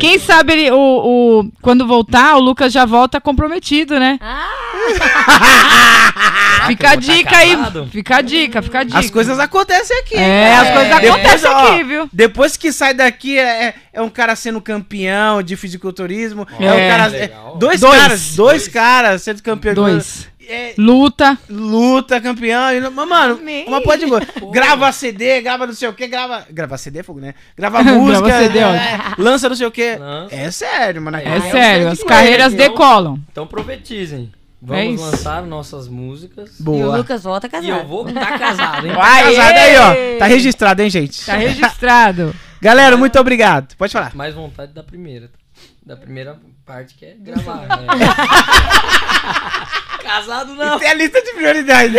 [0.00, 0.76] Quem sabe ele, o,
[1.40, 4.18] o- quando voltar, o Lucas já volta comprometido, né?
[6.66, 7.56] fica a tá dica aí.
[7.90, 8.98] Fica a dica, fica a dica.
[8.98, 10.16] As coisas acontecem aqui.
[10.16, 12.08] É, as coisas Depois, acontecem ó, aqui, viu?
[12.12, 16.46] Depois que sai daqui, é, é- é um cara sendo campeão de fisiculturismo.
[16.58, 16.72] É, É.
[16.72, 17.16] um cara.
[17.16, 17.56] é, Legal.
[17.58, 18.00] dois, Dois.
[18.00, 19.74] caras, dois caras sendo campeão.
[19.74, 20.28] Dois.
[20.48, 21.36] É, Luta.
[21.50, 22.72] luta, campeão.
[22.72, 23.66] e Mas, mano, Amei.
[23.66, 24.06] uma pode
[24.50, 26.46] grava CD, grava não sei o que, grava.
[26.50, 27.34] Grava CD é fogo, né?
[27.56, 28.26] Grava música.
[28.26, 28.68] Grava CD, ó.
[28.74, 29.96] é, lança não sei o que.
[29.96, 30.34] Lança.
[30.34, 31.18] É sério, mano.
[31.18, 33.20] É É, sério, eu as carreiras é, decolam.
[33.30, 34.32] Então profetizem.
[34.34, 35.04] É Vamos isso.
[35.10, 36.58] lançar nossas músicas.
[36.58, 36.96] E o Boa.
[36.96, 37.66] Lucas volta casado.
[37.66, 38.92] E eu vou estar casado, hein?
[38.98, 39.36] Aê!
[39.36, 40.18] Casado aí, ó.
[40.18, 41.24] Tá registrado, hein, gente?
[41.24, 42.34] Tá registrado.
[42.60, 43.76] Galera, muito obrigado.
[43.76, 44.14] Pode falar.
[44.16, 45.30] Mais vontade da primeira.
[45.86, 46.36] Da primeira
[46.68, 47.66] parte que é gravar.
[47.66, 47.86] né?
[50.04, 50.78] Casado não.
[50.78, 51.96] Tem a lista de prioridades.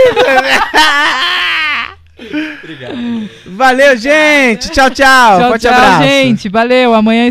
[2.61, 3.29] Obrigado.
[3.47, 4.69] Valeu, gente.
[4.69, 5.39] Tchau, tchau.
[5.39, 6.03] Tchau, Forte tchau, abraço.
[6.03, 6.49] gente.
[6.49, 6.93] Valeu.
[6.93, 7.25] Amanhã